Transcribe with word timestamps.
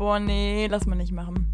Boah, 0.00 0.18
nee, 0.18 0.66
lass 0.66 0.86
mal 0.86 0.96
nicht 0.96 1.12
machen. 1.12 1.46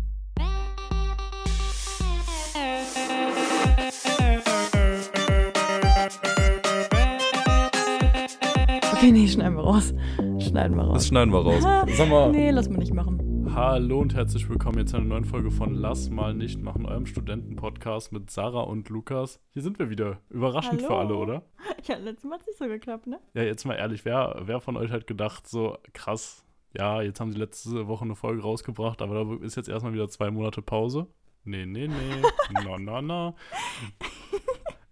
Okay, 8.92 9.10
nee, 9.10 9.26
schneiden 9.26 9.56
wir 9.56 9.64
raus. 9.64 9.92
Schneiden 10.38 10.76
wir 10.76 10.84
raus. 10.84 10.94
Das 10.94 11.08
schneiden 11.08 11.32
wir 11.32 11.40
raus. 11.40 11.60
Sag 11.96 12.08
mal. 12.08 12.30
Nee, 12.30 12.52
lass 12.52 12.68
mal 12.68 12.78
nicht 12.78 12.94
machen. 12.94 13.50
Hallo 13.52 13.98
und 13.98 14.14
herzlich 14.14 14.48
willkommen 14.48 14.78
jetzt 14.78 14.90
zu 14.90 14.98
einer 14.98 15.06
neuen 15.06 15.24
Folge 15.24 15.50
von 15.50 15.74
Lass 15.74 16.10
mal 16.10 16.32
nicht 16.32 16.62
machen, 16.62 16.86
eurem 16.86 17.06
Studentenpodcast 17.06 18.12
mit 18.12 18.30
Sarah 18.30 18.60
und 18.60 18.88
Lukas. 18.90 19.40
Hier 19.54 19.62
sind 19.62 19.80
wir 19.80 19.90
wieder. 19.90 20.20
Überraschend 20.30 20.82
Hallo. 20.82 20.86
für 20.86 20.96
alle, 20.96 21.14
oder? 21.16 21.42
Ja, 21.82 21.96
letztes 21.96 22.24
Mal 22.24 22.34
hat 22.34 22.42
es 22.42 22.46
nicht 22.46 22.58
so 22.58 22.66
geklappt, 22.66 23.08
ne? 23.08 23.18
Ja, 23.34 23.42
jetzt 23.42 23.64
mal 23.64 23.74
ehrlich, 23.74 24.04
wer, 24.04 24.42
wer 24.44 24.60
von 24.60 24.76
euch 24.76 24.92
hat 24.92 25.08
gedacht, 25.08 25.48
so 25.48 25.78
krass, 25.92 26.45
ja, 26.76 27.02
jetzt 27.02 27.20
haben 27.20 27.32
sie 27.32 27.38
letzte 27.38 27.86
Woche 27.88 28.04
eine 28.04 28.14
Folge 28.16 28.42
rausgebracht, 28.42 29.00
aber 29.02 29.24
da 29.24 29.44
ist 29.44 29.56
jetzt 29.56 29.68
erstmal 29.68 29.92
wieder 29.94 30.08
zwei 30.08 30.30
Monate 30.30 30.62
Pause? 30.62 31.06
Nee, 31.44 31.64
nee, 31.66 31.88
nee. 31.88 32.22
na, 32.64 32.78
na, 32.78 33.00
na. 33.02 33.34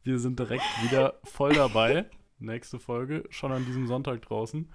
Wir 0.03 0.19
sind 0.19 0.39
direkt 0.39 0.65
wieder 0.83 1.19
voll 1.25 1.53
dabei. 1.55 2.07
Nächste 2.39 2.79
Folge, 2.79 3.25
schon 3.31 3.53
an 3.53 3.65
diesem 3.65 3.87
Sonntag 3.87 4.23
draußen. 4.23 4.71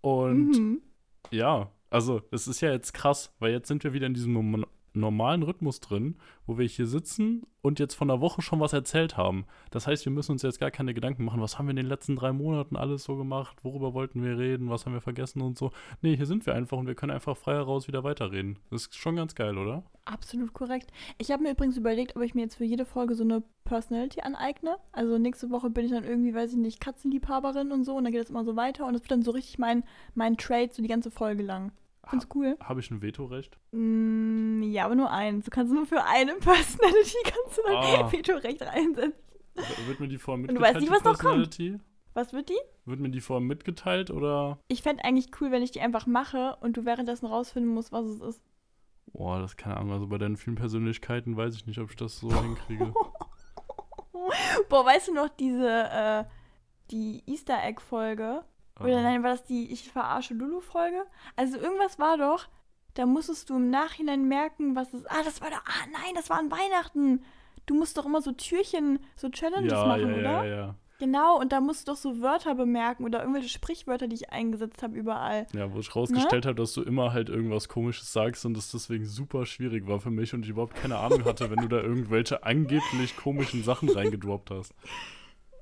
Und 0.00 0.50
Mhm. 0.58 0.82
ja, 1.30 1.70
also 1.90 2.22
es 2.30 2.46
ist 2.48 2.60
ja 2.60 2.70
jetzt 2.72 2.92
krass, 2.92 3.34
weil 3.38 3.52
jetzt 3.52 3.68
sind 3.68 3.82
wir 3.84 3.92
wieder 3.92 4.06
in 4.06 4.14
diesem 4.14 4.32
norm- 4.32 4.66
normalen 4.94 5.42
Rhythmus 5.42 5.80
drin, 5.80 6.16
wo 6.46 6.58
wir 6.58 6.66
hier 6.66 6.86
sitzen 6.86 7.42
und 7.62 7.78
jetzt 7.78 7.94
von 7.94 8.08
der 8.08 8.20
Woche 8.20 8.42
schon 8.42 8.60
was 8.60 8.72
erzählt 8.72 9.16
haben. 9.16 9.46
Das 9.70 9.86
heißt, 9.86 10.04
wir 10.04 10.12
müssen 10.12 10.32
uns 10.32 10.42
jetzt 10.42 10.60
gar 10.60 10.70
keine 10.70 10.94
Gedanken 10.94 11.24
machen, 11.24 11.40
was 11.40 11.58
haben 11.58 11.66
wir 11.66 11.70
in 11.70 11.76
den 11.76 11.86
letzten 11.86 12.16
drei 12.16 12.32
Monaten 12.32 12.76
alles 12.76 13.04
so 13.04 13.16
gemacht, 13.16 13.56
worüber 13.62 13.94
wollten 13.94 14.22
wir 14.22 14.38
reden, 14.38 14.68
was 14.68 14.84
haben 14.84 14.92
wir 14.92 15.00
vergessen 15.00 15.40
und 15.40 15.56
so. 15.56 15.70
Nee, 16.02 16.16
hier 16.16 16.26
sind 16.26 16.44
wir 16.46 16.54
einfach 16.54 16.76
und 16.78 16.86
wir 16.86 16.94
können 16.94 17.12
einfach 17.12 17.36
frei 17.36 17.54
heraus 17.54 17.88
wieder 17.88 18.04
weiterreden. 18.04 18.58
Das 18.70 18.82
ist 18.82 18.96
schon 18.96 19.16
ganz 19.16 19.34
geil, 19.34 19.56
oder? 19.56 19.84
Absolut 20.04 20.52
korrekt. 20.52 20.90
Ich 21.18 21.30
habe 21.30 21.42
mir 21.42 21.52
übrigens 21.52 21.76
überlegt, 21.76 22.16
ob 22.16 22.22
ich 22.22 22.34
mir 22.34 22.42
jetzt 22.42 22.56
für 22.56 22.64
jede 22.64 22.84
Folge 22.84 23.14
so 23.14 23.22
eine 23.22 23.42
Personality 23.64 24.20
aneigne. 24.22 24.76
Also 24.90 25.18
nächste 25.18 25.50
Woche 25.50 25.70
bin 25.70 25.84
ich 25.84 25.92
dann 25.92 26.04
irgendwie, 26.04 26.34
weiß 26.34 26.52
ich 26.52 26.58
nicht, 26.58 26.80
Katzenliebhaberin 26.80 27.70
und 27.70 27.84
so 27.84 27.94
und 27.94 28.04
dann 28.04 28.12
geht 28.12 28.24
es 28.24 28.30
immer 28.30 28.44
so 28.44 28.56
weiter 28.56 28.86
und 28.86 28.94
es 28.94 29.02
wird 29.02 29.12
dann 29.12 29.22
so 29.22 29.30
richtig 29.30 29.58
mein, 29.58 29.84
mein 30.14 30.36
Trade 30.36 30.70
so 30.72 30.82
die 30.82 30.88
ganze 30.88 31.10
Folge 31.10 31.42
lang. 31.42 31.72
Findest 32.08 32.32
du 32.34 32.38
cool? 32.38 32.56
Habe 32.60 32.80
ich 32.80 32.90
ein 32.90 33.00
Vetorecht? 33.02 33.58
Mm, 33.70 34.62
ja, 34.64 34.84
aber 34.86 34.94
nur 34.96 35.10
eins. 35.10 35.44
Du 35.44 35.50
kannst 35.50 35.72
nur 35.72 35.86
für 35.86 36.02
eine 36.04 36.34
Personality 36.34 37.16
kannst 37.24 37.58
du 37.58 37.62
Ah. 37.68 38.10
Vetorecht 38.12 38.62
reinsetzen. 38.62 39.12
Wird 39.86 40.00
mir 40.00 40.08
die 40.08 40.18
vorher 40.18 40.40
Und 40.40 40.48
du 40.48 40.52
mitgeteilt, 40.54 40.74
weißt 40.76 40.80
nicht, 40.80 40.92
was 40.92 41.04
noch 41.04 41.18
kommt. 41.18 41.60
Was 42.14 42.32
wird 42.32 42.48
die? 42.50 42.58
Wird 42.84 43.00
mir 43.00 43.08
die 43.10 43.20
vorher 43.20 43.46
mitgeteilt 43.46 44.10
oder? 44.10 44.58
Ich 44.68 44.82
fände 44.82 45.04
eigentlich 45.04 45.28
cool, 45.40 45.50
wenn 45.50 45.62
ich 45.62 45.70
die 45.70 45.80
einfach 45.80 46.06
mache 46.06 46.56
und 46.60 46.76
du 46.76 46.84
währenddessen 46.84 47.26
rausfinden 47.26 47.72
musst, 47.72 47.92
was 47.92 48.04
es 48.06 48.20
ist. 48.20 48.42
Boah, 49.12 49.38
das 49.40 49.56
keine 49.56 49.76
Ahnung. 49.76 49.92
Also 49.92 50.06
bei 50.08 50.18
deinen 50.18 50.36
vielen 50.36 50.56
Persönlichkeiten 50.56 51.36
weiß 51.36 51.54
ich 51.54 51.66
nicht, 51.66 51.78
ob 51.78 51.90
ich 51.90 51.96
das 51.96 52.18
so 52.18 52.28
hinkriege. 52.42 52.92
Boah, 54.68 54.84
weißt 54.86 55.08
du 55.08 55.14
noch 55.14 55.28
diese, 55.28 55.68
äh, 55.90 56.24
die 56.90 57.22
Easter 57.26 57.62
Egg-Folge? 57.62 58.44
Oder 58.84 59.02
nein, 59.02 59.22
war 59.22 59.30
das 59.30 59.44
die 59.44 59.72
Ich 59.72 59.90
verarsche 59.90 60.34
Lulu-Folge? 60.34 61.04
Also 61.36 61.58
irgendwas 61.58 61.98
war 61.98 62.16
doch, 62.18 62.48
da 62.94 63.06
musstest 63.06 63.50
du 63.50 63.56
im 63.56 63.70
Nachhinein 63.70 64.28
merken, 64.28 64.76
was 64.76 64.92
es. 64.92 65.06
Ah, 65.06 65.22
das 65.24 65.40
war 65.40 65.50
doch. 65.50 65.62
Ah, 65.64 65.86
nein, 65.92 66.14
das 66.14 66.30
war 66.30 66.38
an 66.38 66.50
Weihnachten. 66.50 67.24
Du 67.66 67.74
musst 67.74 67.96
doch 67.96 68.06
immer 68.06 68.20
so 68.20 68.32
Türchen, 68.32 68.98
so 69.16 69.28
Challenges 69.28 69.72
ja, 69.72 69.86
machen, 69.86 70.08
ja, 70.10 70.18
oder? 70.18 70.44
ja, 70.44 70.44
ja. 70.44 70.74
Genau, 70.98 71.40
und 71.40 71.50
da 71.50 71.60
musst 71.60 71.88
du 71.88 71.92
doch 71.92 71.98
so 71.98 72.20
Wörter 72.20 72.54
bemerken 72.54 73.04
oder 73.04 73.20
irgendwelche 73.20 73.48
Sprichwörter, 73.48 74.06
die 74.06 74.14
ich 74.14 74.30
eingesetzt 74.30 74.84
habe, 74.84 74.96
überall. 74.96 75.48
Ja, 75.52 75.72
wo 75.72 75.80
ich 75.80 75.88
Ne? 75.88 75.94
rausgestellt 75.94 76.46
habe, 76.46 76.54
dass 76.54 76.74
du 76.74 76.82
immer 76.82 77.12
halt 77.12 77.28
irgendwas 77.28 77.68
Komisches 77.68 78.12
sagst 78.12 78.46
und 78.46 78.56
es 78.56 78.70
deswegen 78.70 79.04
super 79.04 79.44
schwierig 79.44 79.88
war 79.88 79.98
für 79.98 80.10
mich 80.10 80.32
und 80.32 80.44
ich 80.44 80.50
überhaupt 80.50 80.76
keine 80.76 80.98
Ahnung 80.98 81.24
hatte, 81.24 81.50
wenn 81.50 81.58
du 81.58 81.66
da 81.66 81.80
irgendwelche 81.80 82.44
angeblich 82.44 83.16
komischen 83.16 83.64
Sachen 83.64 83.88
reingedroppt 83.88 84.52
hast. 84.52 84.74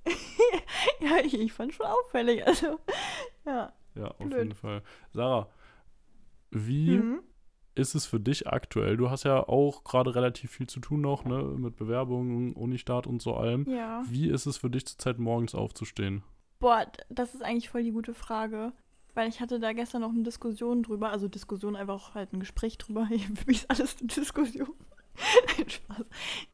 Ja, 1.00 1.18
ich, 1.24 1.34
ich 1.38 1.52
fand 1.52 1.74
schon 1.74 1.86
auffällig. 1.86 2.46
Also, 2.46 2.78
ja. 3.46 3.72
Ja, 3.94 4.08
auf 4.08 4.18
Blöd. 4.18 4.38
jeden 4.38 4.54
Fall. 4.54 4.82
Sarah, 5.12 5.48
wie 6.50 6.98
Mhm. 6.98 7.20
ist 7.74 7.94
es 7.94 8.06
für 8.06 8.20
dich 8.20 8.46
aktuell? 8.48 8.96
Du 8.96 9.10
hast 9.10 9.24
ja 9.24 9.46
auch 9.48 9.84
gerade 9.84 10.14
relativ 10.14 10.50
viel 10.52 10.66
zu 10.66 10.80
tun 10.80 11.00
noch, 11.00 11.24
ne, 11.24 11.42
mit 11.42 11.76
Bewerbungen, 11.76 12.52
Unistart 12.54 13.06
und 13.06 13.20
so 13.22 13.34
allem. 13.34 13.68
Ja. 13.68 14.02
Wie 14.08 14.28
ist 14.28 14.46
es 14.46 14.58
für 14.58 14.70
dich 14.70 14.86
zurzeit 14.86 15.18
morgens 15.18 15.54
aufzustehen? 15.54 16.22
Boah, 16.60 16.86
das 17.08 17.34
ist 17.34 17.42
eigentlich 17.42 17.70
voll 17.70 17.82
die 17.82 17.92
gute 17.92 18.14
Frage. 18.14 18.72
Weil 19.14 19.28
ich 19.28 19.40
hatte 19.40 19.58
da 19.58 19.72
gestern 19.72 20.02
noch 20.02 20.10
eine 20.10 20.22
Diskussion 20.22 20.84
drüber, 20.84 21.10
also 21.10 21.26
Diskussion 21.26 21.74
einfach 21.74 22.14
halt 22.14 22.32
ein 22.32 22.38
Gespräch 22.40 22.78
drüber. 22.78 23.06
Für 23.34 23.46
mich 23.46 23.62
ist 23.62 23.70
alles 23.70 23.96
eine 23.98 24.06
Diskussion. 24.06 24.70
Spaß. 25.68 26.04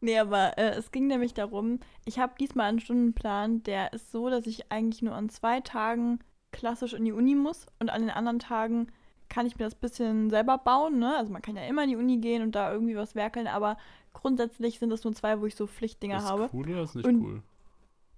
Nee, 0.00 0.18
aber 0.18 0.58
äh, 0.58 0.70
es 0.76 0.90
ging 0.92 1.06
nämlich 1.06 1.34
darum, 1.34 1.80
ich 2.04 2.18
habe 2.18 2.34
diesmal 2.38 2.68
einen 2.68 2.80
Stundenplan, 2.80 3.62
der 3.62 3.92
ist 3.92 4.10
so, 4.12 4.28
dass 4.30 4.46
ich 4.46 4.70
eigentlich 4.72 5.02
nur 5.02 5.14
an 5.14 5.28
zwei 5.28 5.60
Tagen 5.60 6.18
klassisch 6.52 6.92
in 6.94 7.04
die 7.04 7.12
Uni 7.12 7.34
muss 7.34 7.66
und 7.80 7.90
an 7.90 8.00
den 8.02 8.10
anderen 8.10 8.38
Tagen 8.38 8.88
kann 9.28 9.46
ich 9.46 9.58
mir 9.58 9.64
das 9.64 9.74
bisschen 9.74 10.30
selber 10.30 10.56
bauen, 10.58 10.98
ne? 10.98 11.16
Also 11.16 11.32
man 11.32 11.42
kann 11.42 11.56
ja 11.56 11.62
immer 11.66 11.82
in 11.84 11.90
die 11.90 11.96
Uni 11.96 12.18
gehen 12.18 12.42
und 12.42 12.54
da 12.54 12.72
irgendwie 12.72 12.96
was 12.96 13.14
werkeln, 13.14 13.46
aber 13.48 13.76
grundsätzlich 14.12 14.78
sind 14.78 14.90
das 14.90 15.04
nur 15.04 15.12
zwei, 15.14 15.40
wo 15.40 15.46
ich 15.46 15.56
so 15.56 15.66
Pflichtdinger 15.66 16.18
ist 16.18 16.24
habe. 16.24 16.48
cool 16.52 16.70
oder 16.70 16.82
ist 16.82 16.94
nicht 16.94 17.06
Und- 17.06 17.22
cool? 17.22 17.42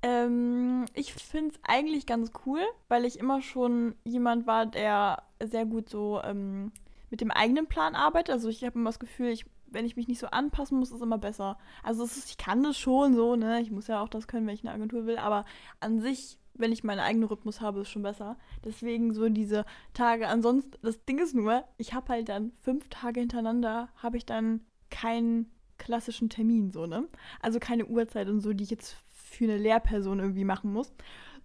Ähm, 0.03 0.85
ich 0.95 1.13
finde 1.13 1.55
es 1.55 1.61
eigentlich 1.65 2.07
ganz 2.07 2.31
cool, 2.47 2.61
weil 2.89 3.05
ich 3.05 3.19
immer 3.19 3.43
schon 3.43 3.97
jemand 4.05 4.47
war, 4.47 4.65
der 4.67 5.25
sehr 5.43 5.67
gut 5.67 5.89
so 5.89 6.21
ähm, 6.23 6.71
mit 7.11 7.21
dem 7.21 7.33
eigenen 7.33 7.67
Plan 7.67 7.97
arbeitet. 7.97 8.33
Also 8.33 8.49
ich 8.49 8.63
habe 8.65 8.79
immer 8.79 8.91
das 8.91 9.01
Gefühl, 9.01 9.31
ich, 9.31 9.45
wenn 9.71 9.85
ich 9.85 9.97
mich 9.97 10.09
nicht 10.09 10.19
so 10.19 10.29
anpassen 10.29 10.79
muss, 10.79 10.91
ist 10.91 11.03
immer 11.03 11.19
besser. 11.19 11.59
Also 11.83 12.05
ist, 12.05 12.31
ich 12.31 12.37
kann 12.37 12.63
das 12.63 12.79
schon 12.79 13.15
so, 13.15 13.37
ne? 13.37 13.61
Ich 13.61 13.71
muss 13.71 13.87
ja 13.87 14.03
auch 14.03 14.09
das 14.09 14.29
können, 14.29 14.47
wenn 14.47 14.55
ich 14.55 14.65
eine 14.65 14.73
Agentur 14.73 15.07
will, 15.07 15.19
aber 15.19 15.45
an 15.81 16.01
sich, 16.01 16.39
wenn 16.55 16.73
ich 16.73 16.85
meinen 16.85 17.01
eigenen 17.01 17.29
Rhythmus 17.29 17.61
habe, 17.61 17.81
ist 17.81 17.91
schon 17.91 18.03
besser. 18.03 18.37
Deswegen 18.65 19.13
so 19.13 19.29
diese 19.29 19.65
Tage. 19.95 20.29
Ansonsten, 20.29 20.73
das 20.83 21.05
Ding 21.05 21.19
ist 21.19 21.35
nur, 21.35 21.65
ich 21.77 21.95
habe 21.95 22.09
halt 22.09 22.29
dann 22.29 22.53
fünf 22.63 22.89
Tage 22.89 23.21
hintereinander, 23.21 23.89
habe 23.97 24.17
ich 24.17 24.27
dann 24.27 24.61
keinen 24.91 25.51
klassischen 25.79 26.29
Termin, 26.29 26.73
so, 26.73 26.87
ne? 26.87 27.09
Also 27.41 27.61
keine 27.61 27.87
Uhrzeit 27.87 28.29
und 28.29 28.41
so, 28.41 28.53
die 28.53 28.65
ich 28.65 28.71
jetzt 28.71 28.97
für 29.09 29.45
eine 29.45 29.59
Lehrperson 29.59 30.19
irgendwie 30.19 30.45
machen 30.45 30.73
muss. 30.73 30.93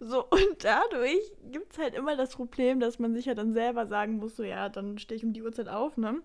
So, 0.00 0.24
und 0.30 0.64
dadurch 0.64 1.22
gibt 1.50 1.72
es 1.72 1.78
halt 1.78 1.94
immer 1.94 2.16
das 2.16 2.34
Problem, 2.34 2.80
dass 2.80 2.98
man 2.98 3.14
sich 3.14 3.26
ja 3.26 3.34
dann 3.34 3.52
selber 3.52 3.86
sagen 3.86 4.16
muss, 4.16 4.36
so 4.36 4.42
ja, 4.42 4.68
dann 4.68 4.98
stehe 4.98 5.16
ich 5.16 5.24
um 5.24 5.32
die 5.32 5.42
Uhrzeit 5.42 5.68
auf, 5.68 5.96
ne? 5.96 6.20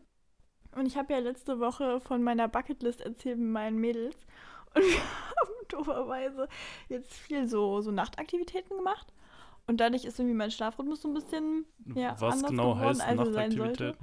Und 0.75 0.85
ich 0.85 0.97
habe 0.97 1.13
ja 1.13 1.19
letzte 1.19 1.59
Woche 1.59 1.99
von 1.99 2.21
meiner 2.23 2.47
Bucketlist 2.47 3.01
erzählt 3.01 3.37
mit 3.39 3.49
meinen 3.49 3.77
Mädels. 3.79 4.15
Und 4.75 4.83
wir 4.85 4.99
haben 4.99 5.67
dooferweise 5.69 6.47
jetzt 6.89 7.13
viel 7.13 7.47
so, 7.47 7.81
so 7.81 7.91
Nachtaktivitäten 7.91 8.77
gemacht. 8.77 9.11
Und 9.67 9.77
dadurch 9.79 10.05
ist 10.05 10.19
irgendwie 10.19 10.35
mein 10.35 10.51
Schlafrhythmus 10.51 11.01
so 11.01 11.07
ein 11.09 11.13
bisschen, 11.13 11.65
ja, 11.95 12.15
Was 12.19 12.33
anders 12.35 12.49
genau 12.51 12.73
geworden, 12.73 12.87
heißt 12.89 13.01
als 13.01 13.19
er 13.19 13.33
sein 13.33 13.51
sollte. 13.51 13.97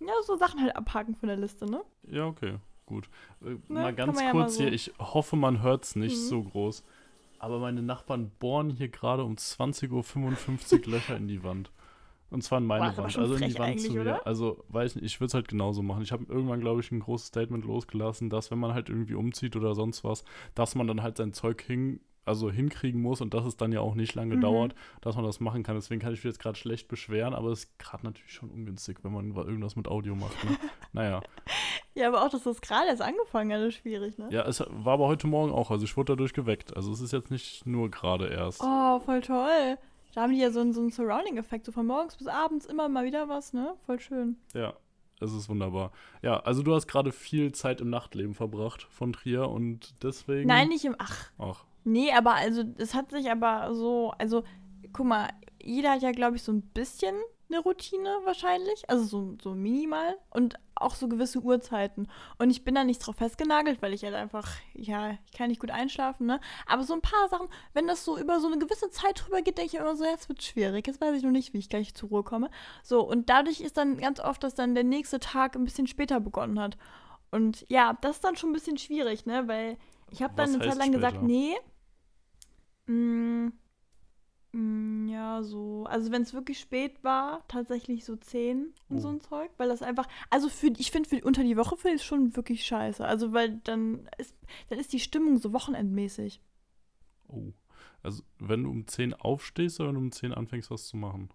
Ja, 0.00 0.12
so 0.24 0.36
Sachen 0.36 0.60
halt 0.60 0.74
abhaken 0.76 1.14
von 1.14 1.28
der 1.28 1.36
Liste, 1.38 1.70
ne? 1.70 1.82
Ja, 2.08 2.26
okay, 2.26 2.58
gut. 2.84 3.08
Äh, 3.42 3.50
Ne, 3.50 3.60
mal 3.68 3.94
ganz 3.94 4.16
man 4.16 4.24
ja 4.26 4.34
mal 4.34 4.42
kurz 4.42 4.56
so. 4.56 4.64
hier, 4.64 4.72
ich 4.72 4.92
hoffe, 4.98 5.36
man 5.36 5.62
hört 5.62 5.84
es 5.84 5.96
nicht 5.96 6.16
Mhm. 6.16 6.20
so 6.28 6.42
groß. 6.42 6.84
Aber 7.38 7.58
meine 7.60 7.82
Nachbarn 7.82 8.30
bohren 8.38 8.70
hier 8.70 8.88
gerade 8.88 9.22
um 9.24 9.34
20.55 9.36 10.86
Uhr 10.86 10.86
Löcher 10.92 11.16
in 11.16 11.28
die 11.28 11.42
Wand. 11.44 11.70
Und 12.30 12.42
zwar 12.42 12.58
in 12.58 12.66
meine 12.66 12.90
Boah, 12.92 13.04
Wand, 13.04 13.18
also 13.18 13.34
in 13.36 13.48
die 13.48 13.58
Wand 13.58 13.80
zu 13.80 13.92
mir. 13.92 14.00
oder? 14.02 14.26
Also, 14.26 14.64
weiß 14.68 14.96
nicht, 14.96 15.04
ich 15.04 15.20
würde 15.20 15.28
es 15.28 15.34
halt 15.34 15.48
genauso 15.48 15.82
machen. 15.82 16.02
Ich 16.02 16.10
habe 16.12 16.24
irgendwann, 16.28 16.60
glaube 16.60 16.80
ich, 16.80 16.90
ein 16.90 17.00
großes 17.00 17.28
Statement 17.28 17.64
losgelassen, 17.64 18.30
dass 18.30 18.50
wenn 18.50 18.58
man 18.58 18.74
halt 18.74 18.88
irgendwie 18.88 19.14
umzieht 19.14 19.54
oder 19.56 19.74
sonst 19.74 20.02
was, 20.02 20.24
dass 20.54 20.74
man 20.74 20.86
dann 20.88 21.02
halt 21.02 21.16
sein 21.18 21.32
Zeug 21.32 21.62
hin, 21.62 22.00
also 22.24 22.50
hinkriegen 22.50 23.00
muss 23.00 23.20
und 23.20 23.32
dass 23.34 23.44
es 23.46 23.56
dann 23.56 23.70
ja 23.70 23.80
auch 23.80 23.94
nicht 23.94 24.16
lange 24.16 24.34
Mhm. 24.34 24.40
dauert, 24.40 24.74
dass 25.00 25.14
man 25.14 25.24
das 25.24 25.38
machen 25.38 25.62
kann. 25.62 25.76
Deswegen 25.76 26.00
kann 26.00 26.12
ich 26.12 26.18
mich 26.18 26.24
jetzt 26.24 26.40
gerade 26.40 26.58
schlecht 26.58 26.88
beschweren, 26.88 27.32
aber 27.34 27.50
es 27.52 27.60
ist 27.64 27.78
gerade 27.78 28.04
natürlich 28.04 28.32
schon 28.32 28.50
ungünstig, 28.50 28.98
wenn 29.04 29.12
man 29.12 29.32
irgendwas 29.36 29.76
mit 29.76 29.86
Audio 29.86 30.16
macht. 30.16 30.42
Ne? 30.44 30.56
naja. 30.92 31.20
Ja, 31.94 32.08
aber 32.08 32.24
auch, 32.24 32.28
dass 32.28 32.42
das 32.42 32.60
gerade 32.60 32.88
erst 32.88 33.02
angefangen 33.02 33.52
hat, 33.52 33.60
ist 33.60 33.76
schwierig, 33.76 34.18
ne? 34.18 34.26
Ja, 34.32 34.42
es 34.44 34.58
war 34.68 34.94
aber 34.94 35.06
heute 35.06 35.28
Morgen 35.28 35.52
auch. 35.52 35.70
Also 35.70 35.84
ich 35.84 35.96
wurde 35.96 36.14
dadurch 36.14 36.32
geweckt. 36.34 36.76
Also 36.76 36.90
es 36.90 37.00
ist 37.00 37.12
jetzt 37.12 37.30
nicht 37.30 37.64
nur 37.64 37.88
gerade 37.88 38.26
erst. 38.26 38.60
Oh, 38.64 38.98
voll 38.98 39.20
toll. 39.20 39.78
Da 40.16 40.22
haben 40.22 40.32
die 40.32 40.38
ja 40.38 40.50
so 40.50 40.60
einen, 40.60 40.72
so 40.72 40.80
einen 40.80 40.88
Surrounding-Effekt, 40.88 41.66
so 41.66 41.72
von 41.72 41.84
morgens 41.84 42.16
bis 42.16 42.26
abends 42.26 42.64
immer 42.64 42.88
mal 42.88 43.04
wieder 43.04 43.28
was, 43.28 43.52
ne? 43.52 43.74
Voll 43.84 44.00
schön. 44.00 44.38
Ja, 44.54 44.72
es 45.20 45.30
ist 45.30 45.50
wunderbar. 45.50 45.92
Ja, 46.22 46.40
also 46.40 46.62
du 46.62 46.74
hast 46.74 46.86
gerade 46.86 47.12
viel 47.12 47.52
Zeit 47.52 47.82
im 47.82 47.90
Nachtleben 47.90 48.32
verbracht 48.32 48.84
von 48.84 49.12
Trier 49.12 49.50
und 49.50 50.02
deswegen. 50.02 50.48
Nein, 50.48 50.68
nicht 50.68 50.86
im. 50.86 50.96
Ach, 50.96 51.30
Ach, 51.36 51.64
nee, 51.84 52.10
aber 52.12 52.32
also, 52.32 52.64
es 52.78 52.94
hat 52.94 53.10
sich 53.10 53.30
aber 53.30 53.74
so. 53.74 54.14
Also, 54.16 54.42
guck 54.94 55.04
mal, 55.04 55.28
jeder 55.62 55.90
hat 55.90 56.00
ja, 56.00 56.12
glaube 56.12 56.36
ich, 56.36 56.42
so 56.42 56.50
ein 56.50 56.62
bisschen 56.62 57.14
eine 57.48 57.60
Routine 57.60 58.08
wahrscheinlich, 58.24 58.88
also 58.88 59.04
so, 59.04 59.36
so 59.40 59.54
minimal 59.54 60.16
und 60.30 60.58
auch 60.74 60.94
so 60.94 61.08
gewisse 61.08 61.40
Uhrzeiten. 61.40 62.08
Und 62.38 62.50
ich 62.50 62.64
bin 62.64 62.74
da 62.74 62.84
nicht 62.84 62.98
drauf 62.98 63.16
festgenagelt, 63.16 63.80
weil 63.82 63.94
ich 63.94 64.04
halt 64.04 64.14
einfach, 64.14 64.48
ja, 64.74 65.12
ich 65.26 65.32
kann 65.32 65.48
nicht 65.48 65.60
gut 65.60 65.70
einschlafen, 65.70 66.26
ne? 66.26 66.40
Aber 66.66 66.84
so 66.84 66.94
ein 66.94 67.00
paar 67.00 67.28
Sachen, 67.28 67.48
wenn 67.72 67.86
das 67.86 68.04
so 68.04 68.18
über 68.18 68.40
so 68.40 68.46
eine 68.46 68.58
gewisse 68.58 68.90
Zeit 68.90 69.24
drüber 69.24 69.42
geht, 69.42 69.58
denke 69.58 69.76
ich 69.76 69.80
immer 69.80 69.96
so, 69.96 70.04
ja, 70.04 70.14
es 70.14 70.28
wird 70.28 70.42
schwierig. 70.42 70.86
Jetzt 70.86 71.00
weiß 71.00 71.16
ich 71.16 71.22
noch 71.22 71.30
nicht, 71.30 71.54
wie 71.54 71.58
ich 71.58 71.68
gleich 71.68 71.94
zur 71.94 72.10
Ruhe 72.10 72.22
komme. 72.22 72.50
So, 72.82 73.00
und 73.00 73.30
dadurch 73.30 73.60
ist 73.60 73.76
dann 73.76 73.96
ganz 73.98 74.20
oft, 74.20 74.42
dass 74.42 74.54
dann 74.54 74.74
der 74.74 74.84
nächste 74.84 75.20
Tag 75.20 75.56
ein 75.56 75.64
bisschen 75.64 75.86
später 75.86 76.20
begonnen 76.20 76.60
hat. 76.60 76.76
Und 77.30 77.64
ja, 77.68 77.96
das 78.00 78.16
ist 78.16 78.24
dann 78.24 78.36
schon 78.36 78.50
ein 78.50 78.54
bisschen 78.54 78.78
schwierig, 78.78 79.26
ne? 79.26 79.48
Weil 79.48 79.78
ich 80.10 80.22
habe 80.22 80.34
dann 80.36 80.54
eine 80.54 80.58
Zeit 80.64 80.78
lang 80.78 80.92
gesagt, 80.92 81.16
später? 81.16 81.26
nee. 81.26 81.54
Mm, 82.86 83.46
mm, 83.46 83.52
ja, 85.08 85.42
so. 85.42 85.84
Also 85.88 86.10
wenn 86.12 86.22
es 86.22 86.32
wirklich 86.32 86.58
spät 86.60 87.02
war, 87.04 87.46
tatsächlich 87.48 88.04
so 88.04 88.16
10 88.16 88.72
und 88.88 88.98
Oh. 88.98 89.00
so 89.00 89.08
ein 89.08 89.20
Zeug. 89.20 89.50
Weil 89.58 89.68
das 89.68 89.82
einfach, 89.82 90.08
also 90.30 90.48
für, 90.48 90.68
ich 90.78 90.90
finde, 90.90 91.08
für 91.08 91.22
unter 91.24 91.42
die 91.44 91.56
Woche 91.56 91.76
finde 91.76 91.96
ich 91.96 92.02
es 92.02 92.06
schon 92.06 92.34
wirklich 92.36 92.64
scheiße. 92.64 93.04
Also 93.04 93.32
weil 93.32 93.56
dann 93.64 94.08
ist, 94.18 94.34
dann 94.68 94.78
ist 94.78 94.92
die 94.92 95.00
Stimmung 95.00 95.36
so 95.38 95.52
wochenendmäßig. 95.52 96.40
Oh. 97.28 97.52
Also, 98.02 98.22
wenn 98.38 98.62
du 98.62 98.70
um 98.70 98.86
10 98.86 99.14
aufstehst 99.14 99.80
oder 99.80 99.88
wenn 99.88 99.96
du 99.96 100.00
um 100.02 100.12
10 100.12 100.32
anfängst, 100.32 100.70
was 100.70 100.86
zu 100.86 100.96
machen? 100.96 101.30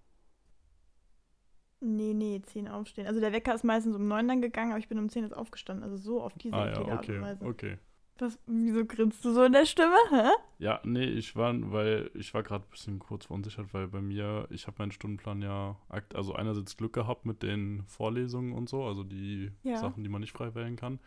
Nee, 1.82 2.14
nee, 2.14 2.42
10 2.44 2.68
aufstehen. 2.68 3.08
Also 3.08 3.20
der 3.20 3.34
Wecker 3.34 3.54
ist 3.56 3.64
meistens 3.64 3.96
um 3.96 4.08
9 4.08 4.28
dann 4.28 4.42
gegangen, 4.42 4.72
aber 4.72 4.80
ich 4.80 4.88
bin 4.88 5.00
um 5.00 5.10
10 5.10 5.24
jetzt 5.24 5.34
aufgestanden. 5.36 5.84
Also 5.84 5.98
so 5.98 6.22
auf 6.22 6.34
diese 6.38 6.56
Ah 6.56 6.68
ja, 6.70 6.78
Art 6.78 7.10
und 7.10 7.10
okay, 7.10 7.22
Weise. 7.22 7.46
okay. 7.46 7.78
Was, 8.20 8.38
wieso 8.46 8.86
grinst 8.86 9.26
du 9.26 9.34
so 9.34 9.44
in 9.44 9.54
der 9.54 9.66
Stimme? 9.66 9.96
Hä? 10.12 10.30
Ja, 10.60 10.80
nee, 10.84 11.06
ich 11.06 11.36
war, 11.36 11.56
weil 11.72 12.12
ich 12.14 12.34
war 12.36 12.44
gerade 12.44 12.66
ein 12.66 12.70
bisschen 12.70 13.00
kurz 13.00 13.26
verunsichert, 13.26 13.74
weil 13.74 13.88
bei 13.88 14.02
mir, 14.02 14.48
ich 14.52 14.68
habe 14.68 14.76
meinen 14.80 14.92
Stundenplan 14.92 15.42
ja, 15.42 15.76
also 16.14 16.36
einerseits 16.36 16.78
Glück 16.78 16.94
gehabt 16.94 17.26
mit 17.26 17.42
den 17.42 17.84
Vorlesungen 17.88 18.54
und 18.54 18.70
so, 18.70 18.84
also 18.84 19.04
die 19.04 19.52
Ja. 19.64 19.78
Sachen, 19.78 20.04
die 20.04 20.10
man 20.10 20.22
nicht 20.22 20.34
frei 20.34 20.54
wählen 20.54 20.76
kann, 20.76 21.00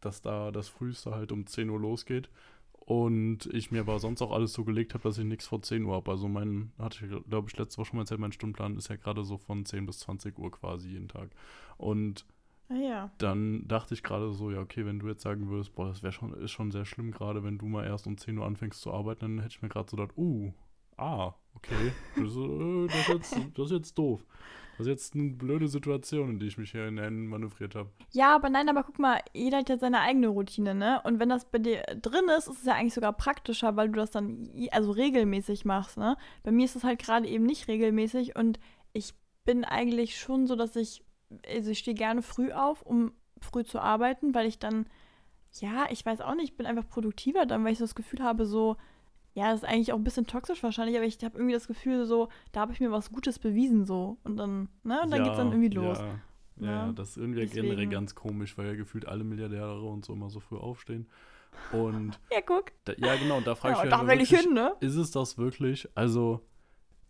dass 0.00 0.20
da 0.20 0.50
das 0.50 0.68
Frühste 0.68 1.12
halt 1.12 1.32
um 1.32 1.46
10 1.46 1.70
Uhr 1.70 1.80
losgeht. 1.80 2.28
Und 2.72 3.46
ich 3.52 3.70
mir 3.70 3.80
aber 3.80 3.98
sonst 3.98 4.22
auch 4.22 4.32
alles 4.32 4.52
so 4.54 4.64
gelegt 4.64 4.94
habe, 4.94 5.02
dass 5.04 5.18
ich 5.18 5.24
nichts 5.24 5.46
vor 5.46 5.62
10 5.62 5.84
Uhr 5.84 5.94
habe. 5.94 6.10
Also 6.10 6.28
mein, 6.28 6.72
hatte 6.78 7.04
ich 7.06 7.28
glaube 7.28 7.48
ich 7.50 7.56
letzte 7.56 7.78
Woche 7.78 7.88
schon 7.88 7.96
mal 7.96 8.02
erzählt, 8.02 8.20
mein 8.20 8.32
Stundenplan 8.32 8.76
ist 8.76 8.88
ja 8.88 8.96
gerade 8.96 9.24
so 9.24 9.38
von 9.38 9.64
10 9.64 9.86
bis 9.86 10.00
20 10.00 10.38
Uhr 10.38 10.50
quasi 10.50 10.90
jeden 10.90 11.08
Tag. 11.08 11.30
Und 11.78 12.24
Ah 12.70 12.76
ja. 12.76 13.10
dann 13.18 13.66
dachte 13.66 13.94
ich 13.94 14.02
gerade 14.02 14.30
so, 14.32 14.50
ja, 14.50 14.60
okay, 14.60 14.84
wenn 14.84 14.98
du 14.98 15.08
jetzt 15.08 15.22
sagen 15.22 15.48
würdest, 15.48 15.74
boah, 15.74 15.86
das 15.86 16.02
wäre 16.02 16.12
schon, 16.12 16.34
ist 16.34 16.50
schon 16.50 16.70
sehr 16.70 16.84
schlimm, 16.84 17.12
gerade 17.12 17.42
wenn 17.42 17.56
du 17.56 17.66
mal 17.66 17.86
erst 17.86 18.06
um 18.06 18.18
10 18.18 18.36
Uhr 18.36 18.44
anfängst 18.44 18.82
zu 18.82 18.92
arbeiten, 18.92 19.20
dann 19.20 19.38
hätte 19.38 19.54
ich 19.56 19.62
mir 19.62 19.70
gerade 19.70 19.90
so 19.90 19.96
gedacht, 19.96 20.16
uh, 20.18 20.52
ah, 20.98 21.34
okay, 21.54 21.92
das, 22.16 22.36
äh, 22.36 22.86
das, 22.86 22.98
ist 22.98 23.08
jetzt, 23.08 23.58
das 23.58 23.64
ist 23.66 23.72
jetzt 23.72 23.98
doof. 23.98 24.24
Das 24.76 24.86
ist 24.86 24.90
jetzt 24.90 25.14
eine 25.14 25.30
blöde 25.30 25.66
Situation, 25.66 26.30
in 26.30 26.38
die 26.38 26.46
ich 26.46 26.56
mich 26.56 26.70
hier 26.70 26.84
hinein 26.84 27.26
manövriert 27.26 27.74
habe. 27.74 27.90
Ja, 28.12 28.36
aber 28.36 28.48
nein, 28.48 28.68
aber 28.68 28.84
guck 28.84 29.00
mal, 29.00 29.20
jeder 29.32 29.58
hat 29.58 29.68
ja 29.68 29.76
seine 29.76 30.00
eigene 30.00 30.28
Routine, 30.28 30.74
ne? 30.74 31.00
Und 31.02 31.18
wenn 31.18 31.28
das 31.28 31.50
bei 31.50 31.58
dir 31.58 31.82
drin 32.00 32.28
ist, 32.36 32.46
ist 32.46 32.60
es 32.60 32.64
ja 32.64 32.74
eigentlich 32.74 32.94
sogar 32.94 33.12
praktischer, 33.12 33.74
weil 33.74 33.88
du 33.88 33.94
das 33.94 34.12
dann 34.12 34.48
also 34.70 34.92
regelmäßig 34.92 35.64
machst, 35.64 35.96
ne? 35.96 36.16
Bei 36.44 36.52
mir 36.52 36.64
ist 36.64 36.76
es 36.76 36.84
halt 36.84 37.00
gerade 37.00 37.26
eben 37.26 37.44
nicht 37.44 37.66
regelmäßig 37.66 38.36
und 38.36 38.60
ich 38.92 39.14
bin 39.44 39.64
eigentlich 39.64 40.16
schon 40.16 40.46
so, 40.46 40.54
dass 40.54 40.76
ich, 40.76 41.02
also 41.46 41.70
ich 41.70 41.78
stehe 41.80 41.94
gerne 41.96 42.22
früh 42.22 42.52
auf, 42.52 42.82
um 42.82 43.12
früh 43.40 43.64
zu 43.64 43.80
arbeiten, 43.80 44.34
weil 44.34 44.46
ich 44.46 44.58
dann, 44.58 44.86
ja, 45.60 45.86
ich 45.90 46.04
weiß 46.04 46.20
auch 46.20 46.34
nicht, 46.34 46.50
ich 46.52 46.56
bin 46.56 46.66
einfach 46.66 46.88
produktiver 46.88 47.46
dann, 47.46 47.64
weil 47.64 47.72
ich 47.72 47.78
so 47.78 47.84
das 47.84 47.94
Gefühl 47.94 48.22
habe, 48.22 48.46
so, 48.46 48.76
ja, 49.34 49.50
das 49.52 49.62
ist 49.62 49.68
eigentlich 49.68 49.92
auch 49.92 49.96
ein 49.98 50.04
bisschen 50.04 50.26
toxisch 50.26 50.62
wahrscheinlich, 50.62 50.96
aber 50.96 51.06
ich 51.06 51.22
habe 51.24 51.36
irgendwie 51.38 51.54
das 51.54 51.68
Gefühl, 51.68 52.06
so, 52.06 52.28
da 52.52 52.60
habe 52.60 52.72
ich 52.72 52.80
mir 52.80 52.90
was 52.90 53.12
Gutes 53.12 53.38
bewiesen, 53.38 53.84
so. 53.86 54.18
Und 54.24 54.36
dann, 54.36 54.68
ne? 54.82 55.00
Und 55.02 55.10
dann 55.10 55.22
geht's 55.22 55.36
dann 55.36 55.52
irgendwie 55.52 55.68
los. 55.70 55.98
Ja, 55.98 56.22
ja, 56.56 56.66
Ja, 56.66 56.86
ja, 56.86 56.92
das 56.92 57.10
ist 57.10 57.16
irgendwie 57.18 57.46
generell 57.48 57.86
deswegen. 57.86 57.90
ganz 57.90 58.14
komisch, 58.14 58.58
weil 58.58 58.66
ja 58.66 58.74
gefühlt 58.74 59.06
alle 59.06 59.24
Milliardäre 59.24 59.80
und 59.82 60.04
so 60.04 60.12
immer 60.14 60.30
so 60.30 60.40
früh 60.40 60.56
aufstehen. 60.56 61.08
Und 61.70 62.18
Ja, 62.32 62.40
guck. 62.40 62.72
da, 62.84 62.94
ja, 62.98 63.16
genau, 63.16 63.38
und 63.38 63.46
da 63.46 63.54
frage 63.54 63.74
Ja, 63.74 63.78
ich 63.78 63.84
mich 63.84 63.90
da 63.90 63.98
halt 63.98 64.08
will 64.08 64.20
ich 64.20 64.30
wirklich, 64.30 64.40
hin, 64.42 64.54
ne? 64.54 64.74
ist 64.80 64.96
es 64.96 65.10
das 65.12 65.38
wirklich? 65.38 65.88
Also, 65.94 66.47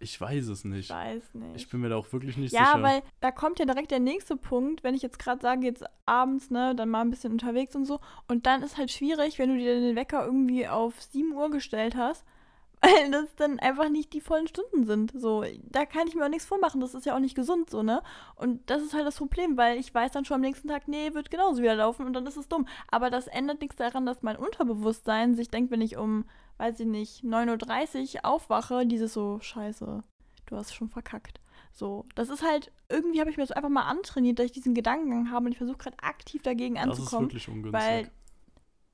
ich 0.01 0.21
weiß 0.21 0.47
es 0.49 0.61
Ich 0.61 0.65
nicht. 0.65 0.91
weiß 0.91 1.35
nicht. 1.35 1.57
Ich 1.57 1.69
bin 1.69 1.81
mir 1.81 1.89
da 1.89 1.97
auch 1.97 2.13
wirklich 2.13 2.37
nicht 2.37 2.53
ja, 2.53 2.67
sicher. 2.67 2.83
weil 2.83 3.03
da 3.21 3.31
kommt 3.31 3.59
ja 3.59 3.65
direkt 3.67 3.91
der 3.91 4.01
nächste 4.01 4.37
Punkt, 4.37 4.85
wenn 4.85 4.95
ich 4.95 5.03
jetzt 5.03 5.19
gerade 5.19 5.41
sage, 5.41 5.67
jetzt 5.67 5.85
abends, 6.07 6.51
ne, 6.51 6.75
dann 6.75 6.89
mal 6.89 7.01
ein 7.01 7.11
bisschen 7.11 7.33
unterwegs 7.33 7.75
und 7.75 7.85
so. 7.85 7.99
Und 8.29 8.47
dann 8.47 8.63
ist 8.63 8.77
halt 8.79 8.91
schwierig, 8.93 9.39
wenn 9.39 9.51
du 9.51 9.59
dir 9.59 9.81
den 9.81 9.97
Wecker 9.97 10.25
irgendwie 10.25 10.69
auf 10.69 11.01
7 11.03 11.33
Uhr 11.33 11.51
gestellt 11.51 11.97
hast, 11.97 12.25
weil 12.81 13.11
das 13.11 13.35
dann 13.35 13.59
einfach 13.59 13.89
nicht 13.89 14.13
die 14.13 14.21
vollen 14.21 14.47
Stunden 14.47 14.85
sind. 14.85 15.11
So, 15.13 15.43
da 15.65 15.85
kann 15.85 16.07
ich 16.07 16.15
mir 16.15 16.25
auch 16.25 16.29
nichts 16.29 16.47
vormachen. 16.47 16.81
Das 16.81 16.95
ist 16.95 17.07
ja 17.07 17.17
auch 17.17 17.21
nicht 17.21 17.35
gesund, 17.35 17.69
so, 17.69 17.83
ne? 17.83 18.03
Und 18.37 18.71
das 18.71 18.83
ist 18.83 18.95
halt 18.95 19.05
das 19.05 19.17
Problem, 19.17 19.57
weil 19.57 19.79
ich 19.79 19.93
weiß 19.93 20.13
dann 20.13 20.25
schon 20.25 20.37
am 20.37 20.41
nächsten 20.43 20.69
Tag, 20.69 20.87
nee, 20.87 21.13
wird 21.13 21.29
genauso 21.29 21.61
wieder 21.61 21.75
laufen 21.75 22.07
und 22.07 22.13
dann 22.13 22.25
ist 22.27 22.37
es 22.37 22.47
dumm. 22.47 22.69
Aber 22.89 23.11
das 23.11 23.27
ändert 23.27 23.61
nichts 23.61 23.75
daran, 23.75 24.07
dass 24.07 24.23
mein 24.23 24.37
Unterbewusstsein 24.37 25.35
sich 25.35 25.49
denkt, 25.51 25.73
wenn 25.73 25.81
ich 25.81 25.97
um, 25.97 26.25
weiß 26.59 26.81
ich 26.81 26.87
nicht, 26.87 27.25
9.30 27.25 28.17
Uhr 28.17 28.25
aufwache, 28.25 28.87
dieses 28.87 29.15
so, 29.15 29.39
scheiße, 29.41 30.03
du 30.47 30.57
hast 30.57 30.75
schon 30.75 30.89
verkackt. 30.89 31.41
So, 31.73 32.07
das 32.15 32.29
ist 32.29 32.43
halt, 32.43 32.73
irgendwie 32.89 33.21
habe 33.21 33.31
ich 33.31 33.37
mir 33.37 33.43
das 33.45 33.53
einfach 33.53 33.69
mal 33.71 33.83
antrainiert, 33.89 34.39
dass 34.39 34.47
ich 34.47 34.53
diesen 34.53 34.75
Gedankengang 34.75 35.31
habe 35.31 35.47
und 35.47 35.53
ich 35.53 35.59
versuche 35.59 35.79
gerade 35.79 35.97
aktiv 36.03 36.43
dagegen 36.43 36.75
das 36.75 36.85
ist 36.85 36.91
anzukommen. 37.01 37.27
wirklich 37.29 37.49
ungünstig. 37.49 37.73
weil- 37.81 38.11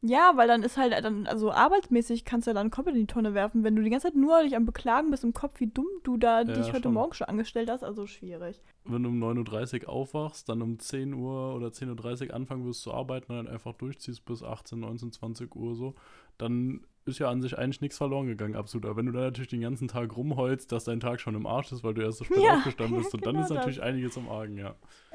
Ja, 0.06 0.32
weil 0.34 0.46
dann 0.48 0.62
ist 0.62 0.76
halt, 0.76 0.92
dann, 1.02 1.26
also 1.26 1.50
arbeitsmäßig 1.50 2.26
kannst 2.26 2.46
du 2.46 2.50
ja 2.50 2.54
dann 2.54 2.70
komplett 2.70 2.94
in 2.96 3.02
die 3.02 3.06
Tonne 3.06 3.32
werfen, 3.32 3.64
wenn 3.64 3.74
du 3.74 3.80
die 3.82 3.88
ganze 3.88 4.08
Zeit 4.08 4.16
nur 4.16 4.42
dich 4.42 4.54
am 4.54 4.66
Beklagen 4.66 5.10
bist 5.10 5.24
im 5.24 5.32
Kopf, 5.32 5.60
wie 5.60 5.66
dumm 5.68 5.86
du 6.02 6.18
da 6.18 6.42
Ja, 6.42 6.44
dich 6.44 6.74
heute 6.74 6.82
schon. 6.82 6.92
Morgen 6.92 7.14
schon 7.14 7.26
angestellt 7.28 7.70
hast, 7.70 7.82
also 7.82 8.06
schwierig. 8.06 8.60
wenn 8.84 9.02
du 9.02 9.08
um 9.08 9.18
9.30 9.18 9.84
Uhr 9.84 9.88
aufwachst, 9.88 10.46
dann 10.50 10.60
um 10.60 10.78
10 10.78 11.14
Uhr 11.14 11.54
oder 11.54 11.68
10.30 11.68 12.28
Uhr 12.28 12.34
anfangen 12.34 12.66
wirst 12.66 12.82
zu 12.82 12.92
arbeiten 12.92 13.32
und 13.32 13.38
dann 13.46 13.48
einfach 13.48 13.72
durchziehst 13.72 14.26
bis 14.26 14.42
18, 14.42 14.80
19, 14.80 15.10
20 15.12 15.56
Uhr 15.56 15.74
so, 15.74 15.94
dann 16.36 16.84
ist 17.06 17.18
ja 17.18 17.28
an 17.28 17.42
sich 17.42 17.58
eigentlich 17.58 17.80
nichts 17.80 17.98
verloren 17.98 18.26
gegangen, 18.26 18.56
absolut. 18.56 18.86
Aber 18.86 18.96
wenn 18.96 19.06
du 19.06 19.12
dann 19.12 19.22
natürlich 19.24 19.50
den 19.50 19.60
ganzen 19.60 19.88
Tag 19.88 20.16
rumheulst, 20.16 20.72
dass 20.72 20.84
dein 20.84 21.00
Tag 21.00 21.20
schon 21.20 21.34
im 21.34 21.46
Arsch 21.46 21.70
ist, 21.72 21.84
weil 21.84 21.94
du 21.94 22.02
erst 22.02 22.18
so 22.18 22.24
spät 22.24 22.38
Ja, 22.42 22.54
aufgestanden 22.54 22.96
bist, 22.96 23.12
und 23.14 23.26
dann 23.26 23.34
genau 23.34 23.44
ist 23.44 23.50
natürlich 23.50 23.76
das. 23.78 23.84
einiges 23.86 24.16
im 24.16 24.28
Argen, 24.28 24.56
ja. 24.58 24.74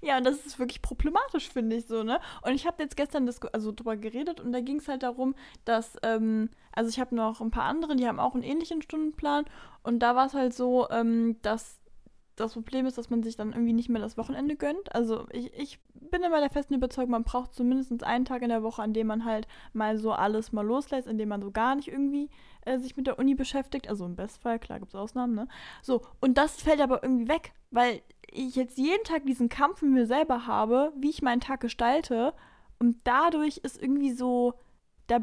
Ja, 0.00 0.18
und 0.18 0.24
das 0.24 0.46
ist 0.46 0.58
wirklich 0.58 0.82
problematisch, 0.82 1.48
finde 1.48 1.76
ich 1.76 1.86
so, 1.86 2.04
ne? 2.04 2.20
Und 2.42 2.52
ich 2.54 2.64
habe 2.66 2.82
jetzt 2.82 2.96
gestern 2.96 3.26
das, 3.26 3.42
also 3.42 3.72
drüber 3.72 3.96
geredet 3.96 4.40
und 4.40 4.52
da 4.52 4.60
ging 4.60 4.76
es 4.76 4.86
halt 4.86 5.02
darum, 5.02 5.34
dass, 5.64 5.96
ähm, 6.02 6.50
also 6.72 6.90
ich 6.90 7.00
habe 7.00 7.14
noch 7.14 7.40
ein 7.40 7.50
paar 7.50 7.64
andere, 7.64 7.96
die 7.96 8.06
haben 8.06 8.20
auch 8.20 8.34
einen 8.34 8.44
ähnlichen 8.44 8.82
Stundenplan 8.82 9.44
und 9.82 9.98
da 10.00 10.14
war 10.14 10.26
es 10.26 10.34
halt 10.34 10.54
so, 10.54 10.88
ähm, 10.90 11.36
dass 11.42 11.80
das 12.36 12.54
Problem 12.54 12.86
ist, 12.86 12.98
dass 12.98 13.10
man 13.10 13.22
sich 13.22 13.36
dann 13.36 13.52
irgendwie 13.52 13.72
nicht 13.72 13.88
mehr 13.88 14.02
das 14.02 14.16
Wochenende 14.16 14.56
gönnt. 14.56 14.94
Also 14.94 15.26
ich, 15.30 15.52
ich 15.54 15.78
bin 15.92 16.22
immer 16.22 16.40
der 16.40 16.50
festen 16.50 16.74
Überzeugung, 16.74 17.12
man 17.12 17.24
braucht 17.24 17.54
zumindest 17.54 18.02
einen 18.02 18.24
Tag 18.24 18.42
in 18.42 18.48
der 18.48 18.62
Woche, 18.62 18.82
an 18.82 18.92
dem 18.92 19.06
man 19.06 19.24
halt 19.24 19.46
mal 19.72 19.98
so 19.98 20.12
alles 20.12 20.52
mal 20.52 20.66
loslässt, 20.66 21.06
in 21.06 21.18
dem 21.18 21.28
man 21.28 21.42
so 21.42 21.50
gar 21.50 21.74
nicht 21.74 21.88
irgendwie 21.88 22.30
äh, 22.64 22.78
sich 22.78 22.96
mit 22.96 23.06
der 23.06 23.18
Uni 23.18 23.34
beschäftigt. 23.34 23.88
Also 23.88 24.04
im 24.04 24.16
Bestfall, 24.16 24.58
klar 24.58 24.78
gibt 24.78 24.90
es 24.90 24.94
Ausnahmen, 24.94 25.34
ne? 25.34 25.48
So, 25.82 26.02
und 26.20 26.38
das 26.38 26.60
fällt 26.60 26.80
aber 26.80 27.02
irgendwie 27.02 27.28
weg, 27.28 27.52
weil 27.70 28.02
ich 28.30 28.56
jetzt 28.56 28.78
jeden 28.78 29.04
Tag 29.04 29.26
diesen 29.26 29.48
Kampf 29.48 29.82
mit 29.82 29.92
mir 29.92 30.06
selber 30.06 30.46
habe, 30.46 30.92
wie 30.96 31.10
ich 31.10 31.22
meinen 31.22 31.40
Tag 31.40 31.60
gestalte. 31.60 32.34
Und 32.78 32.96
dadurch 33.04 33.58
ist 33.58 33.80
irgendwie 33.80 34.12
so, 34.12 34.54
da, 35.06 35.20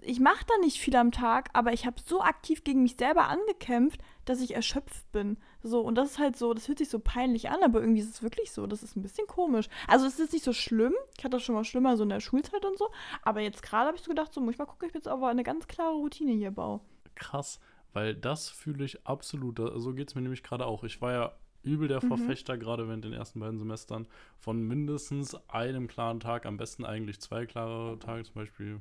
ich 0.00 0.20
mache 0.20 0.44
da 0.46 0.54
nicht 0.60 0.78
viel 0.78 0.96
am 0.96 1.12
Tag, 1.12 1.50
aber 1.52 1.72
ich 1.72 1.86
habe 1.86 1.96
so 2.04 2.20
aktiv 2.20 2.64
gegen 2.64 2.82
mich 2.82 2.96
selber 2.96 3.28
angekämpft, 3.28 4.00
dass 4.28 4.40
ich 4.40 4.54
erschöpft 4.54 5.10
bin. 5.12 5.36
So, 5.62 5.80
und 5.80 5.94
das 5.94 6.12
ist 6.12 6.18
halt 6.18 6.36
so, 6.36 6.54
das 6.54 6.68
hört 6.68 6.78
sich 6.78 6.88
so 6.88 6.98
peinlich 6.98 7.50
an, 7.50 7.62
aber 7.62 7.80
irgendwie 7.80 8.00
ist 8.00 8.10
es 8.10 8.22
wirklich 8.22 8.52
so. 8.52 8.66
Das 8.66 8.82
ist 8.82 8.96
ein 8.96 9.02
bisschen 9.02 9.26
komisch. 9.26 9.68
Also 9.86 10.06
es 10.06 10.18
ist 10.18 10.32
nicht 10.32 10.44
so 10.44 10.52
schlimm. 10.52 10.94
Ich 11.16 11.24
hatte 11.24 11.36
das 11.36 11.42
schon 11.42 11.54
mal 11.54 11.64
schlimmer 11.64 11.96
so 11.96 12.02
in 12.02 12.08
der 12.08 12.20
Schulzeit 12.20 12.64
und 12.64 12.78
so. 12.78 12.90
Aber 13.22 13.40
jetzt 13.40 13.62
gerade 13.62 13.86
habe 13.88 13.96
ich 13.96 14.02
so 14.02 14.10
gedacht, 14.10 14.32
so 14.32 14.40
muss 14.40 14.52
ich 14.54 14.58
mal 14.58 14.66
gucken, 14.66 14.88
ich 14.88 14.94
jetzt 14.94 15.08
aber 15.08 15.28
eine 15.28 15.42
ganz 15.44 15.66
klare 15.66 15.94
Routine 15.94 16.32
hier 16.32 16.50
baue. 16.50 16.80
Krass, 17.14 17.58
weil 17.92 18.14
das 18.14 18.48
fühle 18.48 18.84
ich 18.84 19.06
absolut. 19.06 19.58
So 19.76 19.92
geht 19.94 20.08
es 20.08 20.14
mir 20.14 20.22
nämlich 20.22 20.42
gerade 20.42 20.66
auch. 20.66 20.84
Ich 20.84 21.00
war 21.00 21.12
ja 21.12 21.32
übel 21.62 21.88
der 21.88 22.02
Mhm. 22.02 22.08
Verfechter, 22.08 22.56
gerade 22.56 22.86
während 22.86 23.04
den 23.04 23.12
ersten 23.12 23.40
beiden 23.40 23.58
Semestern, 23.58 24.06
von 24.38 24.62
mindestens 24.62 25.34
einem 25.48 25.88
klaren 25.88 26.20
Tag, 26.20 26.46
am 26.46 26.56
besten 26.56 26.84
eigentlich 26.84 27.20
zwei 27.20 27.46
klare 27.46 27.98
Tage, 27.98 28.22
zum 28.24 28.34
Beispiel 28.34 28.80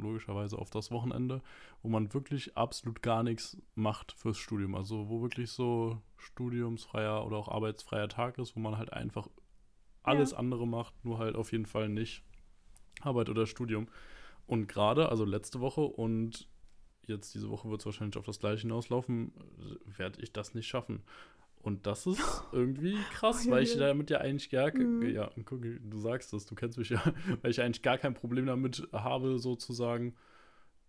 logischerweise 0.00 0.58
auf 0.58 0.70
das 0.70 0.90
Wochenende, 0.90 1.42
wo 1.82 1.88
man 1.88 2.12
wirklich 2.12 2.56
absolut 2.56 3.02
gar 3.02 3.22
nichts 3.22 3.56
macht 3.74 4.12
fürs 4.12 4.38
Studium. 4.38 4.74
Also 4.74 5.08
wo 5.08 5.22
wirklich 5.22 5.50
so 5.50 6.00
studiumsfreier 6.16 7.24
oder 7.24 7.36
auch 7.36 7.48
arbeitsfreier 7.48 8.08
Tag 8.08 8.38
ist, 8.38 8.56
wo 8.56 8.60
man 8.60 8.78
halt 8.78 8.92
einfach 8.92 9.28
alles 10.02 10.32
andere 10.34 10.66
macht, 10.66 11.04
nur 11.04 11.18
halt 11.18 11.36
auf 11.36 11.52
jeden 11.52 11.66
Fall 11.66 11.88
nicht 11.88 12.22
Arbeit 13.00 13.28
oder 13.28 13.46
Studium. 13.46 13.88
Und 14.46 14.66
gerade, 14.66 15.08
also 15.08 15.24
letzte 15.24 15.60
Woche 15.60 15.82
und 15.82 16.48
jetzt 17.06 17.34
diese 17.34 17.50
Woche 17.50 17.70
wird 17.70 17.80
es 17.80 17.86
wahrscheinlich 17.86 18.16
auf 18.16 18.24
das 18.24 18.40
gleiche 18.40 18.62
hinauslaufen, 18.62 19.32
werde 19.84 20.20
ich 20.22 20.32
das 20.32 20.54
nicht 20.54 20.66
schaffen. 20.66 21.02
Und 21.62 21.86
das 21.86 22.06
ist 22.06 22.18
irgendwie 22.52 22.96
krass, 23.12 23.48
weil 23.50 23.62
ich 23.64 23.76
damit 23.76 24.10
ja 24.10 24.18
eigentlich 24.18 24.50
gar, 24.50 24.74
Mhm. 24.76 25.02
ja, 25.10 25.30
guck, 25.44 25.62
du 25.62 25.98
sagst 25.98 26.32
es, 26.32 26.46
du 26.46 26.54
kennst 26.54 26.78
mich 26.78 26.90
ja, 26.90 27.02
weil 27.42 27.50
ich 27.50 27.60
eigentlich 27.60 27.82
gar 27.82 27.98
kein 27.98 28.14
Problem 28.14 28.46
damit 28.46 28.88
habe, 28.92 29.38
sozusagen, 29.38 30.14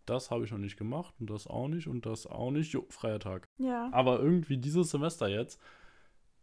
das 0.05 0.31
habe 0.31 0.45
ich 0.45 0.51
noch 0.51 0.57
nicht 0.57 0.77
gemacht 0.77 1.13
und 1.19 1.29
das 1.29 1.47
auch 1.47 1.67
nicht 1.67 1.87
und 1.87 2.05
das 2.05 2.25
auch 2.25 2.51
nicht, 2.51 2.71
jo, 2.73 2.85
freier 2.89 3.19
Tag. 3.19 3.47
Ja. 3.57 3.89
Aber 3.91 4.19
irgendwie 4.19 4.57
dieses 4.57 4.91
Semester 4.91 5.27
jetzt 5.27 5.59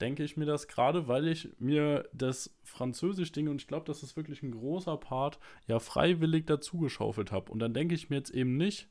denke 0.00 0.23
ich 0.23 0.37
mir 0.37 0.47
das 0.47 0.68
gerade, 0.68 1.08
weil 1.08 1.26
ich 1.26 1.49
mir 1.58 2.08
das 2.12 2.56
Französisch-Ding, 2.62 3.49
und 3.49 3.61
ich 3.61 3.66
glaube, 3.66 3.87
das 3.87 4.02
ist 4.02 4.16
wirklich 4.16 4.42
ein 4.42 4.52
großer 4.52 4.97
Part, 4.97 5.40
ja 5.66 5.80
freiwillig 5.80 6.47
dazugeschaufelt 6.47 7.32
habe. 7.32 7.50
Und 7.50 7.58
dann 7.58 7.75
denke 7.75 7.94
ich 7.97 8.08
mir 8.08 8.16
jetzt 8.16 8.30
eben 8.30 8.56
nicht 8.56 8.88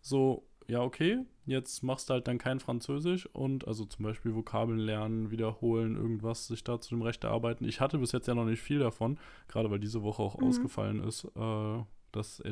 so, 0.00 0.46
ja, 0.68 0.82
okay, 0.82 1.18
jetzt 1.44 1.82
machst 1.82 2.08
du 2.08 2.14
halt 2.14 2.26
dann 2.26 2.38
kein 2.38 2.58
Französisch 2.58 3.26
und 3.32 3.66
also 3.68 3.84
zum 3.84 4.04
Beispiel 4.04 4.34
Vokabeln 4.34 4.78
lernen, 4.78 5.30
wiederholen, 5.30 5.96
irgendwas, 5.96 6.48
sich 6.48 6.64
da 6.64 6.80
zu 6.80 6.90
dem 6.90 7.02
Recht 7.02 7.22
erarbeiten. 7.24 7.64
Ich 7.64 7.80
hatte 7.80 7.98
bis 7.98 8.12
jetzt 8.12 8.26
ja 8.26 8.34
noch 8.34 8.44
nicht 8.44 8.60
viel 8.60 8.80
davon, 8.80 9.18
gerade 9.48 9.70
weil 9.70 9.78
diese 9.78 10.02
Woche 10.02 10.22
auch 10.22 10.38
mhm. 10.38 10.48
ausgefallen 10.48 11.04
ist, 11.04 11.24
äh, 11.36 11.78
das, 12.12 12.42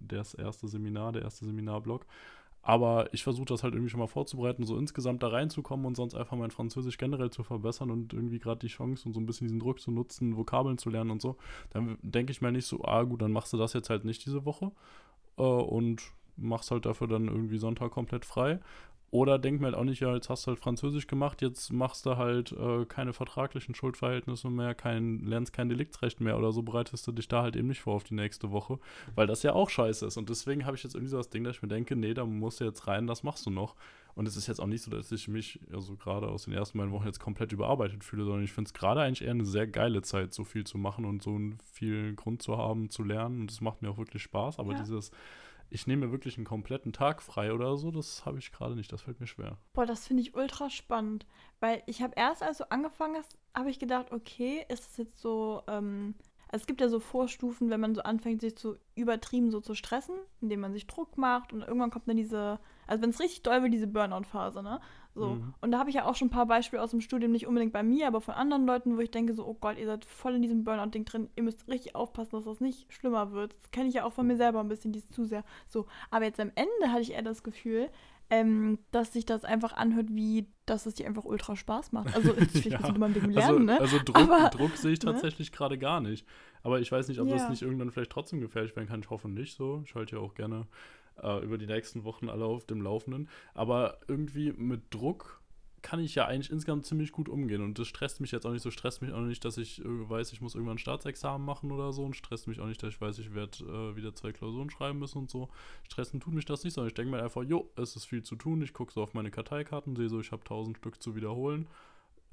das 0.00 0.34
erste 0.34 0.68
Seminar, 0.68 1.12
der 1.12 1.22
erste 1.22 1.44
Seminarblock. 1.44 2.06
Aber 2.62 3.12
ich 3.14 3.22
versuche 3.22 3.46
das 3.46 3.62
halt 3.62 3.74
irgendwie 3.74 3.90
schon 3.90 4.00
mal 4.00 4.08
vorzubereiten, 4.08 4.64
so 4.64 4.76
insgesamt 4.76 5.22
da 5.22 5.28
reinzukommen 5.28 5.86
und 5.86 5.96
sonst 5.96 6.14
einfach 6.14 6.36
mein 6.36 6.50
Französisch 6.50 6.98
generell 6.98 7.30
zu 7.30 7.42
verbessern 7.42 7.90
und 7.90 8.12
irgendwie 8.12 8.38
gerade 8.38 8.58
die 8.58 8.66
Chance 8.66 9.06
und 9.06 9.14
so 9.14 9.20
ein 9.20 9.26
bisschen 9.26 9.46
diesen 9.46 9.60
Druck 9.60 9.80
zu 9.80 9.90
nutzen, 9.90 10.36
Vokabeln 10.36 10.76
zu 10.76 10.90
lernen 10.90 11.10
und 11.10 11.22
so. 11.22 11.36
Dann 11.70 11.98
denke 12.02 12.32
ich 12.32 12.40
mir 12.40 12.52
nicht 12.52 12.66
so, 12.66 12.84
ah 12.84 13.04
gut, 13.04 13.22
dann 13.22 13.32
machst 13.32 13.52
du 13.52 13.56
das 13.56 13.72
jetzt 13.74 13.90
halt 13.90 14.04
nicht 14.04 14.24
diese 14.26 14.44
Woche 14.44 14.72
äh, 15.38 15.42
und 15.42 16.02
machst 16.38 16.70
halt 16.70 16.86
dafür 16.86 17.06
dann 17.06 17.28
irgendwie 17.28 17.58
Sonntag 17.58 17.90
komplett 17.90 18.24
frei. 18.24 18.60
Oder 19.10 19.38
denk 19.38 19.60
mir 19.60 19.68
halt 19.68 19.74
auch 19.74 19.84
nicht, 19.84 20.00
ja, 20.00 20.14
jetzt 20.14 20.28
hast 20.28 20.46
du 20.46 20.50
halt 20.50 20.60
Französisch 20.60 21.06
gemacht, 21.06 21.40
jetzt 21.40 21.72
machst 21.72 22.04
du 22.04 22.18
halt 22.18 22.52
äh, 22.52 22.84
keine 22.84 23.14
vertraglichen 23.14 23.74
Schuldverhältnisse 23.74 24.50
mehr, 24.50 24.74
kein, 24.74 25.20
lernst 25.24 25.54
kein 25.54 25.70
Deliktsrecht 25.70 26.20
mehr 26.20 26.36
oder 26.36 26.52
so, 26.52 26.62
bereitest 26.62 27.06
du 27.06 27.12
dich 27.12 27.26
da 27.26 27.40
halt 27.40 27.56
eben 27.56 27.68
nicht 27.68 27.80
vor 27.80 27.94
auf 27.94 28.04
die 28.04 28.12
nächste 28.12 28.50
Woche, 28.50 28.78
weil 29.14 29.26
das 29.26 29.42
ja 29.42 29.54
auch 29.54 29.70
scheiße 29.70 30.04
ist. 30.04 30.18
Und 30.18 30.28
deswegen 30.28 30.66
habe 30.66 30.76
ich 30.76 30.82
jetzt 30.84 30.94
irgendwie 30.94 31.10
so 31.10 31.16
das 31.16 31.30
Ding, 31.30 31.42
dass 31.42 31.56
ich 31.56 31.62
mir 31.62 31.68
denke, 31.68 31.96
nee, 31.96 32.12
da 32.12 32.26
musst 32.26 32.60
du 32.60 32.64
jetzt 32.64 32.86
rein, 32.86 33.06
das 33.06 33.22
machst 33.22 33.46
du 33.46 33.50
noch. 33.50 33.76
Und 34.14 34.26
es 34.26 34.36
ist 34.36 34.46
jetzt 34.46 34.60
auch 34.60 34.66
nicht 34.66 34.82
so, 34.82 34.90
dass 34.90 35.10
ich 35.10 35.26
mich, 35.28 35.58
also 35.72 35.96
gerade 35.96 36.28
aus 36.28 36.44
den 36.44 36.52
ersten 36.52 36.76
beiden 36.76 36.92
Wochen 36.92 37.06
jetzt 37.06 37.20
komplett 37.20 37.52
überarbeitet 37.52 38.04
fühle, 38.04 38.24
sondern 38.24 38.44
ich 38.44 38.52
finde 38.52 38.68
es 38.68 38.74
gerade 38.74 39.00
eigentlich 39.00 39.22
eher 39.22 39.30
eine 39.30 39.46
sehr 39.46 39.66
geile 39.66 40.02
Zeit, 40.02 40.34
so 40.34 40.44
viel 40.44 40.64
zu 40.64 40.76
machen 40.76 41.06
und 41.06 41.22
so 41.22 41.38
viel 41.72 42.14
Grund 42.14 42.42
zu 42.42 42.58
haben, 42.58 42.90
zu 42.90 43.04
lernen. 43.04 43.42
Und 43.42 43.50
es 43.50 43.62
macht 43.62 43.80
mir 43.80 43.88
auch 43.90 43.96
wirklich 43.96 44.24
Spaß, 44.24 44.58
aber 44.58 44.72
ja. 44.72 44.80
dieses 44.80 45.12
ich 45.70 45.86
nehme 45.86 46.06
mir 46.06 46.12
wirklich 46.12 46.36
einen 46.36 46.46
kompletten 46.46 46.92
Tag 46.92 47.22
frei 47.22 47.52
oder 47.52 47.76
so, 47.76 47.90
das 47.90 48.24
habe 48.24 48.38
ich 48.38 48.52
gerade 48.52 48.74
nicht, 48.74 48.92
das 48.92 49.02
fällt 49.02 49.20
mir 49.20 49.26
schwer. 49.26 49.58
Boah, 49.72 49.86
das 49.86 50.06
finde 50.06 50.22
ich 50.22 50.34
ultra 50.34 50.70
spannend, 50.70 51.26
weil 51.60 51.82
ich 51.86 52.02
habe 52.02 52.14
erst, 52.16 52.42
als 52.42 52.58
du 52.58 52.70
angefangen 52.70 53.16
hast, 53.16 53.38
habe 53.54 53.70
ich 53.70 53.78
gedacht, 53.78 54.12
okay, 54.12 54.64
ist 54.68 54.90
es 54.90 54.96
jetzt 54.96 55.20
so, 55.20 55.62
ähm, 55.68 56.14
also 56.50 56.62
es 56.62 56.66
gibt 56.66 56.80
ja 56.80 56.88
so 56.88 56.98
Vorstufen, 56.98 57.68
wenn 57.68 57.80
man 57.80 57.94
so 57.94 58.02
anfängt, 58.02 58.40
sich 58.40 58.56
zu 58.56 58.76
übertrieben 58.94 59.50
so 59.50 59.60
zu 59.60 59.74
stressen, 59.74 60.14
indem 60.40 60.60
man 60.60 60.72
sich 60.72 60.86
Druck 60.86 61.18
macht 61.18 61.52
und 61.52 61.60
irgendwann 61.60 61.90
kommt 61.90 62.08
dann 62.08 62.16
diese, 62.16 62.58
also 62.86 63.02
wenn 63.02 63.10
es 63.10 63.20
richtig 63.20 63.42
doll 63.42 63.62
wird, 63.62 63.74
diese 63.74 63.86
Burnout-Phase, 63.86 64.62
ne? 64.62 64.80
So. 65.18 65.34
Mhm. 65.34 65.54
Und 65.60 65.72
da 65.72 65.78
habe 65.78 65.90
ich 65.90 65.96
ja 65.96 66.04
auch 66.04 66.14
schon 66.14 66.28
ein 66.28 66.32
paar 66.32 66.46
Beispiele 66.46 66.82
aus 66.82 66.90
dem 66.90 67.00
Studium, 67.00 67.32
nicht 67.32 67.46
unbedingt 67.46 67.72
bei 67.72 67.82
mir, 67.82 68.06
aber 68.06 68.20
von 68.20 68.34
anderen 68.34 68.66
Leuten, 68.66 68.96
wo 68.96 69.00
ich 69.00 69.10
denke 69.10 69.34
so, 69.34 69.46
oh 69.46 69.54
Gott, 69.54 69.78
ihr 69.78 69.86
seid 69.86 70.04
voll 70.04 70.34
in 70.34 70.42
diesem 70.42 70.64
Burnout-Ding 70.64 71.04
drin, 71.04 71.28
ihr 71.36 71.42
müsst 71.42 71.68
richtig 71.68 71.94
aufpassen, 71.94 72.36
dass 72.36 72.44
das 72.44 72.60
nicht 72.60 72.92
schlimmer 72.92 73.32
wird. 73.32 73.54
Das 73.60 73.70
kenne 73.70 73.88
ich 73.88 73.94
ja 73.94 74.04
auch 74.04 74.12
von 74.12 74.26
mir 74.26 74.36
selber 74.36 74.60
ein 74.60 74.68
bisschen, 74.68 74.92
dies 74.92 75.08
zu 75.08 75.24
sehr. 75.24 75.44
So. 75.68 75.86
Aber 76.10 76.24
jetzt 76.24 76.40
am 76.40 76.52
Ende 76.54 76.92
hatte 76.92 77.02
ich 77.02 77.12
eher 77.12 77.22
das 77.22 77.42
Gefühl, 77.42 77.90
ähm, 78.30 78.78
dass 78.90 79.12
sich 79.12 79.24
das 79.24 79.44
einfach 79.44 79.72
anhört, 79.72 80.08
wie 80.10 80.46
dass 80.66 80.84
es 80.84 80.94
dir 80.94 81.06
einfach 81.06 81.24
ultra 81.24 81.56
Spaß 81.56 81.92
macht. 81.92 82.14
Also 82.14 82.34
ich 82.54 82.64
ja. 82.66 82.78
bisschen 82.78 83.30
Lernen, 83.30 83.36
also, 83.36 83.58
ne? 83.58 83.80
Also 83.80 83.98
Druck, 84.04 84.16
Aber, 84.16 84.50
Druck 84.50 84.76
sehe 84.76 84.92
ich 84.92 85.02
ne? 85.02 85.12
tatsächlich 85.12 85.50
ne? 85.50 85.56
gerade 85.56 85.78
gar 85.78 86.00
nicht. 86.00 86.26
Aber 86.62 86.80
ich 86.80 86.92
weiß 86.92 87.08
nicht, 87.08 87.20
ob 87.20 87.28
ja. 87.28 87.36
das 87.36 87.48
nicht 87.48 87.62
irgendwann 87.62 87.90
vielleicht 87.90 88.10
trotzdem 88.10 88.40
gefährlich 88.40 88.76
werden 88.76 88.88
kann. 88.88 89.00
Ich 89.00 89.10
hoffe 89.10 89.28
nicht 89.28 89.56
so. 89.56 89.82
Ich 89.86 89.94
halte 89.94 90.16
ja 90.16 90.22
auch 90.22 90.34
gerne 90.34 90.66
äh, 91.22 91.44
über 91.44 91.58
die 91.58 91.66
nächsten 91.66 92.04
Wochen 92.04 92.28
alle 92.28 92.44
auf 92.44 92.66
dem 92.66 92.82
Laufenden. 92.82 93.28
Aber 93.54 93.98
irgendwie 94.08 94.52
mit 94.52 94.82
Druck 94.90 95.38
kann 95.82 96.00
ich 96.00 96.14
ja 96.14 96.26
eigentlich 96.26 96.50
insgesamt 96.50 96.86
ziemlich 96.86 97.12
gut 97.12 97.28
umgehen. 97.28 97.62
Und 97.62 97.78
das 97.78 97.86
stresst 97.86 98.20
mich 98.20 98.32
jetzt 98.32 98.46
auch 98.46 98.52
nicht 98.52 98.62
so, 98.62 98.70
stresst 98.70 99.02
mich 99.02 99.12
auch 99.12 99.20
nicht, 99.20 99.44
dass 99.44 99.58
ich 99.58 99.84
äh, 99.84 99.84
weiß, 100.10 100.32
ich 100.32 100.40
muss 100.40 100.54
irgendwann 100.54 100.76
ein 100.76 100.80
Staatsexamen 100.80 101.44
machen 101.44 101.70
oder 101.72 101.92
so. 101.92 102.04
Und 102.04 102.16
stresst 102.16 102.48
mich 102.48 102.60
auch 102.60 102.66
nicht, 102.66 102.82
dass 102.82 102.90
ich 102.90 103.00
weiß, 103.00 103.18
ich 103.18 103.34
werde 103.34 103.64
äh, 103.64 103.96
wieder 103.96 104.14
zwei 104.14 104.32
Klausuren 104.32 104.70
schreiben 104.70 104.98
müssen 104.98 105.18
und 105.18 105.30
so. 105.30 105.48
Stressen 105.84 106.20
tut 106.20 106.34
mich 106.34 106.44
das 106.44 106.64
nicht, 106.64 106.74
sondern 106.74 106.88
ich 106.88 106.94
denke 106.94 107.10
mir 107.10 107.22
einfach, 107.22 107.42
jo, 107.42 107.70
es 107.76 107.96
ist 107.96 108.06
viel 108.06 108.22
zu 108.22 108.36
tun. 108.36 108.62
Ich 108.62 108.72
gucke 108.72 108.92
so 108.92 109.02
auf 109.02 109.14
meine 109.14 109.30
Karteikarten, 109.30 109.96
sehe 109.96 110.08
so, 110.08 110.20
ich 110.20 110.32
habe 110.32 110.44
tausend 110.44 110.78
Stück 110.78 111.02
zu 111.02 111.14
wiederholen. 111.14 111.68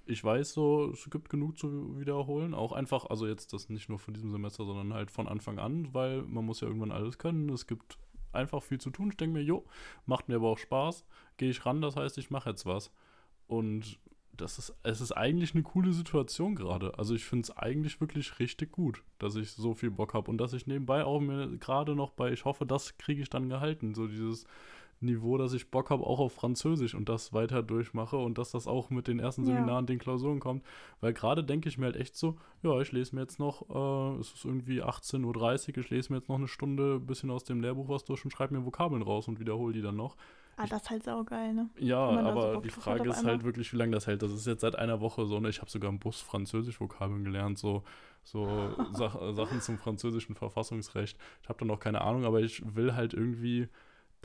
Ich 0.08 0.24
weiß 0.24 0.54
so, 0.54 0.92
es 0.92 1.10
gibt 1.10 1.30
genug 1.30 1.58
zu 1.58 2.00
wiederholen. 2.00 2.54
Auch 2.54 2.74
einfach, 2.74 3.06
also 3.06 3.26
jetzt 3.26 3.54
das 3.54 3.70
nicht 3.70 3.90
nur 3.90 3.98
von 3.98 4.14
diesem 4.14 4.32
Semester, 4.32 4.66
sondern 4.66 4.94
halt 4.94 5.10
von 5.10 5.28
Anfang 5.28 5.58
an, 5.58 5.94
weil 5.94 6.22
man 6.24 6.46
muss 6.46 6.62
ja 6.62 6.68
irgendwann 6.68 6.92
alles 6.92 7.18
können. 7.18 7.50
Es 7.50 7.66
gibt 7.66 7.98
einfach 8.36 8.64
viel 8.64 8.80
zu 8.80 8.90
tun. 8.90 9.10
Ich 9.10 9.18
denke 9.18 9.38
mir, 9.38 9.44
jo, 9.44 9.66
macht 10.06 10.28
mir 10.28 10.36
aber 10.36 10.50
auch 10.50 10.58
Spaß. 10.58 11.06
Gehe 11.38 11.50
ich 11.50 11.66
ran, 11.66 11.82
das 11.82 11.96
heißt, 11.96 12.18
ich 12.18 12.30
mache 12.30 12.50
jetzt 12.50 12.66
was. 12.66 12.92
Und 13.48 14.00
das 14.38 14.58
ist, 14.58 14.76
es 14.84 15.02
ist 15.02 15.12
eigentlich 15.12 15.54
eine 15.54 15.64
coole 15.64 15.94
Situation 15.94 16.56
gerade. 16.56 16.98
Also 16.98 17.16
ich 17.16 17.26
finde 17.26 17.44
es 17.44 17.58
eigentlich 17.58 18.02
wirklich 18.02 18.40
richtig 18.40 18.72
gut, 18.72 19.04
dass 19.20 19.36
ich 19.36 19.52
so 19.52 19.74
viel 19.74 19.92
Bock 19.92 20.14
habe 20.14 20.30
und 20.30 20.38
dass 20.38 20.54
ich 20.54 20.68
nebenbei 20.68 21.06
auch 21.06 21.20
mir 21.20 21.58
gerade 21.58 21.96
noch 21.96 22.12
bei, 22.12 22.32
ich 22.32 22.46
hoffe, 22.46 22.66
das 22.66 22.98
kriege 22.98 23.22
ich 23.22 23.30
dann 23.30 23.50
gehalten, 23.50 23.96
so 23.96 24.08
dieses 24.08 24.46
Niveau, 25.06 25.38
dass 25.38 25.54
ich 25.54 25.72
Bock 25.72 25.90
habe, 25.90 26.04
auch 26.04 26.20
auf 26.20 26.34
Französisch 26.34 26.96
und 26.96 27.08
das 27.10 27.34
weiter 27.34 27.64
durchmache 27.64 28.18
und 28.18 28.38
dass 28.38 28.52
das 28.52 28.68
auch 28.68 28.90
mit 28.90 29.08
den 29.08 29.20
ersten 29.20 29.46
Seminaren, 29.46 29.86
ja. 29.86 29.88
den 29.88 30.00
Klausuren 30.00 30.40
kommt. 30.40 30.64
Weil 31.02 31.14
gerade 31.14 31.44
denke 31.44 31.70
ich 31.70 31.78
mir 31.78 31.86
halt 31.86 31.96
echt 31.96 32.16
so, 32.16 32.36
ja, 32.64 32.80
ich 32.82 32.92
lese 32.92 33.16
mir 33.16 33.22
jetzt 33.22 33.40
noch, 33.40 33.70
äh, 33.70 34.20
es 34.20 34.34
ist 34.34 34.46
irgendwie 34.46 34.84
18.30 34.84 35.70
Uhr, 35.70 35.78
ich 35.78 35.90
lese 35.90 36.12
mir 36.12 36.20
jetzt 36.20 36.30
noch 36.30 36.38
eine 36.38 36.48
Stunde 36.48 36.96
ein 36.96 37.06
bisschen 37.06 37.32
aus 37.32 37.44
dem 37.44 37.62
Lehrbuch 37.62 37.90
was 37.90 38.04
durch 38.04 38.26
und 38.26 38.32
schreibe 38.32 38.54
mir 38.54 38.66
Vokabeln 38.66 39.02
raus 39.02 39.28
und 39.28 39.40
wiederhole 39.40 39.74
die 39.74 39.82
dann 39.82 39.96
noch. 39.96 40.16
Ah, 40.58 40.68
das 40.68 40.84
ist 40.84 40.90
halt 40.90 41.04
saugeil, 41.04 41.54
ne? 41.54 41.70
Ja, 41.78 41.98
aber 42.00 42.54
so 42.54 42.62
die 42.62 42.70
Frage 42.70 43.10
ist 43.10 43.26
halt 43.26 43.44
wirklich, 43.44 43.74
wie 43.74 43.78
lange 43.78 43.92
das 43.92 44.08
hält. 44.08 44.22
Das 44.22 44.32
ist 44.32 44.48
jetzt 44.48 44.62
seit 44.62 44.78
einer 44.78 45.02
Woche 45.02 45.26
so, 45.26 45.40
ne? 45.40 45.50
Ich 45.50 45.60
habe 45.60 45.70
sogar 45.70 45.90
im 45.90 46.00
Bus 46.00 46.22
Französisch-Vokabeln 46.22 47.26
gelernt, 47.26 47.58
so, 47.58 47.84
so 48.24 48.48
Sach 48.94 49.18
Sachen 49.34 49.60
zum 49.60 49.78
französischen 49.78 50.36
Verfassungsrecht. 50.36 51.18
Ich 51.44 51.50
habe 51.50 51.60
da 51.60 51.66
noch 51.66 51.80
keine 51.80 52.02
Ahnung, 52.02 52.24
aber 52.24 52.40
ich 52.40 52.64
will 52.74 52.96
halt 52.96 53.14
irgendwie 53.14 53.68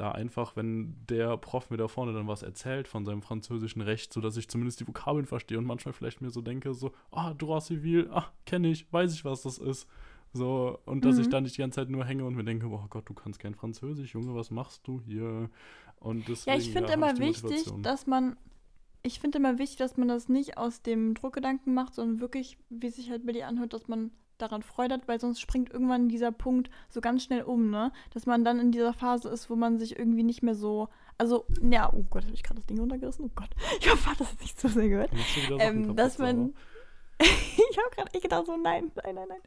da 0.01 0.13
einfach, 0.13 0.57
wenn 0.57 0.97
der 1.09 1.37
Prof 1.37 1.71
mir 1.71 1.77
da 1.77 1.87
vorne 1.87 2.13
dann 2.13 2.27
was 2.27 2.43
erzählt 2.43 2.89
von 2.89 3.05
seinem 3.05 3.21
französischen 3.21 3.83
Recht, 3.83 4.13
sodass 4.13 4.37
ich 4.37 4.49
zumindest 4.49 4.81
die 4.81 4.89
Vokabeln 4.89 5.27
verstehe 5.27 5.59
und 5.59 5.67
manchmal 5.67 5.93
vielleicht 5.93 6.23
mir 6.23 6.31
so 6.31 6.41
denke, 6.41 6.73
so, 6.73 6.93
ah, 7.11 7.35
droit 7.35 7.63
civil, 7.63 8.09
ah, 8.11 8.33
kenne 8.47 8.69
ich, 8.69 8.91
weiß 8.93 9.13
ich, 9.13 9.25
was 9.25 9.43
das 9.43 9.59
ist. 9.59 9.87
So, 10.33 10.79
und 10.87 11.05
dass 11.05 11.17
mhm. 11.17 11.23
ich 11.23 11.29
dann 11.29 11.43
nicht 11.43 11.57
die 11.57 11.61
ganze 11.61 11.77
Zeit 11.77 11.91
nur 11.91 12.05
hänge 12.05 12.25
und 12.25 12.35
mir 12.35 12.45
denke, 12.45 12.67
oh 12.67 12.87
Gott, 12.89 13.09
du 13.09 13.15
kannst 13.15 13.41
kein 13.41 13.55
Französisch, 13.55 14.15
Junge, 14.15 14.35
was 14.35 14.51
machst 14.51 14.87
du 14.87 15.01
hier? 15.01 15.51
Und 15.99 16.29
deswegen, 16.29 16.57
ja, 16.57 16.63
ich 16.63 16.71
finde 16.71 16.89
ja, 16.89 16.95
immer 16.95 17.19
wichtig, 17.19 17.71
dass 17.83 18.07
man, 18.07 18.37
ich 19.03 19.21
finde 19.21 19.39
immer 19.39 19.59
wichtig, 19.59 19.77
dass 19.77 19.97
man 19.97 20.09
das 20.09 20.29
nicht 20.29 20.57
aus 20.57 20.83
dem 20.83 21.15
Druckgedanken 21.15 21.75
macht, 21.75 21.95
sondern 21.95 22.21
wirklich, 22.21 22.57
wie 22.71 22.89
sich 22.89 23.11
halt 23.11 23.27
bei 23.27 23.33
dir 23.33 23.49
anhört, 23.49 23.75
dass 23.75 23.87
man 23.87 24.13
daran 24.43 24.63
Freude 24.63 24.95
hat, 24.95 25.09
weil 25.09 25.21
sonst 25.21 25.41
springt 25.41 25.71
irgendwann 25.71 26.09
dieser 26.09 26.33
Punkt 26.33 26.71
so 26.89 27.01
ganz 27.01 27.25
schnell 27.25 27.43
um, 27.43 27.71
ne? 27.71 27.93
Dass 28.13 28.27
man 28.27 28.45
dann 28.45 28.59
in 28.59 28.73
dieser 28.73 28.93
Phase 28.93 29.29
ist, 29.29 29.51
wo 29.51 29.57
man 29.57 29.79
sich 29.79 29.99
irgendwie 29.99 30.23
nicht 30.23 30.43
mehr 30.43 30.55
so. 30.55 30.89
Also, 31.19 31.45
ja, 31.63 31.93
oh 31.93 32.05
Gott, 32.09 32.25
habe 32.25 32.35
ich 32.35 32.43
gerade 32.43 32.61
das 32.61 32.67
Ding 32.67 32.79
runtergerissen? 32.79 33.27
Oh 33.27 33.31
Gott. 33.35 33.51
Ich 33.81 33.91
hoffe, 33.91 34.11
das 34.19 34.33
ist 34.33 34.41
nicht 34.41 34.61
so 34.61 34.69
sehr 34.69 34.89
gehört. 34.89 35.11
Ähm, 35.59 35.97
dass 35.97 36.19
man. 36.19 36.55
ich 37.71 37.79
habe 37.79 37.95
gerade 37.95 38.13
echt 38.15 38.23
gedacht, 38.23 38.47
so 38.47 38.57
nein, 38.57 38.91
nein, 39.03 39.15
nein, 39.15 39.29
nein. 39.29 39.41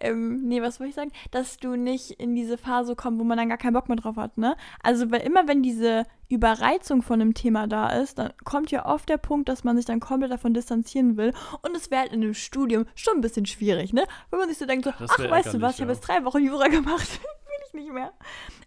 Ähm, 0.00 0.42
nee, 0.46 0.60
was 0.60 0.78
wollte 0.78 0.90
ich 0.90 0.94
sagen? 0.94 1.12
Dass 1.30 1.56
du 1.56 1.76
nicht 1.76 2.10
in 2.12 2.34
diese 2.34 2.58
Phase 2.58 2.96
kommst, 2.96 3.18
wo 3.18 3.24
man 3.24 3.38
dann 3.38 3.48
gar 3.48 3.58
keinen 3.58 3.72
Bock 3.72 3.88
mehr 3.88 3.96
drauf 3.96 4.16
hat, 4.16 4.36
ne? 4.36 4.56
Also, 4.82 5.10
weil 5.10 5.22
immer 5.22 5.48
wenn 5.48 5.62
diese 5.62 6.06
Überreizung 6.28 7.02
von 7.02 7.20
einem 7.20 7.34
Thema 7.34 7.66
da 7.66 7.88
ist, 7.88 8.18
dann 8.18 8.32
kommt 8.44 8.70
ja 8.70 8.84
oft 8.86 9.08
der 9.08 9.16
Punkt, 9.16 9.48
dass 9.48 9.64
man 9.64 9.76
sich 9.76 9.86
dann 9.86 10.00
komplett 10.00 10.32
davon 10.32 10.52
distanzieren 10.52 11.16
will. 11.16 11.32
Und 11.62 11.74
es 11.76 11.90
wäre 11.90 12.02
halt 12.02 12.12
in 12.12 12.22
einem 12.22 12.34
Studium 12.34 12.84
schon 12.94 13.16
ein 13.16 13.20
bisschen 13.22 13.46
schwierig, 13.46 13.92
ne? 13.92 14.04
Wenn 14.30 14.40
man 14.40 14.48
sich 14.48 14.58
so 14.58 14.66
denkt, 14.66 14.84
so, 14.84 14.90
ach, 14.90 15.18
weißt 15.18 15.54
du 15.54 15.60
was, 15.62 15.76
ich 15.76 15.80
habe 15.80 15.92
jetzt 15.92 16.06
drei 16.06 16.24
Wochen 16.24 16.44
Jura 16.44 16.68
gemacht. 16.68 17.20
ich 17.78 17.84
nicht 17.84 17.92
mehr. 17.92 18.12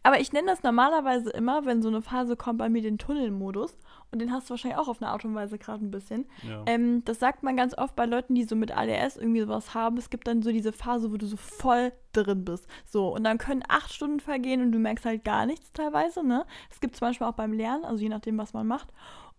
Aber 0.03 0.19
ich 0.19 0.31
nenne 0.33 0.47
das 0.47 0.63
normalerweise 0.63 1.29
immer, 1.31 1.65
wenn 1.65 1.81
so 1.81 1.87
eine 1.87 2.01
Phase 2.01 2.35
kommt, 2.35 2.59
bei 2.59 2.69
mir 2.69 2.81
den 2.81 2.97
Tunnelmodus 2.97 3.77
und 4.11 4.19
den 4.19 4.31
hast 4.31 4.49
du 4.49 4.51
wahrscheinlich 4.51 4.79
auch 4.79 4.87
auf 4.87 5.01
eine 5.01 5.11
Art 5.11 5.25
und 5.25 5.35
Weise 5.35 5.57
gerade 5.57 5.83
ein 5.83 5.91
bisschen. 5.91 6.25
Ja. 6.47 6.63
Ähm, 6.65 7.03
das 7.03 7.19
sagt 7.19 7.43
man 7.43 7.57
ganz 7.57 7.77
oft 7.77 7.95
bei 7.95 8.05
Leuten, 8.05 8.35
die 8.35 8.43
so 8.43 8.55
mit 8.55 8.75
ADS 8.75 9.17
irgendwie 9.17 9.41
sowas 9.41 9.73
haben. 9.73 9.97
Es 9.97 10.09
gibt 10.09 10.27
dann 10.27 10.41
so 10.41 10.51
diese 10.51 10.71
Phase, 10.71 11.11
wo 11.11 11.17
du 11.17 11.25
so 11.25 11.37
voll 11.37 11.91
drin 12.13 12.45
bist. 12.45 12.67
So, 12.85 13.13
und 13.13 13.23
dann 13.23 13.37
können 13.37 13.63
acht 13.67 13.93
Stunden 13.93 14.19
vergehen 14.19 14.61
und 14.61 14.71
du 14.71 14.79
merkst 14.79 15.05
halt 15.05 15.25
gar 15.25 15.45
nichts 15.45 15.71
teilweise, 15.73 16.25
ne? 16.25 16.45
Es 16.69 16.79
gibt 16.79 16.95
zum 16.95 17.07
Beispiel 17.07 17.27
auch 17.27 17.33
beim 17.33 17.53
Lernen, 17.53 17.83
also 17.83 18.01
je 18.01 18.09
nachdem, 18.09 18.37
was 18.37 18.53
man 18.53 18.65
macht. 18.65 18.87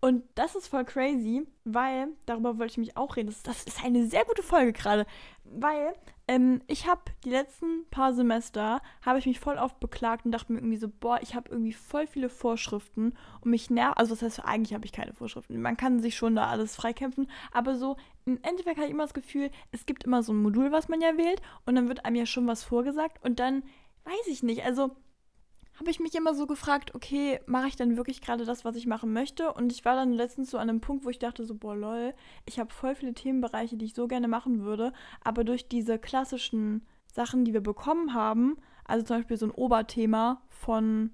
Und 0.01 0.23
das 0.35 0.55
ist 0.55 0.67
voll 0.67 0.85
crazy, 0.85 1.45
weil, 1.65 2.07
darüber 2.25 2.57
wollte 2.57 2.71
ich 2.71 2.77
mich 2.77 2.95
auch 2.95 3.17
reden, 3.17 3.27
das, 3.27 3.43
das 3.43 3.63
ist 3.63 3.83
eine 3.83 4.07
sehr 4.07 4.23
gute 4.23 4.43
Folge 4.43 4.71
gerade, 4.71 5.05
weil 5.43 5.93
ähm, 6.29 6.61
ich 6.67 6.87
habe 6.87 7.01
die 7.25 7.31
letzten 7.31 7.85
paar 7.89 8.13
Semester, 8.13 8.81
habe 9.05 9.19
ich 9.19 9.25
mich 9.25 9.41
voll 9.41 9.57
oft 9.57 9.79
beklagt 9.81 10.25
und 10.25 10.31
dachte 10.31 10.53
mir 10.53 10.59
irgendwie 10.59 10.77
so, 10.77 10.87
boah, 10.87 11.19
ich 11.21 11.35
habe 11.35 11.49
irgendwie 11.49 11.73
voll 11.73 12.07
viele 12.07 12.29
Vorschriften 12.29 13.13
und 13.41 13.51
mich 13.51 13.69
nervt, 13.69 13.97
also 13.97 14.15
das 14.15 14.21
heißt, 14.21 14.45
eigentlich 14.45 14.73
habe 14.73 14.85
ich 14.85 14.93
keine 14.93 15.13
Vorschriften, 15.13 15.61
man 15.61 15.75
kann 15.75 15.99
sich 15.99 16.15
schon 16.15 16.35
da 16.35 16.47
alles 16.47 16.77
freikämpfen, 16.77 17.29
aber 17.51 17.75
so 17.75 17.97
im 18.25 18.39
Endeffekt 18.43 18.77
habe 18.77 18.87
ich 18.87 18.93
immer 18.93 19.03
das 19.03 19.13
Gefühl, 19.13 19.51
es 19.73 19.85
gibt 19.85 20.05
immer 20.05 20.23
so 20.23 20.31
ein 20.31 20.41
Modul, 20.41 20.71
was 20.71 20.87
man 20.87 21.01
ja 21.01 21.17
wählt 21.17 21.41
und 21.65 21.75
dann 21.75 21.89
wird 21.89 22.05
einem 22.05 22.15
ja 22.15 22.25
schon 22.25 22.47
was 22.47 22.63
vorgesagt 22.63 23.21
und 23.25 23.39
dann, 23.39 23.63
weiß 24.05 24.27
ich 24.27 24.43
nicht, 24.43 24.63
also 24.63 24.91
habe 25.79 25.89
ich 25.89 25.99
mich 25.99 26.13
immer 26.13 26.33
so 26.33 26.45
gefragt, 26.45 26.93
okay, 26.93 27.39
mache 27.45 27.67
ich 27.67 27.77
denn 27.77 27.95
wirklich 27.95 28.21
gerade 28.21 28.43
das, 28.43 28.65
was 28.65 28.75
ich 28.75 28.85
machen 28.85 29.13
möchte? 29.13 29.53
Und 29.53 29.71
ich 29.71 29.85
war 29.85 29.95
dann 29.95 30.11
letztens 30.11 30.51
so 30.51 30.57
an 30.57 30.69
einem 30.69 30.81
Punkt, 30.81 31.05
wo 31.05 31.09
ich 31.09 31.19
dachte 31.19 31.45
so, 31.45 31.55
boah, 31.55 31.75
lol, 31.75 32.13
ich 32.45 32.59
habe 32.59 32.73
voll 32.73 32.95
viele 32.95 33.13
Themenbereiche, 33.13 33.77
die 33.77 33.85
ich 33.85 33.93
so 33.93 34.07
gerne 34.07 34.27
machen 34.27 34.63
würde, 34.63 34.91
aber 35.23 35.43
durch 35.43 35.69
diese 35.69 35.97
klassischen 35.97 36.85
Sachen, 37.07 37.45
die 37.45 37.53
wir 37.53 37.61
bekommen 37.61 38.13
haben, 38.13 38.57
also 38.83 39.05
zum 39.05 39.17
Beispiel 39.17 39.37
so 39.37 39.45
ein 39.45 39.51
Oberthema 39.51 40.41
von, 40.49 41.11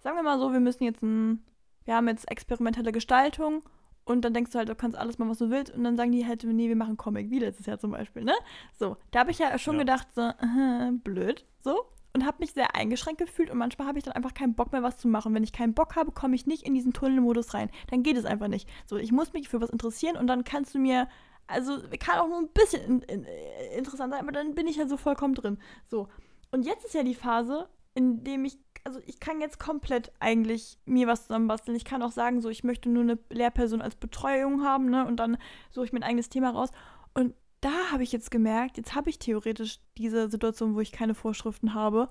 sagen 0.00 0.16
wir 0.16 0.22
mal 0.22 0.38
so, 0.38 0.52
wir 0.52 0.60
müssen 0.60 0.84
jetzt 0.84 1.02
ein, 1.02 1.42
wir 1.84 1.94
haben 1.96 2.08
jetzt 2.08 2.30
experimentelle 2.30 2.92
Gestaltung 2.92 3.62
und 4.04 4.24
dann 4.24 4.34
denkst 4.34 4.50
du 4.50 4.58
halt, 4.58 4.68
du 4.68 4.74
kannst 4.74 4.96
alles 4.96 5.18
machen, 5.18 5.30
was 5.30 5.38
du 5.38 5.50
willst. 5.50 5.72
Und 5.72 5.84
dann 5.84 5.96
sagen 5.96 6.12
die 6.12 6.26
halt, 6.26 6.44
nee, 6.44 6.68
wir 6.68 6.76
machen 6.76 6.96
Comic, 6.96 7.30
wie 7.30 7.38
letztes 7.38 7.66
Jahr 7.66 7.78
zum 7.78 7.92
Beispiel, 7.92 8.24
ne? 8.24 8.34
So, 8.78 8.96
da 9.10 9.20
habe 9.20 9.30
ich 9.30 9.38
ja 9.38 9.56
schon 9.58 9.74
ja. 9.76 9.80
gedacht, 9.80 10.08
so, 10.14 10.22
äh, 10.22 10.90
blöd, 11.04 11.46
so. 11.60 11.86
Und 12.14 12.26
habe 12.26 12.38
mich 12.40 12.52
sehr 12.52 12.74
eingeschränkt 12.74 13.20
gefühlt 13.20 13.50
und 13.50 13.56
manchmal 13.56 13.88
habe 13.88 13.98
ich 13.98 14.04
dann 14.04 14.12
einfach 14.12 14.34
keinen 14.34 14.54
Bock 14.54 14.72
mehr, 14.72 14.82
was 14.82 14.98
zu 14.98 15.08
machen. 15.08 15.34
Wenn 15.34 15.44
ich 15.44 15.52
keinen 15.52 15.72
Bock 15.72 15.96
habe, 15.96 16.12
komme 16.12 16.34
ich 16.34 16.46
nicht 16.46 16.64
in 16.64 16.74
diesen 16.74 16.92
Tunnelmodus 16.92 17.54
rein. 17.54 17.70
Dann 17.90 18.02
geht 18.02 18.18
es 18.18 18.26
einfach 18.26 18.48
nicht. 18.48 18.68
So, 18.86 18.96
ich 18.96 19.12
muss 19.12 19.32
mich 19.32 19.48
für 19.48 19.60
was 19.62 19.70
interessieren 19.70 20.16
und 20.16 20.26
dann 20.26 20.44
kannst 20.44 20.74
du 20.74 20.78
mir, 20.78 21.08
also 21.46 21.78
kann 21.98 22.18
auch 22.18 22.28
nur 22.28 22.38
ein 22.38 22.48
bisschen 22.48 22.84
in, 22.84 23.02
in, 23.02 23.24
äh, 23.24 23.78
interessant 23.78 24.12
sein, 24.12 24.20
aber 24.22 24.32
dann 24.32 24.54
bin 24.54 24.66
ich 24.66 24.76
ja 24.76 24.86
so 24.86 24.98
vollkommen 24.98 25.34
drin. 25.34 25.58
So. 25.86 26.08
Und 26.50 26.66
jetzt 26.66 26.84
ist 26.84 26.94
ja 26.94 27.02
die 27.02 27.14
Phase, 27.14 27.66
in 27.94 28.24
dem 28.24 28.44
ich 28.44 28.58
also 28.84 29.00
ich 29.06 29.20
kann 29.20 29.40
jetzt 29.40 29.58
komplett 29.58 30.12
eigentlich 30.18 30.78
mir 30.86 31.06
was 31.06 31.26
zusammenbasteln. 31.26 31.76
Ich 31.76 31.84
kann 31.84 32.02
auch 32.02 32.10
sagen, 32.10 32.40
so 32.40 32.48
ich 32.48 32.64
möchte 32.64 32.88
nur 32.88 33.02
eine 33.02 33.18
Lehrperson 33.30 33.80
als 33.80 33.94
Betreuung 33.94 34.64
haben, 34.64 34.90
ne? 34.90 35.06
Und 35.06 35.18
dann 35.18 35.38
suche 35.70 35.86
ich 35.86 35.92
mir 35.92 36.00
ein 36.00 36.04
eigenes 36.04 36.28
Thema 36.28 36.50
raus. 36.50 36.70
Und 37.14 37.34
da 37.62 37.90
habe 37.92 38.02
ich 38.02 38.12
jetzt 38.12 38.30
gemerkt, 38.30 38.76
jetzt 38.76 38.94
habe 38.94 39.08
ich 39.08 39.18
theoretisch 39.18 39.78
diese 39.96 40.28
Situation, 40.28 40.74
wo 40.74 40.80
ich 40.80 40.92
keine 40.92 41.14
Vorschriften 41.14 41.74
habe. 41.74 42.10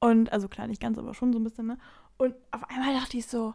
Und, 0.00 0.32
also 0.32 0.48
klar, 0.48 0.66
nicht 0.66 0.80
ganz, 0.80 0.96
aber 0.98 1.14
schon 1.14 1.32
so 1.32 1.38
ein 1.38 1.44
bisschen, 1.44 1.66
ne? 1.66 1.78
Und 2.16 2.34
auf 2.52 2.64
einmal 2.70 2.94
dachte 2.94 3.18
ich 3.18 3.26
so, 3.26 3.54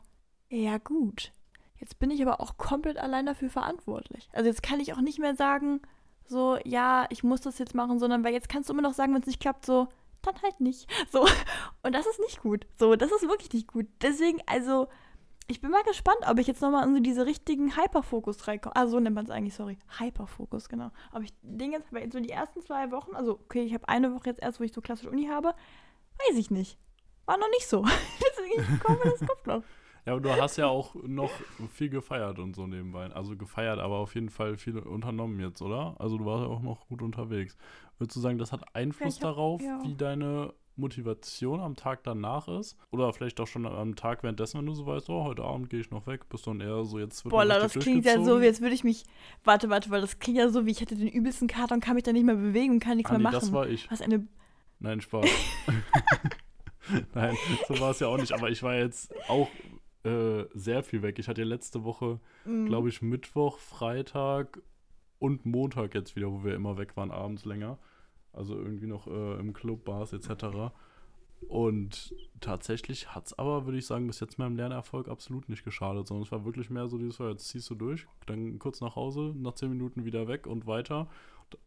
ja 0.50 0.78
gut. 0.78 1.32
Jetzt 1.78 1.98
bin 1.98 2.12
ich 2.12 2.22
aber 2.22 2.42
auch 2.42 2.58
komplett 2.58 2.98
allein 2.98 3.26
dafür 3.26 3.50
verantwortlich. 3.50 4.30
Also 4.34 4.50
jetzt 4.50 4.62
kann 4.62 4.82
ich 4.82 4.94
auch 4.94 5.02
nicht 5.02 5.18
mehr 5.18 5.36
sagen, 5.36 5.82
so, 6.26 6.58
ja, 6.66 7.08
ich 7.10 7.24
muss 7.24 7.42
das 7.42 7.58
jetzt 7.58 7.74
machen, 7.74 8.00
sondern 8.00 8.24
weil 8.24 8.34
jetzt 8.34 8.50
kannst 8.50 8.70
du 8.70 8.74
immer 8.74 8.82
noch 8.82 8.94
sagen, 8.94 9.14
wenn 9.14 9.22
es 9.22 9.28
nicht 9.28 9.40
klappt, 9.40 9.66
so, 9.66 9.88
dann 10.22 10.36
halt 10.44 10.60
nicht. 10.60 10.90
So. 11.10 11.26
Und 11.84 11.96
das 11.96 12.06
ist 12.06 12.20
nicht 12.20 12.42
gut. 12.42 12.68
So, 12.78 12.96
das 12.98 13.12
ist 13.12 13.28
wirklich 13.30 13.54
nicht 13.54 13.68
gut. 13.68 13.88
Deswegen, 14.02 14.40
also, 14.46 14.90
ich 15.50 15.62
bin 15.62 15.72
mal 15.72 15.84
gespannt, 15.84 16.20
ob 16.28 16.38
ich 16.38 16.46
jetzt 16.46 16.62
nochmal 16.62 16.88
in 16.88 16.94
so 16.94 17.02
diese 17.02 17.26
richtigen 17.26 17.76
Hyperfokus 17.76 18.48
reinkomme. 18.48 18.76
Ah, 18.76 18.88
so 18.88 19.00
nennt 19.00 19.16
man 19.16 19.26
es 19.26 19.32
eigentlich, 19.32 19.56
sorry. 19.56 19.78
Hyperfokus, 19.98 20.70
genau. 20.70 20.92
Ob 21.12 21.24
ich 21.24 21.34
den 21.42 21.72
jetzt, 21.72 21.92
weil 21.92 22.12
so 22.12 22.20
die 22.20 22.30
ersten 22.30 22.62
zwei 22.62 22.92
Wochen, 22.92 23.16
also, 23.16 23.34
okay, 23.34 23.64
ich 23.64 23.74
habe 23.74 23.88
eine 23.90 24.14
Woche 24.14 24.30
jetzt 24.30 24.42
erst, 24.42 24.60
wo 24.60 24.64
ich 24.64 24.72
so 24.72 24.82
klassisch 24.82 25.08
Uni 25.08 25.26
habe, 25.26 25.56
weiß 26.28 26.38
ich 26.38 26.52
nicht. 26.52 26.78
War 27.26 27.38
noch 27.38 27.50
nicht 27.50 27.68
so. 27.68 27.84
Deswegen 28.22 28.80
komme 28.80 29.00
das 29.04 29.20
kommt 29.20 29.48
noch. 29.48 29.64
Ja, 30.06 30.14
aber 30.14 30.22
du 30.22 30.42
hast 30.42 30.56
ja 30.56 30.66
auch 30.66 30.96
noch 31.04 31.30
viel 31.74 31.90
gefeiert 31.90 32.40
und 32.40 32.56
so 32.56 32.66
nebenbei. 32.66 33.12
Also 33.12 33.36
gefeiert, 33.36 33.80
aber 33.80 33.98
auf 33.98 34.16
jeden 34.16 34.30
Fall 34.30 34.56
viel 34.56 34.80
unternommen 34.80 35.40
jetzt, 35.42 35.62
oder? 35.62 35.98
Also 36.00 36.18
du 36.18 36.26
warst 36.26 36.46
ja 36.46 36.50
auch 36.50 36.62
noch 36.62 36.88
gut 36.88 37.02
unterwegs. 37.02 37.58
Würdest 37.98 38.16
du 38.16 38.22
sagen, 38.22 38.38
das 38.38 38.54
hat 38.54 38.64
Einfluss 38.74 39.20
ja, 39.20 39.28
hab, 39.28 39.36
darauf, 39.36 39.62
ja. 39.62 39.84
wie 39.84 39.96
deine 39.96 40.54
Motivation 40.80 41.60
am 41.60 41.76
Tag 41.76 42.04
danach 42.04 42.48
ist? 42.48 42.78
Oder 42.92 43.12
vielleicht 43.14 43.40
auch 43.40 43.48
schon 43.48 43.66
am 43.66 43.96
Tag 43.96 44.24
währenddessen, 44.24 44.60
wenn 44.60 44.66
du 44.66 44.74
so 44.74 44.86
weißt, 44.86 45.10
oh, 45.10 45.24
heute 45.24 45.44
Abend 45.44 45.70
gehe 45.70 45.80
ich 45.80 45.92
noch 45.92 46.08
weg, 46.08 46.30
bist 46.30 46.46
du 46.46 46.52
dann 46.52 46.62
eher 46.62 46.84
so 46.86 47.00
jetzt 47.00 47.24
Boah, 47.24 47.46
das 47.46 47.74
klingt 47.74 48.06
ja 48.06 48.24
so, 48.24 48.42
wie 48.42 48.46
jetzt 48.46 48.62
würde 48.62 48.76
ich 48.76 48.84
mich. 48.84 49.04
Warte, 49.44 49.70
warte, 49.70 49.90
weil 49.90 50.02
das 50.02 50.20
klingt 50.20 50.38
ja 50.38 50.50
so, 50.50 50.66
wie 50.66 50.72
ich 50.72 50.82
hätte 50.82 50.96
den 50.96 51.10
übelsten 51.10 51.48
Kater 51.48 51.76
und 51.76 51.82
kann 51.82 51.96
mich 51.96 52.04
dann 52.04 52.14
nicht 52.14 52.26
mehr 52.26 52.36
bewegen 52.36 52.74
und 52.74 52.80
kann 52.80 52.98
nichts 52.98 53.12
Andi, 53.12 53.24
mehr 53.24 53.32
machen. 53.32 53.42
Das 53.42 53.54
war 53.54 53.68
ich. 53.68 53.90
Was 53.92 54.02
eine. 54.02 54.28
Nein, 54.80 55.02
Spaß. 55.02 55.26
Nein, 57.14 57.36
so 57.68 57.80
war 57.80 57.92
es 57.92 58.00
ja 58.00 58.08
auch 58.08 58.18
nicht. 58.18 58.32
Aber 58.32 58.50
ich 58.50 58.64
war 58.64 58.76
jetzt 58.76 59.14
auch 59.28 59.50
äh, 60.04 60.46
sehr 60.54 60.84
viel 60.84 61.02
weg. 61.02 61.20
Ich 61.20 61.28
hatte 61.28 61.42
ja 61.42 61.48
letzte 61.48 61.84
Woche, 61.84 62.20
mhm. 62.46 62.68
glaube 62.68 62.90
ich, 62.90 63.02
Mittwoch, 63.02 63.60
Freitag 63.60 64.62
und 65.20 65.46
Montag 65.46 65.94
jetzt 65.94 66.16
wieder, 66.16 66.32
wo 66.32 66.44
wir 66.44 66.56
immer 66.56 66.78
weg 66.78 66.96
waren, 66.96 67.12
abends 67.12 67.46
länger. 67.46 67.78
Also 68.34 68.56
irgendwie 68.56 68.88
noch 68.88 69.08
äh, 69.08 69.40
im 69.40 69.54
Club, 69.54 69.86
Bars 69.86 70.14
etc. 70.14 70.72
Und 71.48 72.14
tatsächlich 72.42 73.16
hat 73.16 73.28
es 73.28 73.40
aber, 73.40 73.66
würde 73.66 73.78
ich 73.78 73.86
sagen, 73.86 74.08
bis 74.08 74.20
jetzt 74.20 74.38
meinem 74.38 74.58
Lernerfolg 74.58 75.08
absolut 75.08 75.48
nicht 75.48 75.64
geschadet, 75.64 76.08
sondern 76.08 76.26
es 76.26 76.32
war 76.32 76.46
wirklich 76.46 76.70
mehr 76.70 76.88
so 76.88 76.98
dieses, 76.98 77.18
jetzt 77.20 77.48
ziehst 77.48 77.70
du 77.70 77.76
durch, 77.76 78.08
dann 78.26 78.60
kurz 78.60 78.82
nach 78.82 78.96
Hause, 78.96 79.34
nach 79.36 79.54
10 79.54 79.70
Minuten 79.70 80.06
wieder 80.06 80.28
weg 80.28 80.48
und 80.48 80.68
weiter. 80.68 81.08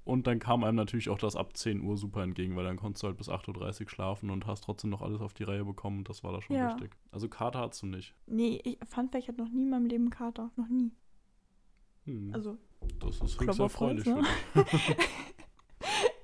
Und 0.04 0.28
dann 0.28 0.38
kam 0.38 0.62
einem 0.62 0.76
natürlich 0.76 1.08
auch 1.08 1.18
das 1.18 1.34
ab 1.34 1.56
10 1.56 1.80
Uhr 1.80 1.96
super 1.96 2.22
entgegen, 2.22 2.54
weil 2.54 2.64
dann 2.64 2.76
konntest 2.76 3.02
du 3.02 3.08
halt 3.08 3.16
bis 3.16 3.28
8.30 3.28 3.82
Uhr 3.82 3.88
schlafen 3.88 4.30
und 4.30 4.46
hast 4.46 4.62
trotzdem 4.62 4.90
noch 4.90 5.02
alles 5.02 5.20
auf 5.20 5.34
die 5.34 5.42
Reihe 5.42 5.64
bekommen 5.64 5.98
und 5.98 6.08
das 6.08 6.22
war 6.22 6.32
da 6.32 6.40
schon 6.40 6.54
ja. 6.54 6.74
wichtig. 6.74 6.92
Also 7.10 7.28
Kater 7.28 7.60
hast 7.60 7.82
du 7.82 7.86
nicht. 7.86 8.14
Nee, 8.26 8.60
ich 8.62 8.78
fand, 8.86 9.14
ich 9.16 9.26
hatte 9.26 9.42
noch 9.42 9.50
nie 9.50 9.62
in 9.62 9.70
meinem 9.70 9.86
Leben 9.86 10.10
Kater. 10.10 10.50
Noch 10.56 10.68
nie. 10.68 10.92
Hm. 12.04 12.30
Also. 12.32 12.58
Das 12.98 13.20
ist 13.20 13.40
höchst 13.40 13.60
erfreulich 13.60 14.06
ne? 14.06 14.22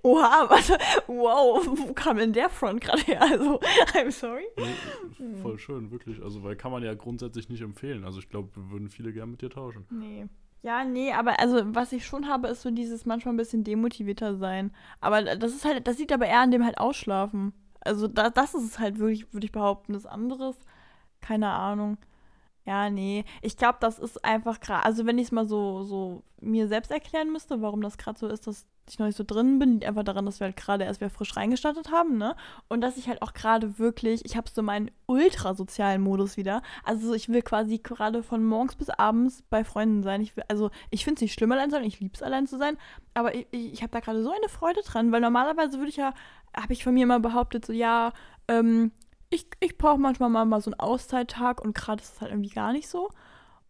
Oha, 0.02 0.46
was, 0.48 0.70
wow, 1.06 1.66
wo 1.66 1.92
kam 1.92 2.18
denn 2.18 2.32
der 2.32 2.48
Front 2.48 2.80
gerade 2.80 3.02
her? 3.02 3.22
Also, 3.22 3.60
I'm 3.94 4.10
sorry. 4.10 4.46
Nee, 4.56 5.34
voll 5.42 5.58
schön, 5.58 5.90
wirklich. 5.90 6.22
Also, 6.22 6.42
weil 6.42 6.56
kann 6.56 6.72
man 6.72 6.82
ja 6.82 6.94
grundsätzlich 6.94 7.48
nicht 7.48 7.62
empfehlen. 7.62 8.04
Also, 8.04 8.18
ich 8.18 8.28
glaube, 8.28 8.48
wir 8.54 8.70
würden 8.70 8.88
viele 8.88 9.12
gerne 9.12 9.32
mit 9.32 9.42
dir 9.42 9.50
tauschen. 9.50 9.86
Nee. 9.90 10.26
Ja, 10.62 10.84
nee, 10.84 11.12
aber 11.12 11.38
also, 11.38 11.62
was 11.74 11.92
ich 11.92 12.04
schon 12.04 12.28
habe, 12.28 12.48
ist 12.48 12.62
so 12.62 12.70
dieses 12.70 13.06
manchmal 13.06 13.34
ein 13.34 13.38
bisschen 13.38 13.64
demotivierter 13.64 14.36
sein. 14.36 14.72
Aber 15.00 15.22
das 15.36 15.52
ist 15.54 15.64
halt, 15.64 15.86
das 15.86 15.98
liegt 15.98 16.12
aber 16.12 16.26
eher 16.26 16.40
an 16.40 16.50
dem 16.50 16.64
halt 16.64 16.78
Ausschlafen. 16.78 17.52
Also, 17.80 18.08
da, 18.08 18.30
das 18.30 18.54
ist 18.54 18.64
es 18.64 18.78
halt 18.78 18.98
wirklich, 18.98 19.32
würde 19.32 19.46
ich 19.46 19.52
behaupten. 19.52 19.92
Das 19.92 20.06
anderes, 20.06 20.56
keine 21.20 21.50
Ahnung. 21.50 21.98
Ja, 22.64 22.90
nee. 22.90 23.24
Ich 23.40 23.56
glaube, 23.56 23.78
das 23.80 23.98
ist 23.98 24.24
einfach 24.24 24.60
gerade, 24.60 24.84
also 24.84 25.06
wenn 25.06 25.16
ich 25.16 25.28
es 25.28 25.32
mal 25.32 25.46
so, 25.46 25.84
so 25.84 26.22
mir 26.40 26.68
selbst 26.68 26.90
erklären 26.90 27.32
müsste, 27.32 27.62
warum 27.62 27.80
das 27.80 27.96
gerade 27.96 28.18
so 28.18 28.28
ist, 28.28 28.46
dass 28.46 28.66
ich 28.92 28.98
noch 28.98 29.06
nicht 29.06 29.16
so 29.16 29.24
drin 29.24 29.58
bin, 29.58 29.74
liegt 29.74 29.84
einfach 29.84 30.04
daran, 30.04 30.26
dass 30.26 30.40
wir 30.40 30.46
halt 30.46 30.56
gerade 30.56 30.84
erst 30.84 31.00
wieder 31.00 31.10
frisch 31.10 31.36
reingestartet 31.36 31.90
haben, 31.90 32.18
ne? 32.18 32.36
Und 32.68 32.80
dass 32.80 32.96
ich 32.96 33.08
halt 33.08 33.22
auch 33.22 33.32
gerade 33.32 33.78
wirklich, 33.78 34.24
ich 34.24 34.36
habe 34.36 34.48
so 34.52 34.62
meinen 34.62 34.90
ultrasozialen 35.06 36.02
Modus 36.02 36.36
wieder. 36.36 36.62
Also 36.84 37.14
ich 37.14 37.28
will 37.28 37.42
quasi 37.42 37.78
gerade 37.78 38.22
von 38.22 38.44
morgens 38.44 38.76
bis 38.76 38.90
abends 38.90 39.42
bei 39.50 39.64
Freunden 39.64 40.02
sein. 40.02 40.20
Ich 40.20 40.36
will, 40.36 40.44
also 40.48 40.70
ich 40.90 41.04
finde 41.04 41.18
es 41.18 41.22
nicht 41.22 41.34
schlimm, 41.34 41.52
allein 41.52 41.70
zu 41.70 41.76
sein, 41.76 41.84
ich 41.84 42.00
liebe 42.00 42.14
es, 42.14 42.22
allein 42.22 42.46
zu 42.46 42.58
sein, 42.58 42.76
aber 43.14 43.34
ich, 43.34 43.46
ich 43.50 43.82
habe 43.82 43.92
da 43.92 44.00
gerade 44.00 44.22
so 44.22 44.30
eine 44.30 44.48
Freude 44.48 44.80
dran, 44.82 45.12
weil 45.12 45.20
normalerweise 45.20 45.78
würde 45.78 45.90
ich 45.90 45.96
ja, 45.96 46.14
habe 46.56 46.72
ich 46.72 46.84
von 46.84 46.94
mir 46.94 47.04
immer 47.04 47.20
behauptet, 47.20 47.66
so 47.66 47.72
ja, 47.72 48.12
ähm, 48.48 48.92
ich, 49.30 49.46
ich 49.60 49.76
brauche 49.76 49.98
manchmal 49.98 50.30
mal, 50.30 50.60
so 50.60 50.70
einen 50.70 50.80
Auszeittag 50.80 51.60
und 51.60 51.74
gerade 51.74 52.02
ist 52.02 52.14
es 52.14 52.20
halt 52.20 52.32
irgendwie 52.32 52.54
gar 52.54 52.72
nicht 52.72 52.88
so. 52.88 53.10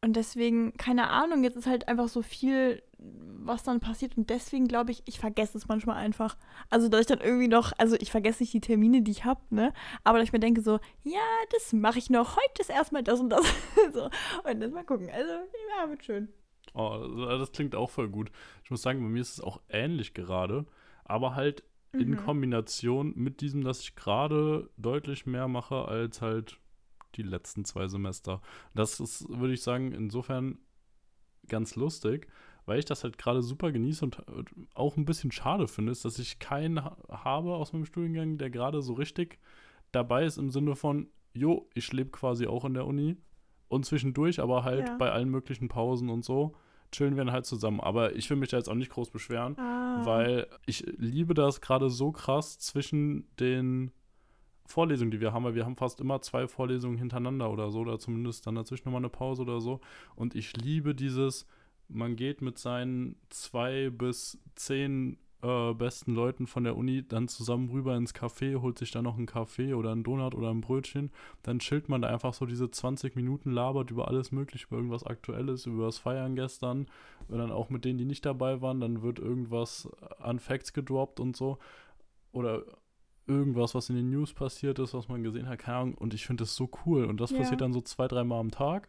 Und 0.00 0.14
deswegen, 0.14 0.76
keine 0.76 1.10
Ahnung, 1.10 1.42
jetzt 1.42 1.56
ist 1.56 1.66
halt 1.66 1.88
einfach 1.88 2.08
so 2.08 2.22
viel, 2.22 2.82
was 2.98 3.64
dann 3.64 3.80
passiert. 3.80 4.16
Und 4.16 4.30
deswegen 4.30 4.68
glaube 4.68 4.92
ich, 4.92 5.02
ich 5.06 5.18
vergesse 5.18 5.58
es 5.58 5.66
manchmal 5.66 5.96
einfach. 5.96 6.36
Also, 6.70 6.88
dass 6.88 7.00
ich 7.00 7.06
dann 7.06 7.20
irgendwie 7.20 7.48
noch, 7.48 7.72
also 7.78 7.96
ich 7.98 8.10
vergesse 8.10 8.42
nicht 8.42 8.52
die 8.52 8.60
Termine, 8.60 9.02
die 9.02 9.10
ich 9.10 9.24
habe, 9.24 9.40
ne? 9.50 9.72
Aber 10.04 10.18
dass 10.18 10.28
ich 10.28 10.32
mir 10.32 10.40
denke 10.40 10.60
so, 10.60 10.78
ja, 11.02 11.20
das 11.52 11.72
mache 11.72 11.98
ich 11.98 12.10
noch. 12.10 12.36
Heute 12.36 12.60
ist 12.60 12.70
erstmal 12.70 13.02
das 13.02 13.20
und 13.20 13.30
das. 13.30 13.42
so. 13.92 14.04
Und 14.48 14.60
dann 14.60 14.72
mal 14.72 14.84
gucken. 14.84 15.10
Also, 15.10 15.32
ja, 15.32 15.88
wird 15.88 16.04
schön. 16.04 16.28
Oh, 16.74 16.98
das 17.38 17.50
klingt 17.50 17.74
auch 17.74 17.90
voll 17.90 18.08
gut. 18.08 18.30
Ich 18.62 18.70
muss 18.70 18.82
sagen, 18.82 19.02
bei 19.02 19.08
mir 19.08 19.20
ist 19.20 19.32
es 19.32 19.40
auch 19.40 19.60
ähnlich 19.68 20.14
gerade. 20.14 20.66
Aber 21.04 21.34
halt 21.34 21.64
in 21.92 22.10
mhm. 22.10 22.16
Kombination 22.18 23.14
mit 23.16 23.40
diesem, 23.40 23.64
dass 23.64 23.80
ich 23.80 23.96
gerade 23.96 24.68
deutlich 24.76 25.26
mehr 25.26 25.48
mache 25.48 25.86
als 25.86 26.20
halt 26.20 26.58
die 27.14 27.22
letzten 27.22 27.64
zwei 27.64 27.88
Semester. 27.88 28.40
Das 28.74 29.00
ist, 29.00 29.28
würde 29.28 29.54
ich 29.54 29.62
sagen, 29.62 29.92
insofern 29.92 30.58
ganz 31.48 31.76
lustig, 31.76 32.28
weil 32.66 32.78
ich 32.78 32.84
das 32.84 33.04
halt 33.04 33.16
gerade 33.16 33.42
super 33.42 33.72
genieße 33.72 34.04
und 34.04 34.22
auch 34.74 34.96
ein 34.96 35.06
bisschen 35.06 35.32
schade 35.32 35.68
finde, 35.68 35.92
ist, 35.92 36.04
dass 36.04 36.18
ich 36.18 36.38
keinen 36.38 36.84
habe 36.84 37.54
aus 37.54 37.72
meinem 37.72 37.86
Studiengang, 37.86 38.38
der 38.38 38.50
gerade 38.50 38.82
so 38.82 38.92
richtig 38.92 39.38
dabei 39.92 40.24
ist 40.24 40.36
im 40.36 40.50
Sinne 40.50 40.76
von, 40.76 41.08
jo, 41.32 41.68
ich 41.74 41.92
lebe 41.92 42.10
quasi 42.10 42.46
auch 42.46 42.64
in 42.64 42.74
der 42.74 42.86
Uni 42.86 43.16
und 43.68 43.86
zwischendurch, 43.86 44.40
aber 44.40 44.64
halt 44.64 44.88
ja. 44.88 44.96
bei 44.96 45.10
allen 45.10 45.30
möglichen 45.30 45.68
Pausen 45.68 46.10
und 46.10 46.24
so 46.24 46.54
chillen 46.92 47.16
wir 47.16 47.24
dann 47.24 47.32
halt 47.32 47.46
zusammen. 47.46 47.80
Aber 47.80 48.14
ich 48.16 48.28
will 48.30 48.36
mich 48.36 48.50
da 48.50 48.56
jetzt 48.56 48.68
auch 48.68 48.74
nicht 48.74 48.90
groß 48.90 49.10
beschweren, 49.10 49.58
ah. 49.58 50.04
weil 50.04 50.46
ich 50.66 50.84
liebe 50.96 51.34
das 51.34 51.60
gerade 51.60 51.90
so 51.90 52.12
krass 52.12 52.58
zwischen 52.58 53.28
den 53.36 53.92
Vorlesungen, 54.68 55.10
die 55.10 55.20
wir 55.20 55.32
haben, 55.32 55.44
weil 55.44 55.54
wir 55.54 55.64
haben 55.64 55.76
fast 55.76 55.98
immer 55.98 56.20
zwei 56.20 56.46
Vorlesungen 56.46 56.98
hintereinander 56.98 57.50
oder 57.50 57.70
so, 57.70 57.80
oder 57.80 57.98
zumindest 57.98 58.46
dann 58.46 58.54
dazwischen 58.54 58.84
nochmal 58.84 59.00
eine 59.00 59.08
Pause 59.08 59.42
oder 59.42 59.62
so. 59.62 59.80
Und 60.14 60.34
ich 60.34 60.54
liebe 60.56 60.94
dieses, 60.94 61.46
man 61.88 62.16
geht 62.16 62.42
mit 62.42 62.58
seinen 62.58 63.16
zwei 63.30 63.88
bis 63.88 64.38
zehn 64.56 65.16
äh, 65.40 65.72
besten 65.72 66.14
Leuten 66.14 66.46
von 66.46 66.64
der 66.64 66.76
Uni 66.76 67.02
dann 67.06 67.28
zusammen 67.28 67.70
rüber 67.70 67.96
ins 67.96 68.14
Café, 68.14 68.60
holt 68.60 68.78
sich 68.78 68.90
dann 68.90 69.04
noch 69.04 69.16
einen 69.16 69.24
Kaffee 69.24 69.72
oder 69.72 69.90
einen 69.92 70.02
Donut 70.02 70.34
oder 70.34 70.50
ein 70.50 70.60
Brötchen. 70.60 71.12
Dann 71.42 71.60
chillt 71.60 71.88
man 71.88 72.02
da 72.02 72.08
einfach 72.08 72.34
so 72.34 72.44
diese 72.44 72.70
20 72.70 73.16
Minuten, 73.16 73.50
labert 73.50 73.90
über 73.90 74.08
alles 74.08 74.32
Mögliche, 74.32 74.66
über 74.66 74.76
irgendwas 74.76 75.04
Aktuelles, 75.04 75.64
über 75.64 75.86
das 75.86 75.96
Feiern 75.96 76.36
gestern. 76.36 76.88
Und 77.28 77.38
dann 77.38 77.52
auch 77.52 77.70
mit 77.70 77.86
denen, 77.86 77.96
die 77.96 78.04
nicht 78.04 78.26
dabei 78.26 78.60
waren, 78.60 78.80
dann 78.80 79.00
wird 79.00 79.18
irgendwas 79.18 79.88
an 80.18 80.40
Facts 80.40 80.74
gedroppt 80.74 81.20
und 81.20 81.36
so. 81.36 81.58
Oder 82.32 82.64
irgendwas, 83.28 83.74
was 83.74 83.90
in 83.90 83.96
den 83.96 84.10
News 84.10 84.32
passiert 84.32 84.78
ist, 84.78 84.94
was 84.94 85.08
man 85.08 85.22
gesehen 85.22 85.48
hat, 85.48 85.58
keine 85.60 85.76
Ahnung. 85.78 85.94
Und 85.94 86.14
ich 86.14 86.26
finde 86.26 86.42
das 86.42 86.54
so 86.56 86.68
cool. 86.86 87.04
Und 87.04 87.20
das 87.20 87.30
Ja. 87.30 87.38
passiert 87.38 87.60
dann 87.60 87.72
so 87.72 87.80
zwei, 87.80 88.08
dreimal 88.08 88.40
am 88.40 88.50
Tag. 88.50 88.88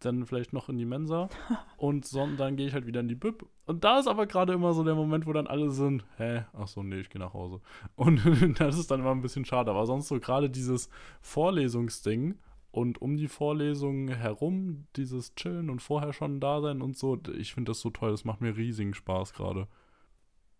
Dann 0.00 0.24
vielleicht 0.24 0.52
noch 0.54 0.68
in 0.70 0.78
die 0.78 0.86
Mensa. 0.86 1.28
und 1.76 2.06
so, 2.06 2.26
dann 2.38 2.56
gehe 2.56 2.66
ich 2.66 2.72
halt 2.72 2.86
wieder 2.86 3.00
in 3.00 3.08
die 3.08 3.14
Bib. 3.14 3.44
Und 3.66 3.84
da 3.84 3.98
ist 3.98 4.06
aber 4.08 4.26
gerade 4.26 4.52
immer 4.54 4.72
so 4.72 4.82
der 4.84 4.94
Moment, 4.94 5.26
wo 5.26 5.32
dann 5.32 5.46
alle 5.46 5.70
sind, 5.70 6.04
hä, 6.16 6.44
ach 6.54 6.68
so, 6.68 6.82
nee, 6.82 7.00
ich 7.00 7.10
gehe 7.10 7.20
nach 7.20 7.34
Hause. 7.34 7.60
Und 7.96 8.20
das 8.60 8.78
ist 8.78 8.90
dann 8.90 9.00
immer 9.00 9.10
ein 9.12 9.20
bisschen 9.22 9.44
schade. 9.44 9.70
Aber 9.70 9.84
sonst 9.86 10.08
so 10.08 10.18
gerade 10.20 10.48
dieses 10.48 10.88
Vorlesungsding 11.20 12.38
und 12.72 13.02
um 13.02 13.16
die 13.16 13.26
Vorlesungen 13.28 14.08
herum, 14.08 14.86
dieses 14.96 15.34
Chillen 15.34 15.70
und 15.70 15.80
vorher 15.82 16.12
schon 16.12 16.38
da 16.38 16.60
sein 16.60 16.82
und 16.82 16.96
so, 16.96 17.18
ich 17.36 17.52
finde 17.52 17.70
das 17.70 17.80
so 17.80 17.90
toll. 17.90 18.12
Das 18.12 18.24
macht 18.24 18.40
mir 18.40 18.56
riesigen 18.56 18.94
Spaß 18.94 19.32
gerade. 19.32 19.66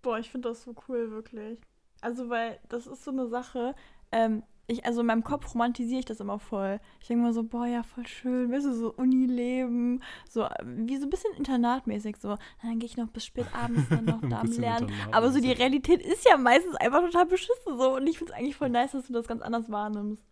Boah, 0.03 0.19
ich 0.19 0.29
finde 0.31 0.49
das 0.49 0.63
so 0.65 0.75
cool, 0.89 1.11
wirklich. 1.13 1.59
Also, 2.01 2.29
weil 2.29 2.59
das 2.69 2.87
ist 2.87 3.05
so 3.05 3.11
eine 3.11 3.29
Sache, 3.29 3.75
ähm, 4.13 4.43
ich, 4.71 4.85
also 4.85 5.01
in 5.01 5.07
meinem 5.07 5.25
Kopf 5.25 5.53
romantisiere 5.53 6.01
ich 6.01 6.05
das 6.05 6.21
immer 6.21 6.39
voll. 6.39 6.81
Ich 7.01 7.09
denke 7.09 7.25
mal 7.25 7.33
so, 7.33 7.43
boah, 7.43 7.67
ja, 7.67 7.83
voll 7.83 8.07
schön, 8.07 8.53
weißt 8.53 8.67
du, 8.67 8.75
so 8.75 8.93
Unileben, 8.93 10.03
so 10.29 10.47
wie 10.65 10.97
so 10.97 11.07
ein 11.07 11.11
bisschen 11.11 11.35
internatmäßig, 11.35 12.17
so, 12.17 12.37
dann 12.63 12.79
gehe 12.79 12.87
ich 12.87 12.97
noch 12.97 13.09
bis 13.09 13.25
spät 13.25 13.47
abends 13.53 13.89
dann 13.89 14.05
noch 14.05 14.21
da 14.29 14.41
am 14.41 14.53
Lernen. 14.53 14.93
Aber 15.13 15.33
so 15.33 15.41
die. 15.41 15.51
Realität 15.51 16.01
ist 16.01 16.25
ja 16.25 16.37
meistens 16.37 16.77
einfach 16.77 17.03
total 17.03 17.27
beschissen 17.27 17.77
so 17.77 17.97
und 17.97 18.07
ich 18.07 18.19
finde 18.19 18.33
es 18.33 18.39
eigentlich 18.39 18.55
voll 18.55 18.71
nice, 18.71 18.93
dass 18.93 19.09
du 19.09 19.13
das 19.13 19.27
ganz 19.27 19.43
anders 19.43 19.69
wahrnimmst. 19.71 20.25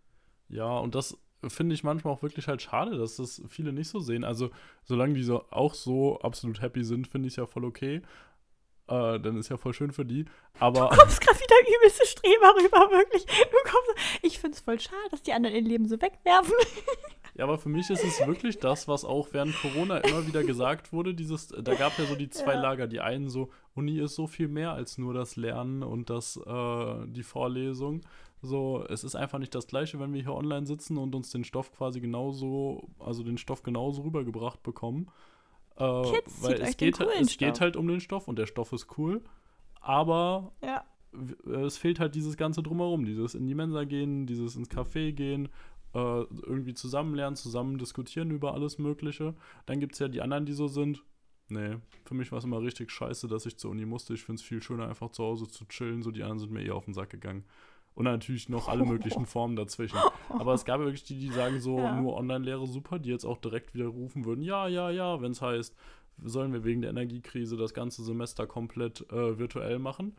Ja, 0.47 0.77
und 0.79 0.95
das 0.95 1.17
finde 1.47 1.75
ich 1.75 1.83
manchmal 1.83 2.13
auch 2.13 2.21
wirklich 2.21 2.47
halt 2.47 2.61
schade, 2.61 2.97
dass 2.97 3.17
das 3.17 3.41
viele 3.47 3.73
nicht 3.73 3.89
so 3.89 3.99
sehen. 3.99 4.23
Also, 4.23 4.49
solange 4.83 5.13
die 5.13 5.23
so 5.23 5.43
auch 5.51 5.73
so 5.73 6.19
absolut 6.21 6.61
happy 6.61 6.83
sind, 6.83 7.07
finde 7.07 7.27
ich 7.27 7.33
es 7.33 7.37
ja 7.37 7.45
voll 7.45 7.65
okay. 7.65 8.01
Äh, 8.89 9.19
dann 9.19 9.37
ist 9.37 9.49
ja 9.49 9.57
voll 9.57 9.73
schön 9.73 9.91
für 9.91 10.05
die. 10.05 10.25
Aber 10.59 10.89
Du 10.89 10.97
kommst 10.97 11.21
gerade 11.21 11.39
wieder 11.39 11.77
übelste 11.77 12.05
Streber 12.05 12.55
rüber, 12.57 12.91
wirklich. 12.97 13.25
Du 13.25 13.71
kommst, 13.71 13.91
ich 14.23 14.39
finde 14.39 14.55
es 14.55 14.61
voll 14.61 14.79
schade, 14.79 15.09
dass 15.11 15.21
die 15.21 15.33
anderen 15.33 15.55
ihr 15.55 15.61
Leben 15.61 15.87
so 15.87 16.01
wegwerfen. 16.01 16.53
Ja, 17.35 17.45
aber 17.45 17.57
für 17.57 17.69
mich 17.69 17.89
ist 17.89 18.03
es 18.03 18.27
wirklich 18.27 18.57
das, 18.59 18.89
was 18.89 19.05
auch 19.05 19.29
während 19.31 19.55
Corona 19.61 19.99
immer 19.99 20.27
wieder 20.27 20.43
gesagt 20.43 20.91
wurde. 20.91 21.13
Dieses, 21.13 21.47
da 21.47 21.73
gab 21.73 21.97
ja 21.97 22.03
so 22.03 22.15
die 22.15 22.29
zwei 22.29 22.55
Ja. 22.55 22.61
Lager. 22.61 22.85
Die 22.85 22.99
einen 22.99 23.29
so, 23.29 23.49
Uni 23.75 23.97
ist 23.97 24.15
so 24.15 24.27
viel 24.27 24.49
mehr 24.49 24.73
als 24.73 24.97
nur 24.97 25.13
das 25.13 25.37
Lernen 25.37 25.81
und 25.81 26.09
das, 26.09 26.35
äh, 26.35 27.07
die 27.07 27.23
Vorlesung. 27.23 28.01
So, 28.41 28.83
es 28.89 29.05
ist 29.05 29.15
einfach 29.15 29.39
nicht 29.39 29.55
das 29.55 29.67
Gleiche, 29.67 30.01
wenn 30.01 30.13
wir 30.13 30.21
hier 30.21 30.33
online 30.33 30.65
sitzen 30.65 30.97
und 30.97 31.15
uns 31.15 31.29
den 31.29 31.45
Stoff 31.45 31.71
quasi 31.71 32.01
genauso, 32.01 32.89
also 32.99 33.23
den 33.23 33.37
Stoff 33.37 33.63
genauso 33.63 34.01
rübergebracht 34.01 34.61
bekommen. 34.61 35.09
Äh, 35.79 36.11
Kids, 36.11 36.43
weil 36.43 36.61
es 36.61 36.77
geht, 36.77 36.97
coolen 36.97 37.21
es 37.21 37.37
geht 37.37 37.61
halt 37.61 37.75
um 37.75 37.87
den 37.87 37.99
Stoff 37.99 38.27
und 38.27 38.37
der 38.37 38.45
Stoff 38.45 38.73
ist 38.73 38.97
cool. 38.97 39.21
Aber 39.81 40.51
Ja. 40.63 40.83
äh, 41.47 41.51
es 41.61 41.77
fehlt 41.77 41.99
halt 41.99 42.15
dieses 42.15 42.37
ganze 42.37 42.61
Drumherum, 42.61 43.05
dieses 43.05 43.35
in 43.35 43.47
die 43.47 43.55
Mensa 43.55 43.83
gehen, 43.85 44.25
dieses 44.25 44.55
ins 44.55 44.69
Café 44.69 45.11
gehen, 45.13 45.47
äh, 45.93 45.99
irgendwie 45.99 46.73
zusammen 46.73 47.15
lernen, 47.15 47.35
zusammen 47.35 47.77
diskutieren 47.77 48.31
über 48.31 48.53
alles 48.53 48.77
Mögliche. 48.77 49.35
Dann 49.65 49.79
gibt 49.79 49.93
es 49.93 49.99
ja 49.99 50.07
die 50.07 50.21
anderen, 50.21 50.45
die 50.45 50.53
so 50.53 50.67
sind. 50.67 51.03
Nee, 51.51 51.77
für 52.05 52.13
mich 52.13 52.31
war 52.31 52.37
es 52.37 52.43
immer 52.43 52.61
richtig 52.61 52.91
scheiße, 52.91 53.27
dass 53.27 53.47
ich 53.47 53.57
zur 53.57 53.71
Uni 53.71 53.85
musste. 53.85 54.13
Ich 54.13 54.23
finde 54.23 54.39
es 54.39 54.45
viel 54.45 54.61
schöner, 54.61 54.87
einfach 54.87 55.09
zu 55.09 55.23
Hause 55.23 55.47
zu 55.47 55.65
chillen. 55.65 56.03
So, 56.03 56.11
die 56.11 56.21
anderen 56.21 56.39
sind 56.39 56.51
mir 56.51 56.61
eher 56.61 56.75
auf 56.75 56.85
den 56.85 56.93
Sack 56.93 57.09
gegangen. 57.09 57.43
Und 57.99 58.05
natürlich 58.05 58.47
noch 58.47 58.69
alle 58.69 58.85
möglichen 58.85 59.25
Formen 59.25 59.57
dazwischen. 59.57 59.99
Aber 60.29 60.53
es 60.53 60.63
gab 60.63 60.79
wirklich 60.79 61.03
die, 61.03 61.19
die 61.19 61.31
sagen 61.33 61.59
so, 61.59 61.79
Ja. 61.79 61.99
nur 61.99 62.15
Online-Lehre 62.15 62.65
super, 62.65 62.97
die 62.97 63.09
jetzt 63.09 63.25
auch 63.25 63.37
direkt 63.37 63.73
wieder 63.73 63.87
rufen 63.87 64.23
würden, 64.23 64.41
ja, 64.41 64.69
ja, 64.69 64.89
ja, 64.89 65.21
wenn 65.21 65.33
es 65.33 65.41
heißt, 65.41 65.75
sollen 66.23 66.53
wir 66.53 66.63
wegen 66.63 66.79
der 66.81 66.91
Energiekrise 66.91 67.57
das 67.57 67.73
ganze 67.73 68.01
Semester 68.01 68.47
komplett 68.47 69.01
äh, 69.11 69.37
virtuell 69.37 69.79
machen. 69.79 70.15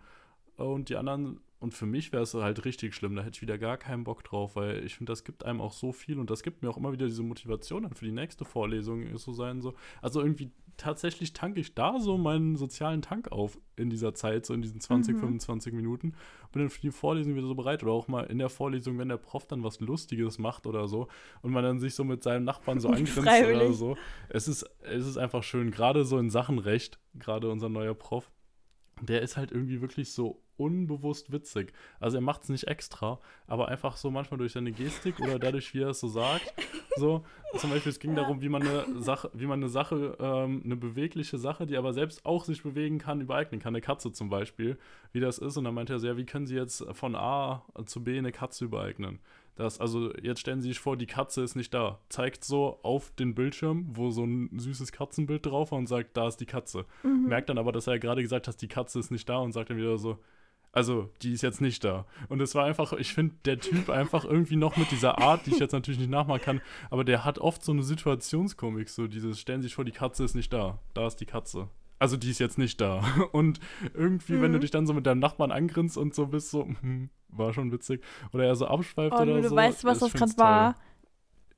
Und 0.59 0.91
die 0.91 0.97
anderen, 0.97 1.41
und 1.59 1.73
für 1.73 1.87
mich 1.87 2.13
wäre 2.13 2.25
es 2.25 2.35
halt 2.35 2.67
richtig 2.67 2.95
schlimm, 2.95 3.17
da 3.17 3.23
hätte 3.23 3.37
ich 3.37 3.43
wieder 3.43 3.57
gar 3.57 3.79
keinen 3.79 4.05
Bock 4.05 4.25
drauf, 4.25 4.57
weil 4.57 4.85
ich 4.85 4.97
finde, 4.97 5.13
das 5.13 5.25
gibt 5.25 5.47
einem 5.47 5.63
auch 5.63 5.73
so 5.73 5.91
viel 5.91 6.19
und 6.19 6.29
das 6.29 6.43
gibt 6.43 6.61
mir 6.63 6.69
auch 6.69 6.77
immer 6.77 6.93
wieder 6.93 7.07
diese 7.07 7.23
Motivation 7.23 7.85
dann 7.85 7.95
für 7.95 8.05
die 8.05 8.13
nächste 8.13 8.45
Vorlesung 8.45 9.17
so 9.17 9.33
sein, 9.33 9.63
so. 9.63 9.73
Also 10.03 10.21
irgendwie 10.21 10.51
tatsächlich 10.81 11.33
tanke 11.33 11.61
ich 11.61 11.75
da 11.75 12.01
so 12.01 12.19
meinen 12.19 12.57
sozialen 12.57 13.03
Tank 13.03 13.31
auf 13.31 13.59
in 13.77 13.91
dieser 13.91 14.15
Zeit, 14.15 14.45
so 14.47 14.55
in 14.55 14.63
diesen 14.63 14.81
20, 14.81 15.15
Mhm. 15.17 15.21
25 15.21 15.73
Minuten. 15.73 16.15
Bin 16.53 16.63
dann 16.63 16.71
für 16.71 16.81
die 16.81 16.91
Vorlesung 16.91 17.35
wieder 17.37 17.47
so 17.47 17.55
bereit 17.55 17.83
oder 17.83 17.93
auch 17.93 18.09
mal 18.09 18.25
in 18.25 18.39
der 18.39 18.49
Vorlesung, 18.49 18.99
wenn 18.99 19.09
der 19.09 19.17
Prof 19.17 19.47
dann 19.47 19.63
was 19.63 19.81
Lustiges 19.81 20.39
macht 20.39 20.67
oder 20.67 20.89
so 20.89 21.09
und 21.43 21.53
man 21.53 21.63
dann 21.63 21.79
sich 21.79 21.95
so 21.95 22.03
mit 22.05 22.23
seinem 22.23 22.45
Nachbarn 22.45 22.81
so 22.81 22.89
angrinst 22.91 23.19
oder 23.19 23.73
so. 23.73 23.97
Es 24.29 24.49
ist, 24.49 24.65
es 24.83 25.07
ist 25.07 25.17
einfach 25.17 25.43
schön, 25.43 25.71
gerade 25.71 26.05
so 26.05 26.19
in 26.19 26.31
Sachen 26.31 26.59
Recht, 26.59 26.99
gerade 27.15 27.51
unser 27.51 27.69
neuer 27.69 27.95
Prof, 27.95 28.31
der 29.01 29.23
ist 29.23 29.37
halt 29.37 29.53
irgendwie 29.53 29.81
wirklich 29.81 30.13
so 30.13 30.43
unbewusst 30.61 31.33
witzig. 31.33 31.73
Also 31.99 32.19
er 32.19 32.21
macht 32.21 32.43
es 32.43 32.51
nicht 32.51 32.69
extra, 32.69 33.19
aber 33.47 33.69
einfach 33.69 33.97
so 33.97 34.11
manchmal 34.11 34.39
durch 34.39 34.53
seine 34.53 34.73
Gestik 34.73 35.19
oder 35.21 35.39
dadurch, 35.39 35.75
wie 35.75 35.81
er 35.81 35.91
es 35.91 36.01
so 36.01 36.09
sagt. 36.09 36.53
So, 36.97 37.25
zum 37.57 37.71
Beispiel, 37.71 37.91
es 37.91 37.99
ging 37.99 38.15
darum, 38.15 38.43
wie 38.43 38.49
man 38.49 38.63
eine 38.63 39.01
Sache, 39.01 39.31
wie 39.33 39.47
man 39.47 39.61
eine 39.61 39.69
Sache, 39.69 40.17
ähm, 40.21 40.63
eine 40.65 40.77
bewegliche 40.77 41.39
Sache, 41.39 41.67
die 41.67 41.77
aber 41.77 41.93
selbst 41.93 42.27
auch 42.27 42.45
sich 42.45 42.63
bewegen 42.63 42.99
kann, 42.99 43.21
übereignen 43.21 43.61
kann. 43.61 43.75
Eine 43.75 43.81
Katze 43.81 44.13
zum 44.13 44.29
Beispiel, 44.29 44.77
wie 45.13 45.21
das 45.21 45.39
ist. 45.39 45.57
Und 45.57 45.65
dann 45.65 45.75
meinte 45.75 45.95
er 45.95 45.99
so, 45.99 46.07
ja, 46.07 46.17
wie 46.17 46.27
können 46.27 46.47
Sie 46.47 46.57
jetzt 46.57 46.85
von 46.93 47.15
A 47.15 47.65
zu 47.87 48.05
B 48.05 48.19
eine 48.19 48.33
Katze 48.33 48.67
übereignen? 48.67 49.21
Das, 49.61 49.79
also 49.79 50.11
jetzt 50.23 50.41
stellen 50.41 50.63
Sie 50.63 50.69
sich 50.69 50.81
vor, 50.81 50.97
die 50.97 51.07
Katze 51.07 51.43
ist 51.43 51.55
nicht 51.55 51.75
da. 51.75 51.99
Zeigt 52.09 52.45
so 52.45 52.79
auf 52.83 53.11
den 53.17 53.35
Bildschirm, 53.35 53.89
wo 53.93 54.11
so 54.11 54.25
ein 54.25 54.59
süßes 54.59 54.91
Katzenbild 54.91 55.45
drauf 55.45 55.73
war 55.73 55.79
und 55.79 55.87
sagt, 55.87 56.17
da 56.17 56.29
ist 56.29 56.39
die 56.39 56.47
Katze. 56.47 56.87
Mhm. 57.03 57.27
Merkt 57.29 57.51
dann 57.51 57.59
aber, 57.59 57.71
dass 57.71 57.87
er 57.87 57.99
gerade 57.99 58.23
gesagt 58.23 58.49
hat, 58.49 58.63
die 58.63 58.69
Katze 58.69 58.99
ist 58.99 59.11
nicht 59.11 59.29
da 59.29 59.37
und 59.37 59.53
sagt 59.53 59.69
dann 59.69 59.77
wieder 59.77 59.99
so, 59.99 60.19
also, 60.73 61.11
die 61.23 61.33
ist 61.33 61.43
jetzt 61.43 61.61
nicht 61.61 61.83
da. 61.85 62.07
Und 62.29 62.41
es 62.41 62.55
war 62.55 62.65
einfach, 62.65 62.93
ich 62.93 63.13
finde, 63.13 63.35
der 63.45 63.59
Typ 63.59 63.91
einfach 63.91 64.25
irgendwie 64.25 64.57
noch 64.57 64.77
mit 64.77 64.91
dieser 64.93 65.19
Art, 65.19 65.47
die 65.47 65.51
ich 65.51 65.59
jetzt 65.59 65.73
natürlich 65.73 65.99
nicht 66.01 66.11
nachmachen 66.11 66.41
kann, 66.43 66.61
aber 66.91 67.05
der 67.05 67.25
hat 67.25 67.39
oft 67.39 67.65
so 67.65 67.73
eine 67.73 67.83
Situationskomik, 67.83 68.89
so 68.89 69.07
dieses, 69.09 69.41
stellen 69.41 69.63
Sie 69.63 69.69
sich 69.69 69.75
vor, 69.75 69.85
die 69.85 69.91
Katze 69.93 70.25
ist 70.25 70.35
nicht 70.35 70.53
da. 70.53 70.79
Da 70.95 71.07
ist 71.07 71.17
die 71.17 71.27
Katze. 71.27 71.69
Also, 71.99 72.17
die 72.17 72.31
ist 72.31 72.39
jetzt 72.39 72.57
nicht 72.57 72.81
da. 72.81 73.03
Und 73.33 73.61
irgendwie, 73.95 74.41
wenn 74.41 74.53
du 74.53 74.59
Mhm. 74.59 74.63
dich 74.63 74.71
dann 74.71 74.87
so 74.87 74.95
mit 74.95 75.07
deinem 75.07 75.19
Nachbarn 75.21 75.51
angrinst 75.53 75.99
und 75.99 76.15
so 76.15 76.27
bist, 76.29 76.51
so, 76.51 76.65
hm, 76.65 77.11
war 77.29 77.53
schon 77.53 77.73
witzig. 77.73 78.03
Oder 78.33 78.45
er 78.47 78.55
so 78.57 78.67
abschweift 78.67 79.13
Oh, 79.13 79.23
oder 79.23 79.35
du, 79.37 79.43
du 79.43 79.49
so. 79.51 79.57
weißt, 79.57 79.85
was 79.85 79.99
das 79.99 80.13
gerade 80.13 80.37
war. 80.39 80.75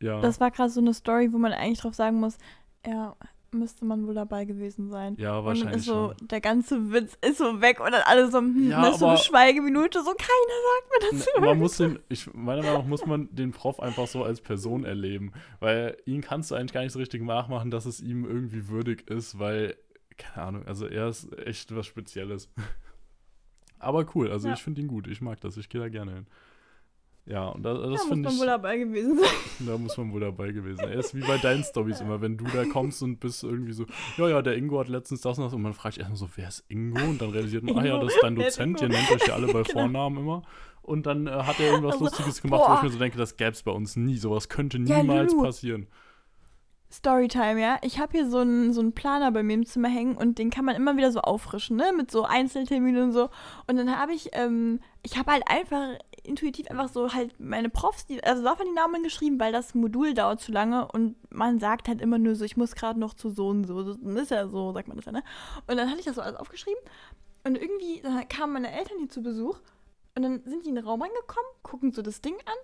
Ja. 0.01 0.20
Das 0.20 0.40
war 0.40 0.51
gerade 0.51 0.70
so 0.70 0.81
eine 0.81 0.94
Story, 0.94 1.33
wo 1.33 1.38
man 1.38 1.53
eigentlich 1.53 1.79
drauf 1.81 1.94
sagen 1.94 2.18
muss, 2.18 2.38
ja, 2.85 3.14
müsste 3.55 3.85
man 3.85 4.07
wohl 4.07 4.15
dabei 4.15 4.45
gewesen 4.45 4.88
sein. 4.91 5.15
ja, 5.19 5.38
Und 5.38 5.45
wahrscheinlich. 5.45 5.77
ist 5.77 5.85
so, 5.85 6.15
schon. 6.19 6.29
der 6.29 6.41
ganze 6.41 6.93
Witz 6.93 7.17
ist 7.25 7.38
so 7.38 7.61
weg 7.61 7.81
und 7.81 7.93
dann 7.93 8.03
alle 8.05 8.31
so, 8.31 8.38
hm, 8.38 8.71
Ja, 8.71 8.83
das 8.83 8.95
ist 8.95 9.01
so 9.01 9.07
eine 9.07 9.19
Schweigeminute, 9.19 10.01
so 10.03 10.12
keiner 10.15 10.59
sagt 10.69 10.91
mir 10.91 11.19
das. 11.19 11.27
N- 11.37 11.45
man 11.45 11.59
muss 11.59 11.77
den, 11.77 11.99
ich, 12.09 12.33
meiner 12.35 12.62
Meinung 12.62 12.79
nach 12.81 12.87
muss 12.87 13.05
man 13.07 13.29
den 13.35 13.53
Prof 13.53 13.79
einfach 13.81 14.07
so 14.07 14.25
als 14.25 14.41
Person 14.41 14.85
erleben, 14.85 15.33
weil 15.61 15.97
ihn 16.07 16.21
kannst 16.23 16.51
du 16.51 16.55
eigentlich 16.55 16.73
gar 16.73 16.83
nicht 16.83 16.93
so 16.93 16.99
richtig 16.99 17.23
nachmachen, 17.23 17.71
dass 17.71 17.85
es 17.87 18.01
ihm 18.01 18.25
irgendwie 18.25 18.69
würdig 18.69 19.09
ist, 19.11 19.38
weil, 19.38 19.77
keine 20.17 20.47
Ahnung, 20.47 20.67
also 20.67 20.87
er 20.87 21.09
ist 21.09 21.33
echt 21.38 21.75
was 21.77 21.87
Spezielles. 21.87 22.49
Aber 23.79 24.07
cool, 24.15 24.31
also 24.31 24.49
Ja. 24.49 24.55
ich 24.55 24.62
finde 24.62 24.81
ihn 24.81 24.88
gut, 24.88 25.09
ich 25.09 25.21
mag 25.21 25.41
das, 25.41 25.57
ich 25.57 25.69
gehe 25.69 25.81
da 25.81 25.88
gerne 25.88 26.12
hin. 26.12 26.27
Ja, 27.25 27.49
und 27.51 27.63
da, 27.63 27.73
Da 27.75 27.81
das 27.83 27.91
muss 27.91 28.03
finde 28.09 28.23
man 28.25 28.33
ich, 28.35 28.41
wohl 28.41 28.47
dabei 28.47 28.79
gewesen 28.79 29.17
sein. 29.19 29.29
da 29.67 29.79
muss 29.79 29.97
man 29.97 30.13
wohl 30.13 30.21
dabei 30.21 30.51
gewesen 30.51 30.79
sein. 30.79 30.89
Er 30.89 30.99
ist 30.99 31.15
wie 31.15 31.21
bei 31.21 31.39
deinen 31.39 31.63
Stories 31.63 32.01
immer, 32.01 32.21
wenn 32.21 32.37
du 32.37 32.45
da 32.47 32.65
kommst 32.65 33.01
und 33.03 33.21
bist 33.21 33.45
irgendwie 33.45 33.73
so, 33.73 33.87
ja, 34.17 34.29
ja, 34.29 34.43
der 34.43 34.57
Ingo 34.57 34.81
hat 34.81 34.89
letztens 34.89 35.21
das 35.21 35.39
und 35.39 35.45
das 35.45 35.55
und 35.55 35.63
man 35.63 35.73
fragt 35.73 35.99
erstmal 35.99 36.17
so, 36.17 36.29
wer 36.35 36.49
ist 36.49 36.65
Ingo? 36.69 37.01
Und 37.01 37.23
dann 37.23 37.31
realisiert 37.31 37.63
man, 37.63 37.79
ah 37.79 37.85
ja, 37.85 37.99
das 37.99 38.15
ist 38.15 38.23
dein 38.23 38.35
Dozent, 38.35 38.81
ihr 38.83 38.89
nennt 38.89 39.11
euch 39.13 39.27
ja 39.29 39.35
alle 39.35 39.47
bei 39.47 39.63
Genau. 39.63 39.73
Vornamen 39.73 40.19
immer. 40.19 40.43
Und 40.83 41.07
dann 41.07 41.29
äh, 41.29 41.31
hat 41.31 41.61
er 41.61 41.67
irgendwas 41.71 41.93
Also, 41.93 42.07
Lustiges 42.07 42.43
gemacht, 42.43 42.63
wo 42.63 42.73
ich 42.75 42.81
boah. 42.81 42.83
mir 42.83 42.91
so 42.91 42.99
denke, 42.99 43.17
das 43.19 43.37
gäbe 43.37 43.53
es 43.53 43.63
bei 43.63 43.71
uns 43.71 43.95
nie. 43.95 44.17
Sowas 44.19 44.49
könnte 44.49 44.79
Ja, 44.79 44.99
niemals 45.01 45.31
Lulu. 45.33 45.45
passieren. 45.45 45.87
Storytime, 46.91 47.59
ja. 47.61 47.79
Ich 47.83 47.99
habe 48.01 48.13
hier 48.13 48.29
so 48.29 48.39
einen 48.39 48.73
so 48.73 48.81
einen 48.81 48.93
Planer 48.93 49.31
bei 49.33 49.43
mir 49.43 49.55
im 49.55 49.65
Zimmer 49.65 49.89
hängen 49.89 50.15
und 50.17 50.39
den 50.39 50.51
kann 50.51 50.65
man 50.67 50.77
immer 50.77 50.97
wieder 50.97 51.11
so 51.11 51.21
auffrischen, 51.21 51.77
ne? 51.77 51.93
Mit 51.97 52.11
so 52.11 52.25
Einzelterminen 52.25 53.05
und 53.05 53.13
so. 53.13 53.31
Und 53.67 53.77
dann 53.79 53.97
habe 53.99 54.13
ich, 54.13 54.31
ähm, 54.33 54.81
ich 55.03 55.17
habe 55.17 55.33
halt 55.33 55.45
einfach 55.47 55.95
intuitiv 56.25 56.71
einfach 56.71 56.89
so 56.89 57.13
halt 57.13 57.39
meine 57.39 57.69
Profs, 57.69 58.07
die, 58.07 58.23
also 58.23 58.43
davon 58.43 58.67
die 58.67 58.73
Namen 58.73 59.03
geschrieben, 59.03 59.41
weil 59.41 59.53
das 59.53 59.75
Modul 59.75 60.15
dauert 60.15 60.41
zu 60.41 60.53
lange 60.53 60.87
und 60.89 61.17
man 61.33 61.59
sagt 61.59 61.89
halt 61.89 62.01
immer 62.01 62.19
nur 62.19 62.37
so, 62.37 62.45
ich 62.45 62.57
muss 62.57 62.75
gerade 62.75 62.99
noch 62.99 63.15
zu 63.15 63.31
so 63.31 63.49
und 63.49 63.65
so. 63.65 63.83
Das 63.83 63.97
ist 64.23 64.31
ja 64.31 64.47
so, 64.49 64.73
sagt 64.73 64.89
man 64.89 64.97
das 64.97 65.07
ja, 65.07 65.13
ne? 65.13 65.23
Und 65.67 65.77
dann 65.77 65.89
hatte 65.89 66.01
ich 66.01 66.07
das 66.07 66.17
so 66.17 66.23
alles 66.23 66.37
aufgeschrieben 66.37 66.83
und 67.45 67.57
irgendwie 67.57 68.01
dann 68.03 68.29
kamen 68.29 68.53
meine 68.53 68.73
Eltern 68.73 68.99
hier 68.99 69.09
zu 69.09 69.23
Besuch 69.23 69.61
und 70.15 70.23
dann 70.23 70.43
sind 70.45 70.65
die 70.65 70.69
in 70.69 70.77
den 70.77 70.85
Raum 70.85 71.03
reingekommen, 71.03 71.51
gucken 71.63 71.93
so 71.93 72.03
das 72.03 72.21
Ding 72.21 72.35
an 72.35 72.57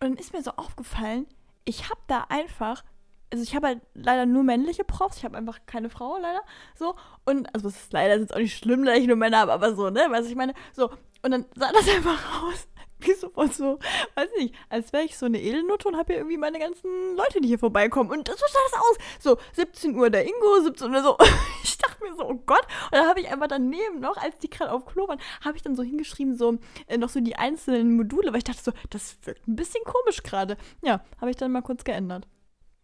dann 0.00 0.16
ist 0.16 0.32
mir 0.32 0.42
so 0.42 0.52
aufgefallen, 0.52 1.26
ich 1.64 1.90
habe 1.90 2.00
da 2.06 2.26
einfach 2.28 2.84
also 3.32 3.42
ich 3.42 3.56
habe 3.56 3.66
halt 3.66 3.80
leider 3.94 4.26
nur 4.26 4.44
männliche 4.44 4.84
Profs, 4.84 5.16
ich 5.16 5.24
habe 5.24 5.36
einfach 5.36 5.58
keine 5.66 5.90
Frau 5.90 6.18
leider, 6.18 6.40
so 6.76 6.94
und 7.24 7.52
also 7.52 7.68
das 7.68 7.76
ist 7.76 7.92
leider 7.92 8.14
ist 8.14 8.20
jetzt 8.20 8.34
auch 8.34 8.38
nicht 8.38 8.56
schlimm, 8.56 8.84
dass 8.84 8.96
ich 8.96 9.08
nur 9.08 9.16
Männer 9.16 9.38
habe, 9.38 9.52
aber 9.52 9.74
so, 9.74 9.90
ne, 9.90 10.06
du, 10.08 10.26
ich 10.26 10.36
meine, 10.36 10.54
so 10.72 10.90
und 11.22 11.30
dann 11.32 11.46
sah 11.56 11.72
das 11.72 11.88
einfach 11.96 12.44
aus 12.44 12.68
wie 13.06 13.14
sofort 13.14 13.54
so, 13.54 13.78
weiß 14.14 14.28
nicht, 14.38 14.54
als 14.68 14.92
wäre 14.92 15.04
ich 15.04 15.16
so 15.16 15.26
eine 15.26 15.40
Edelnutte 15.40 15.88
und 15.88 15.96
habe 15.96 16.12
hier 16.12 16.20
irgendwie 16.20 16.36
meine 16.36 16.58
ganzen 16.58 17.16
Leute, 17.16 17.40
die 17.40 17.48
hier 17.48 17.58
vorbeikommen. 17.58 18.10
Und 18.10 18.28
so 18.28 18.34
sah 18.34 18.58
das 18.70 18.80
aus. 18.80 18.98
So, 19.20 19.38
17 19.54 19.96
Uhr 19.96 20.10
der 20.10 20.24
Ingo, 20.24 20.60
17 20.62 20.92
Uhr 20.92 21.02
so. 21.02 21.16
Ich 21.62 21.78
dachte 21.78 22.04
mir 22.04 22.14
so, 22.14 22.24
oh 22.24 22.40
Gott. 22.46 22.66
Und 22.84 22.94
dann 22.94 23.08
habe 23.08 23.20
ich 23.20 23.30
einfach 23.30 23.48
daneben 23.48 24.00
noch, 24.00 24.16
als 24.16 24.38
die 24.38 24.48
gerade 24.48 24.70
auf 24.70 24.86
Klo 24.86 25.08
waren, 25.08 25.20
habe 25.42 25.56
ich 25.56 25.62
dann 25.62 25.74
so 25.74 25.82
hingeschrieben, 25.82 26.36
so 26.36 26.58
äh, 26.86 26.98
noch 26.98 27.08
so 27.08 27.20
die 27.20 27.36
einzelnen 27.36 27.96
Module, 27.96 28.28
weil 28.28 28.38
ich 28.38 28.44
dachte 28.44 28.62
so, 28.62 28.72
das 28.90 29.16
wirkt 29.24 29.46
ein 29.48 29.56
bisschen 29.56 29.82
komisch 29.84 30.22
gerade. 30.22 30.56
Ja, 30.82 31.02
habe 31.20 31.30
ich 31.30 31.36
dann 31.36 31.52
mal 31.52 31.62
kurz 31.62 31.84
geändert. 31.84 32.26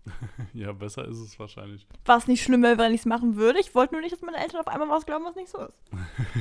ja, 0.55 0.73
besser 0.73 1.07
ist 1.07 1.19
es 1.19 1.39
wahrscheinlich. 1.39 1.87
War 2.05 2.19
es 2.19 2.27
nicht 2.27 2.43
schlimm, 2.43 2.63
wenn 2.63 2.93
ich 2.93 3.01
es 3.01 3.07
machen 3.07 3.37
würde. 3.37 3.61
Ich 3.61 3.75
wollte 3.75 3.95
nur 3.95 4.03
nicht, 4.03 4.13
dass 4.13 4.23
meine 4.23 4.39
Eltern 4.39 4.61
auf 4.61 4.69
einmal 4.69 4.89
was 4.89 5.07
glauben, 5.07 5.25
was 5.25 5.37
nicht 5.37 5.51
so 5.51 5.59
ist. 5.59 5.81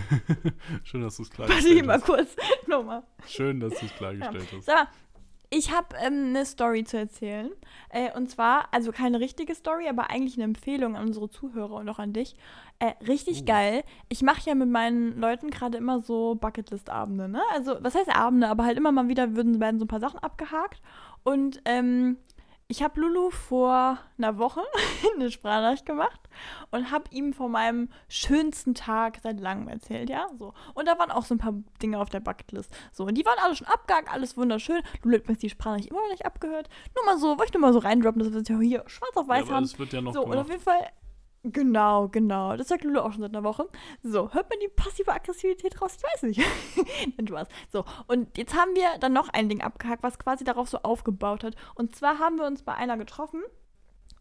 Schön, 0.83 1.01
dass 1.01 1.17
du 1.17 1.23
es 1.23 1.29
klargestellt 1.29 1.79
hast. 1.79 1.85
mal 1.85 2.01
kurz. 2.01 2.35
Nochmal. 2.67 3.03
Schön, 3.27 3.59
dass 3.59 3.77
du 3.79 3.85
es 3.85 3.95
klargestellt 3.95 4.51
ja. 4.51 4.57
hast. 4.57 4.67
Mal, 4.67 4.87
ich 5.51 5.71
habe 5.71 5.95
ähm, 5.99 6.27
eine 6.29 6.45
Story 6.45 6.83
zu 6.83 6.97
erzählen. 6.97 7.49
Äh, 7.89 8.15
und 8.15 8.29
zwar, 8.29 8.71
also 8.71 8.91
keine 8.91 9.19
richtige 9.19 9.55
Story, 9.55 9.87
aber 9.87 10.11
eigentlich 10.11 10.35
eine 10.35 10.43
Empfehlung 10.43 10.95
an 10.95 11.07
unsere 11.07 11.29
Zuhörer 11.29 11.73
und 11.73 11.89
auch 11.89 11.97
an 11.97 12.13
dich. 12.13 12.35
Äh, 12.77 12.93
richtig 13.07 13.41
uh. 13.41 13.45
geil. 13.45 13.83
Ich 14.09 14.21
mache 14.21 14.47
ja 14.47 14.55
mit 14.55 14.69
meinen 14.69 15.19
Leuten 15.19 15.49
gerade 15.49 15.77
immer 15.77 16.01
so 16.01 16.35
Bucketlist-Abende, 16.35 17.27
ne? 17.27 17.41
Also, 17.53 17.77
was 17.81 17.95
heißt 17.95 18.15
Abende? 18.15 18.47
Aber 18.47 18.63
halt 18.63 18.77
immer 18.77 18.91
mal 18.91 19.07
wieder 19.07 19.35
würden, 19.35 19.59
werden 19.59 19.79
so 19.79 19.85
ein 19.85 19.89
paar 19.89 19.99
Sachen 19.99 20.19
abgehakt. 20.19 20.81
Und 21.23 21.61
ähm, 21.65 22.17
ich 22.71 22.83
habe 22.83 23.01
Lulu 23.01 23.31
vor 23.31 23.97
einer 24.19 24.37
Woche 24.37 24.61
eine 25.15 25.31
Sprachnachricht 25.31 25.87
gemacht 25.87 26.21
und 26.69 26.91
habe 26.91 27.05
ihm 27.09 27.33
von 27.33 27.51
meinem 27.51 27.89
schönsten 28.07 28.75
Tag 28.75 29.19
seit 29.23 29.39
langem 29.39 29.67
erzählt, 29.67 30.07
ja, 30.07 30.27
so. 30.37 30.53
Und 30.75 30.87
da 30.87 30.99
waren 30.99 31.09
auch 31.09 31.25
so 31.25 31.33
ein 31.33 31.39
paar 31.39 31.55
Dinge 31.81 31.99
auf 31.99 32.09
der 32.09 32.19
Bucketlist, 32.19 32.71
so. 32.91 33.05
Und 33.05 33.15
die 33.15 33.25
waren 33.25 33.39
alle 33.43 33.55
schon 33.55 33.65
abgehakt, 33.65 34.13
alles 34.13 34.37
wunderschön. 34.37 34.81
Lulu 35.01 35.17
hat 35.17 35.27
mir 35.27 35.35
die 35.35 35.49
Sprachnachricht 35.49 35.89
immer 35.89 36.01
noch 36.01 36.11
nicht 36.11 36.27
abgehört. 36.27 36.69
Nur 36.95 37.05
mal 37.05 37.17
so, 37.17 37.29
wollte 37.29 37.45
ich 37.45 37.53
nur 37.53 37.61
mal 37.61 37.73
so 37.73 37.79
reindroppen, 37.79 38.19
dass 38.21 38.31
wir 38.31 38.41
es 38.41 38.47
ja 38.47 38.59
hier 38.59 38.83
schwarz 38.85 39.17
auf 39.17 39.27
weiß 39.27 39.47
ja, 39.47 39.55
haben. 39.55 39.63
Das 39.63 39.79
wird 39.79 39.91
ja 39.91 40.01
noch 40.01 40.13
so, 40.13 40.21
gemacht. 40.21 40.37
und 40.37 40.41
auf 40.43 40.49
jeden 40.49 40.61
Fall 40.61 40.91
Genau, 41.43 42.09
genau. 42.09 42.57
Das 42.57 42.67
sagt 42.67 42.83
Lulu 42.83 42.99
auch 42.99 43.13
schon 43.13 43.21
seit 43.21 43.31
einer 43.31 43.43
Woche. 43.43 43.67
So, 44.03 44.33
hört 44.33 44.49
man 44.49 44.59
die 44.61 44.67
passive 44.67 45.13
Aggressivität 45.13 45.81
raus? 45.81 45.97
Ich 45.97 46.03
weiß 46.03 46.23
nicht. 46.23 46.39
Nein, 47.17 47.37
hast. 47.37 47.51
So, 47.71 47.85
und 48.07 48.37
jetzt 48.37 48.55
haben 48.55 48.75
wir 48.75 48.97
dann 48.99 49.13
noch 49.13 49.29
ein 49.29 49.47
Ding 49.47 49.61
abgehakt, 49.61 50.03
was 50.03 50.19
quasi 50.19 50.43
darauf 50.43 50.67
so 50.67 50.79
aufgebaut 50.79 51.43
hat. 51.43 51.55
Und 51.75 51.95
zwar 51.95 52.19
haben 52.19 52.37
wir 52.37 52.45
uns 52.45 52.63
bei 52.63 52.73
einer 52.73 52.97
getroffen 52.97 53.41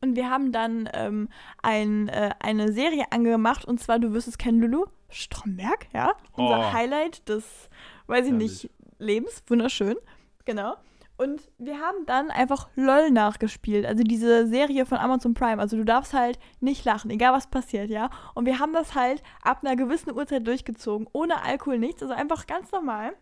und 0.00 0.14
wir 0.14 0.30
haben 0.30 0.52
dann 0.52 0.88
ähm, 0.92 1.28
ein, 1.60 2.08
äh, 2.08 2.30
eine 2.38 2.72
Serie 2.72 3.10
angemacht 3.10 3.64
und 3.64 3.80
zwar, 3.80 3.98
du 3.98 4.12
wirst 4.12 4.28
es 4.28 4.38
kennen, 4.38 4.60
Lulu, 4.60 4.86
Stromberg, 5.08 5.88
ja? 5.92 6.12
Unser 6.34 6.60
oh. 6.60 6.72
Highlight 6.72 7.28
des, 7.28 7.68
weiß 8.06 8.26
ich 8.26 8.32
Herrlich. 8.32 8.62
nicht, 8.62 8.70
Lebens. 8.98 9.42
Wunderschön. 9.48 9.96
Genau. 10.44 10.76
Und 11.18 11.50
wir 11.58 11.80
haben 11.80 12.06
dann 12.06 12.30
einfach 12.30 12.68
LOL 12.76 13.10
nachgespielt, 13.10 13.84
also 13.84 14.04
diese 14.04 14.46
Serie 14.46 14.86
von 14.86 14.98
Amazon 14.98 15.34
Prime. 15.34 15.60
Also 15.60 15.76
du 15.76 15.84
darfst 15.84 16.14
halt 16.14 16.38
nicht 16.60 16.84
lachen, 16.84 17.10
egal 17.10 17.32
was 17.32 17.48
passiert, 17.48 17.90
ja. 17.90 18.08
Und 18.34 18.46
wir 18.46 18.60
haben 18.60 18.72
das 18.72 18.94
halt 18.94 19.24
ab 19.42 19.64
einer 19.64 19.74
gewissen 19.74 20.12
Uhrzeit 20.12 20.46
durchgezogen, 20.46 21.08
ohne 21.12 21.42
Alkohol, 21.42 21.80
nichts, 21.80 22.02
also 22.02 22.14
einfach 22.14 22.46
ganz 22.46 22.70
normal. 22.70 23.14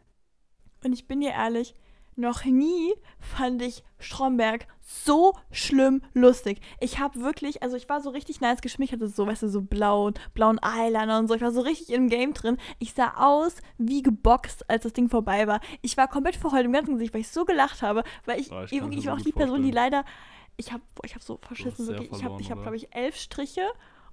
Und 0.85 0.93
ich 0.93 1.09
bin 1.09 1.21
dir 1.21 1.31
ehrlich, 1.31 1.75
noch 2.17 2.45
nie 2.45 2.95
fand 3.19 3.63
ich 3.63 3.85
Stromberg 3.99 4.67
so 4.81 5.35
schlimm 5.51 6.03
lustig. 6.15 6.61
Ich 6.81 6.99
habe 6.99 7.21
wirklich, 7.21 7.63
also 7.63 7.77
ich 7.77 7.89
war 7.89 8.01
so 8.01 8.11
richtig 8.11 8.41
nice 8.41 8.61
geschminkt, 8.61 8.93
hatte 8.93 9.09
so, 9.09 9.27
weißt 9.27 9.43
du, 9.43 9.49
so 9.49 9.63
blauen, 9.63 10.15
blauen 10.33 10.59
Eyeliner 10.63 11.19
und 11.19 11.29
so. 11.29 11.35
Ich 11.35 11.43
war 11.43 11.53
so 11.53 11.61
richtig 11.61 11.91
im 11.91 12.09
Game 12.09 12.33
drin. 12.35 12.57
Ich 12.79 12.95
sah 12.95 13.15
aus 13.17 13.57
wie 13.79 14.03
geboxt, 14.03 14.69
als 14.71 14.85
das 14.85 14.93
Ding 14.93 15.09
vorbei 15.09 15.47
war. 15.47 15.61
Ich 15.83 15.97
war 15.97 16.09
komplett 16.09 16.37
verheult 16.37 16.65
im 16.65 16.73
ganzen 16.73 16.95
Gesicht, 16.95 17.15
weil 17.15 17.21
ich 17.21 17.29
so 17.29 17.45
gelacht 17.45 17.83
habe, 17.83 18.05
weil 18.25 18.41
ich, 18.41 18.51
oh, 18.51 18.63
ich, 18.63 18.73
ich, 18.73 18.83
ich 18.99 19.07
war 19.07 19.15
auch 19.15 19.21
die 19.21 19.33
Person, 19.33 19.63
die 19.63 19.71
leider, 19.71 20.05
ich 20.57 20.73
habe 20.73 20.83
ich 21.05 21.15
hab 21.15 21.23
so 21.23 21.39
verschissen, 21.43 21.87
wirklich. 21.87 22.13
Ich 22.13 22.25
habe, 22.25 22.41
ich 22.41 22.51
hab, 22.51 22.63
glaube 22.63 22.77
ich, 22.77 22.95
elf 22.95 23.17
Striche 23.17 23.67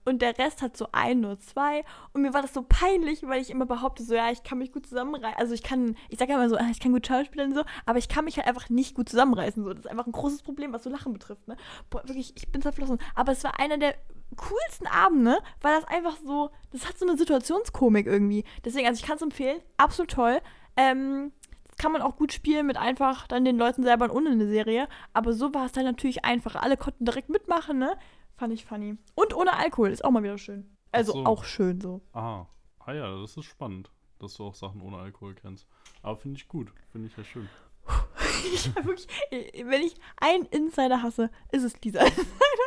und 0.06 0.22
der 0.22 0.38
Rest 0.38 0.62
hat 0.62 0.76
so 0.76 0.88
ein, 0.92 1.22
nur 1.22 1.40
zwei. 1.40 1.84
Und 2.14 2.22
mir 2.22 2.34
war 2.34 2.42
das 2.42 2.54
so 2.54 2.64
peinlich, 2.64 3.24
weil 3.24 3.42
ich 3.42 3.50
immer 3.50 3.66
behaupte, 3.66 4.04
so, 4.04 4.14
ja, 4.14 4.32
ich 4.32 4.44
kann 4.44 4.58
mich 4.58 4.72
gut 4.72 4.86
zusammenreißen. 4.86 5.40
Also 5.40 5.54
ich 5.54 5.64
kann, 5.64 5.96
ich 6.10 6.20
sage 6.20 6.32
ja 6.32 6.38
immer 6.38 6.50
so, 6.50 6.58
ah, 6.58 6.68
ich 6.72 6.80
kann 6.80 6.92
gut 6.92 7.08
schauspielen 7.08 7.52
und 7.52 7.56
so, 7.56 7.64
aber 7.86 8.00
ich 8.00 8.10
kann 8.10 8.26
mich 8.26 8.38
halt 8.38 8.48
einfach 8.48 8.70
nicht 8.70 8.96
gut 8.96 9.10
zusammenreißen. 9.10 9.64
So. 9.64 9.74
Das 9.74 9.86
ist 9.86 9.92
einfach 9.92 10.06
ein 10.06 10.12
großes 10.12 10.44
Problem, 10.44 10.74
was 10.74 10.84
so 10.84 10.90
Lachen 10.90 11.14
betrifft. 11.14 11.48
Ne? 11.48 11.58
Boah, 11.90 12.04
wirklich, 12.06 12.34
ich 12.36 12.52
bin 12.52 12.62
zerflossen. 12.62 13.00
Aber 13.16 13.32
es 13.32 13.44
war 13.44 13.60
einer 13.60 13.78
der 13.78 13.96
coolsten 14.36 14.88
Abende, 14.88 15.38
weil 15.62 15.76
das 15.80 15.88
einfach 15.88 16.18
so, 16.26 16.50
das 16.72 16.88
hat 16.88 16.98
so 16.98 17.08
eine 17.08 17.18
Situationskomik 17.18 18.08
irgendwie. 18.08 18.44
Deswegen, 18.66 18.88
also 18.88 19.00
ich 19.00 19.06
kann 19.06 19.18
es 19.18 19.22
empfehlen, 19.22 19.60
absolut 19.78 20.12
toll. 20.12 20.42
Ähm, 20.76 21.32
kann 21.78 21.92
man 21.92 22.02
auch 22.02 22.16
gut 22.16 22.34
spielen 22.34 22.68
mit 22.68 22.78
einfach 22.78 23.28
dann 23.28 23.46
den 23.46 23.58
Leuten 23.58 23.84
selber 23.84 24.14
ohne 24.14 24.32
eine 24.32 24.48
Serie. 24.48 24.88
Aber 25.14 25.34
so 25.34 25.54
war 25.54 25.66
es 25.66 25.72
dann 25.72 25.86
natürlich 25.86 26.24
einfach. 26.26 26.56
Alle 26.56 26.78
konnten 26.78 27.06
direkt 27.06 27.30
mitmachen, 27.30 27.80
ne? 27.80 27.98
Fand 28.36 28.54
ich 28.54 28.66
funny. 28.66 28.98
Und 29.16 29.36
ohne 29.36 29.54
Alkohol, 29.54 29.92
ist 29.92 30.04
auch 30.04 30.12
mal 30.12 30.24
wieder 30.24 30.38
schön. 30.38 30.76
Also 30.92 31.14
so. 31.14 31.26
auch 31.26 31.44
schön 31.44 31.82
so. 31.82 32.02
Ah. 32.14 32.46
ah 32.80 32.94
ja, 32.94 33.20
das 33.20 33.38
ist 33.38 33.46
spannend, 33.46 33.92
dass 34.20 34.36
du 34.36 34.46
auch 34.46 34.56
Sachen 34.56 34.82
ohne 34.82 34.98
Alkohol 34.98 35.36
kennst. 35.36 35.68
Aber 36.02 36.18
finde 36.18 36.38
ich 36.38 36.48
gut, 36.48 36.72
finde 36.92 37.08
ich 37.08 37.18
ja 37.18 37.24
schön. 37.24 37.50
ich 38.54 38.76
wirklich, 38.76 39.08
wenn 39.32 39.82
ich 39.82 39.96
einen 40.18 40.46
Insider 40.46 41.02
hasse, 41.02 41.30
ist 41.52 41.64
es 41.64 41.74
dieser. 41.74 42.06
ja, 42.06 42.12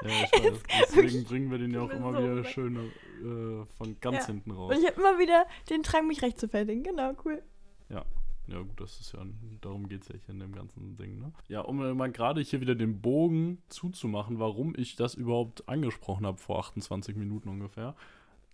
ich 0.02 0.44
weiß. 0.44 0.62
Deswegen 0.94 1.24
bringen 1.24 1.50
wir 1.50 1.58
den 1.58 1.72
ja 1.72 1.82
auch 1.82 1.90
immer 1.90 2.12
so 2.12 2.18
wieder 2.18 2.44
schön 2.44 2.76
äh, 2.76 3.64
von 3.76 3.98
ganz 4.00 4.18
ja. 4.18 4.26
hinten 4.26 4.50
raus. 4.50 4.72
Und 4.72 4.80
ich 4.80 4.86
habe 4.86 5.00
immer 5.00 5.18
wieder 5.18 5.46
den 5.70 5.82
Drang, 5.82 6.06
mich 6.06 6.22
recht 6.22 6.38
zu 6.38 6.48
fertigen. 6.48 6.82
Genau, 6.82 7.12
cool. 7.24 7.42
Ja. 7.88 8.04
Ja, 8.48 8.60
gut, 8.60 8.80
das 8.80 9.00
ist 9.00 9.12
ja, 9.12 9.24
darum 9.60 9.88
geht 9.88 10.02
es 10.02 10.08
ja 10.08 10.14
hier 10.24 10.34
in 10.34 10.40
dem 10.40 10.54
ganzen 10.54 10.96
Ding, 10.96 11.18
ne? 11.18 11.32
Ja, 11.48 11.62
um 11.62 11.78
mal 11.96 12.12
gerade 12.12 12.40
hier 12.40 12.60
wieder 12.60 12.76
den 12.76 13.00
Bogen 13.00 13.58
zuzumachen, 13.68 14.38
warum 14.38 14.74
ich 14.76 14.94
das 14.94 15.14
überhaupt 15.14 15.68
angesprochen 15.68 16.26
habe 16.26 16.38
vor 16.38 16.60
28 16.60 17.16
Minuten 17.16 17.48
ungefähr. 17.48 17.96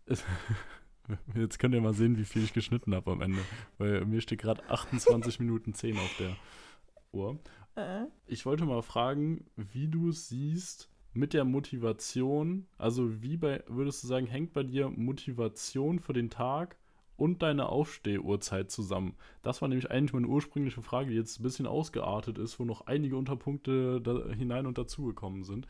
Jetzt 1.34 1.58
könnt 1.58 1.74
ihr 1.74 1.80
mal 1.80 1.92
sehen, 1.92 2.16
wie 2.16 2.24
viel 2.24 2.44
ich 2.44 2.52
geschnitten 2.52 2.94
habe 2.94 3.10
am 3.10 3.20
Ende. 3.20 3.40
Weil 3.78 4.04
mir 4.06 4.20
steht 4.20 4.40
gerade 4.40 4.68
28 4.70 5.40
Minuten 5.40 5.74
10 5.74 5.96
auf 5.96 6.16
der 6.18 6.36
Uhr. 7.12 7.38
Äh. 7.74 8.04
Ich 8.26 8.46
wollte 8.46 8.64
mal 8.64 8.82
fragen, 8.82 9.44
wie 9.56 9.88
du 9.88 10.08
es 10.08 10.28
siehst 10.28 10.88
mit 11.12 11.34
der 11.34 11.44
Motivation. 11.44 12.66
Also, 12.78 13.22
wie 13.22 13.36
bei, 13.36 13.62
würdest 13.66 14.02
du 14.02 14.08
sagen, 14.08 14.26
hängt 14.26 14.52
bei 14.52 14.62
dir 14.62 14.88
Motivation 14.88 15.98
für 15.98 16.12
den 16.12 16.30
Tag 16.30 16.76
und 17.22 17.40
deine 17.42 17.68
Aufstehuhrzeit 17.68 18.72
zusammen? 18.72 19.14
Das 19.42 19.62
war 19.62 19.68
nämlich 19.68 19.92
eigentlich 19.92 20.12
meine 20.12 20.26
ursprüngliche 20.26 20.82
Frage, 20.82 21.10
die 21.10 21.16
jetzt 21.16 21.38
ein 21.38 21.44
bisschen 21.44 21.68
ausgeartet 21.68 22.36
ist, 22.36 22.58
wo 22.58 22.64
noch 22.64 22.86
einige 22.86 23.16
Unterpunkte 23.16 24.02
hinein 24.36 24.66
und 24.66 24.76
dazugekommen 24.76 25.44
sind. 25.44 25.68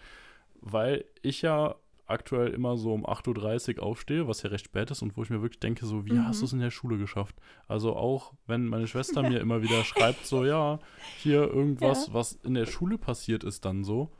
Weil 0.62 1.04
ich 1.20 1.42
ja 1.42 1.74
aktuell 2.06 2.48
immer 2.48 2.78
so 2.78 2.94
um 2.94 3.04
8.30 3.04 3.76
Uhr 3.76 3.82
aufstehe, 3.82 4.26
was 4.26 4.42
ja 4.42 4.48
recht 4.48 4.64
spät 4.64 4.90
ist 4.90 5.02
und 5.02 5.14
wo 5.16 5.22
ich 5.22 5.30
mir 5.30 5.42
wirklich 5.42 5.60
denke, 5.60 5.84
so, 5.84 6.06
wie 6.06 6.12
mhm. 6.12 6.26
hast 6.26 6.40
du 6.40 6.46
es 6.46 6.54
in 6.54 6.60
der 6.60 6.70
Schule 6.70 6.96
geschafft? 6.96 7.36
Also 7.68 7.96
auch, 7.96 8.32
wenn 8.46 8.66
meine 8.66 8.86
Schwester 8.86 9.22
mir 9.28 9.40
immer 9.40 9.60
wieder 9.60 9.84
schreibt, 9.84 10.24
so, 10.24 10.46
ja, 10.46 10.78
hier 11.18 11.42
irgendwas, 11.42 12.06
ja. 12.06 12.14
was 12.14 12.32
in 12.32 12.54
der 12.54 12.66
Schule 12.66 12.96
passiert 12.96 13.44
ist, 13.44 13.66
dann 13.66 13.84
so. 13.84 14.10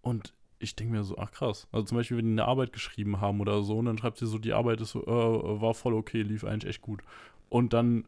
Und 0.00 0.32
ich 0.58 0.76
denke 0.76 0.94
mir 0.94 1.04
so, 1.04 1.18
ach 1.18 1.30
krass. 1.30 1.68
Also 1.72 1.86
zum 1.86 1.98
Beispiel, 1.98 2.16
wenn 2.16 2.26
die 2.26 2.32
eine 2.32 2.46
Arbeit 2.46 2.72
geschrieben 2.72 3.20
haben 3.20 3.40
oder 3.40 3.62
so, 3.62 3.78
und 3.78 3.86
dann 3.86 3.98
schreibt 3.98 4.18
sie 4.18 4.26
so, 4.26 4.38
die 4.38 4.52
Arbeit 4.52 4.80
ist 4.80 4.94
äh, 4.94 5.00
war 5.00 5.74
voll 5.74 5.94
okay, 5.94 6.22
lief 6.22 6.44
eigentlich 6.44 6.70
echt 6.70 6.82
gut. 6.82 7.02
Und 7.48 7.72
dann 7.72 8.06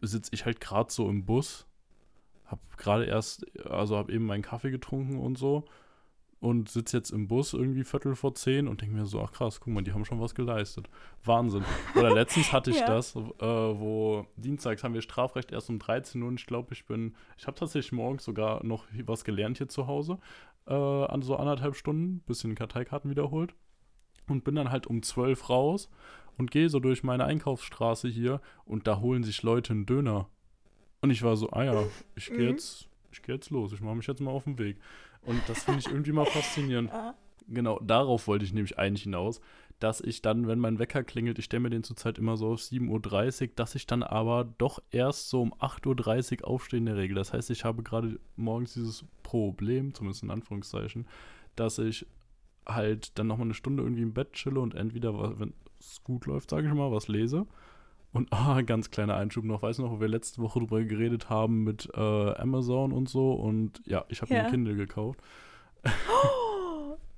sitze 0.00 0.30
ich 0.34 0.44
halt 0.44 0.60
gerade 0.60 0.92
so 0.92 1.08
im 1.08 1.24
Bus, 1.24 1.66
hab 2.46 2.60
gerade 2.76 3.04
erst, 3.04 3.46
also 3.66 3.96
hab 3.96 4.10
eben 4.10 4.26
meinen 4.26 4.42
Kaffee 4.42 4.70
getrunken 4.70 5.18
und 5.18 5.38
so 5.38 5.64
und 6.44 6.68
sitze 6.68 6.98
jetzt 6.98 7.10
im 7.10 7.26
Bus 7.26 7.54
irgendwie 7.54 7.84
Viertel 7.84 8.14
vor 8.14 8.34
zehn 8.34 8.68
und 8.68 8.82
denke 8.82 8.94
mir 8.94 9.06
so, 9.06 9.22
ach 9.22 9.32
krass, 9.32 9.60
guck 9.60 9.72
mal, 9.72 9.82
die 9.82 9.94
haben 9.94 10.04
schon 10.04 10.20
was 10.20 10.34
geleistet. 10.34 10.90
Wahnsinn. 11.24 11.64
Oder 11.94 12.12
letztens 12.14 12.52
hatte 12.52 12.70
ich 12.70 12.76
ja. 12.80 12.86
das, 12.86 13.16
äh, 13.16 13.22
wo 13.40 14.26
dienstags 14.36 14.84
haben 14.84 14.92
wir 14.92 15.00
Strafrecht 15.00 15.52
erst 15.52 15.70
um 15.70 15.78
13 15.78 16.20
Uhr 16.20 16.28
und 16.28 16.38
ich 16.38 16.44
glaube, 16.44 16.74
ich 16.74 16.84
bin, 16.84 17.14
ich 17.38 17.46
habe 17.46 17.58
tatsächlich 17.58 17.92
morgens 17.92 18.24
sogar 18.24 18.62
noch 18.62 18.84
was 19.06 19.24
gelernt 19.24 19.56
hier 19.56 19.68
zu 19.68 19.86
Hause, 19.86 20.18
äh, 20.66 20.74
an 20.74 21.22
so 21.22 21.36
anderthalb 21.36 21.76
Stunden, 21.76 22.20
bisschen 22.20 22.54
Karteikarten 22.54 23.10
wiederholt 23.10 23.54
und 24.28 24.44
bin 24.44 24.54
dann 24.54 24.70
halt 24.70 24.86
um 24.86 25.02
12 25.02 25.48
raus 25.48 25.90
und 26.36 26.50
gehe 26.50 26.68
so 26.68 26.80
durch 26.80 27.02
meine 27.02 27.24
Einkaufsstraße 27.24 28.08
hier 28.08 28.40
und 28.64 28.86
da 28.86 29.00
holen 29.00 29.22
sich 29.22 29.42
Leute 29.42 29.72
einen 29.72 29.86
Döner. 29.86 30.28
Und 31.00 31.10
ich 31.10 31.22
war 31.22 31.36
so, 31.36 31.50
ah 31.50 31.64
ja, 31.64 31.84
ich 32.16 32.28
gehe 32.28 32.38
mhm. 32.38 32.50
jetzt, 32.50 32.88
ich 33.12 33.22
gehe 33.22 33.34
jetzt 33.34 33.50
los, 33.50 33.72
ich 33.72 33.80
mache 33.80 33.96
mich 33.96 34.06
jetzt 34.06 34.20
mal 34.20 34.30
auf 34.30 34.44
den 34.44 34.58
Weg. 34.58 34.78
Und 35.22 35.40
das 35.48 35.64
finde 35.64 35.80
ich 35.80 35.86
irgendwie 35.86 36.12
mal 36.12 36.26
faszinierend. 36.26 36.90
Genau, 37.46 37.78
darauf 37.80 38.26
wollte 38.26 38.46
ich 38.46 38.54
nämlich 38.54 38.78
eigentlich 38.78 39.02
hinaus, 39.02 39.42
dass 39.80 40.00
ich 40.00 40.22
dann, 40.22 40.46
wenn 40.46 40.58
mein 40.58 40.78
Wecker 40.78 41.02
klingelt, 41.02 41.38
ich 41.38 41.44
stelle 41.46 41.60
mir 41.60 41.70
den 41.70 41.82
zurzeit 41.82 42.18
immer 42.18 42.36
so 42.36 42.52
auf 42.52 42.60
7.30 42.60 43.42
Uhr, 43.42 43.52
dass 43.56 43.74
ich 43.74 43.86
dann 43.86 44.02
aber 44.02 44.44
doch 44.58 44.80
erst 44.90 45.28
so 45.28 45.42
um 45.42 45.52
8.30 45.54 46.42
Uhr 46.42 46.48
aufstehe 46.48 46.78
in 46.78 46.86
der 46.86 46.96
Regel. 46.96 47.16
Das 47.16 47.32
heißt, 47.32 47.50
ich 47.50 47.64
habe 47.64 47.82
gerade 47.82 48.18
morgens 48.36 48.74
dieses 48.74 49.04
Problem, 49.22 49.92
zumindest 49.94 50.22
in 50.22 50.30
Anführungszeichen, 50.30 51.06
dass 51.56 51.78
ich 51.78 52.06
halt 52.66 53.18
dann 53.18 53.26
nochmal 53.26 53.46
eine 53.46 53.54
Stunde 53.54 53.82
irgendwie 53.82 54.02
im 54.02 54.14
Bett 54.14 54.32
chille 54.32 54.60
und 54.60 54.74
entweder, 54.74 55.38
wenn 55.38 55.52
es 55.80 56.02
gut 56.02 56.24
läuft, 56.26 56.48
sage 56.50 56.66
ich 56.66 56.72
mal, 56.72 56.90
was 56.92 57.08
lese 57.08 57.46
Und 58.12 58.32
ah, 58.32 58.62
ganz 58.66 58.90
kleiner 58.90 59.16
Einschub 59.16 59.44
noch, 59.44 59.60
weißt 59.62 59.80
du 59.80 59.82
noch, 59.82 59.90
wo 59.92 60.00
wir 60.00 60.08
letzte 60.08 60.40
Woche 60.40 60.60
drüber 60.60 60.82
geredet 60.84 61.28
haben 61.28 61.64
mit 61.64 61.90
äh, 61.94 62.00
Amazon 62.00 62.92
und 62.92 63.08
so 63.08 63.32
und 63.34 63.82
ja, 63.86 64.04
ich 64.08 64.22
habe 64.22 64.32
Ja. 64.32 64.38
mir 64.40 64.44
ein 64.46 64.50
Kindle 64.50 64.76
gekauft. 64.76 65.20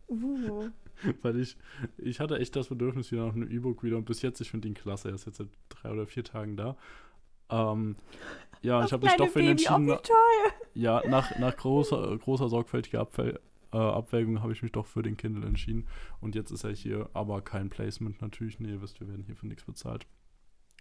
Uh. 0.08 0.68
Weil 1.22 1.40
ich, 1.40 1.56
ich 1.98 2.20
hatte 2.20 2.38
echt 2.38 2.56
das 2.56 2.68
Bedürfnis 2.68 3.12
wieder 3.12 3.26
nach 3.26 3.34
einem 3.34 3.50
E-Book 3.50 3.82
wieder 3.82 3.96
und 3.96 4.06
bis 4.06 4.22
jetzt, 4.22 4.40
ich 4.40 4.50
finde 4.50 4.68
ihn 4.68 4.74
klasse, 4.74 5.08
er 5.08 5.14
ist 5.14 5.26
jetzt 5.26 5.38
seit 5.38 5.48
drei 5.68 5.90
oder 5.90 6.06
vier 6.06 6.24
Tagen 6.24 6.56
da. 6.56 6.76
Ähm, 7.50 7.96
ja, 8.62 8.78
Das 8.80 8.86
ich 8.88 8.92
habe 8.92 9.06
mich 9.06 9.16
doch 9.16 9.28
für 9.28 9.40
ihn 9.40 9.50
entschieden, 9.50 9.86
toll. 9.86 10.52
ja, 10.74 11.02
nach, 11.08 11.38
nach 11.38 11.56
großer, 11.56 12.16
großer 12.18 12.48
sorgfältiger 12.48 13.00
Abfäll, 13.00 13.38
äh, 13.72 13.76
Abwägung 13.76 14.42
habe 14.42 14.52
ich 14.52 14.62
mich 14.62 14.72
doch 14.72 14.86
für 14.86 15.02
den 15.02 15.16
Kindle 15.16 15.46
entschieden. 15.46 15.86
Und 16.20 16.34
jetzt 16.34 16.50
ist 16.50 16.64
er 16.64 16.72
hier, 16.72 17.10
aber 17.12 17.42
kein 17.42 17.68
Placement 17.68 18.20
natürlich. 18.22 18.58
Nee, 18.58 18.70
ihr 18.70 18.82
wisst, 18.82 19.00
wir 19.00 19.08
werden 19.08 19.24
hier 19.24 19.36
für 19.36 19.46
nichts 19.46 19.64
bezahlt. 19.64 20.06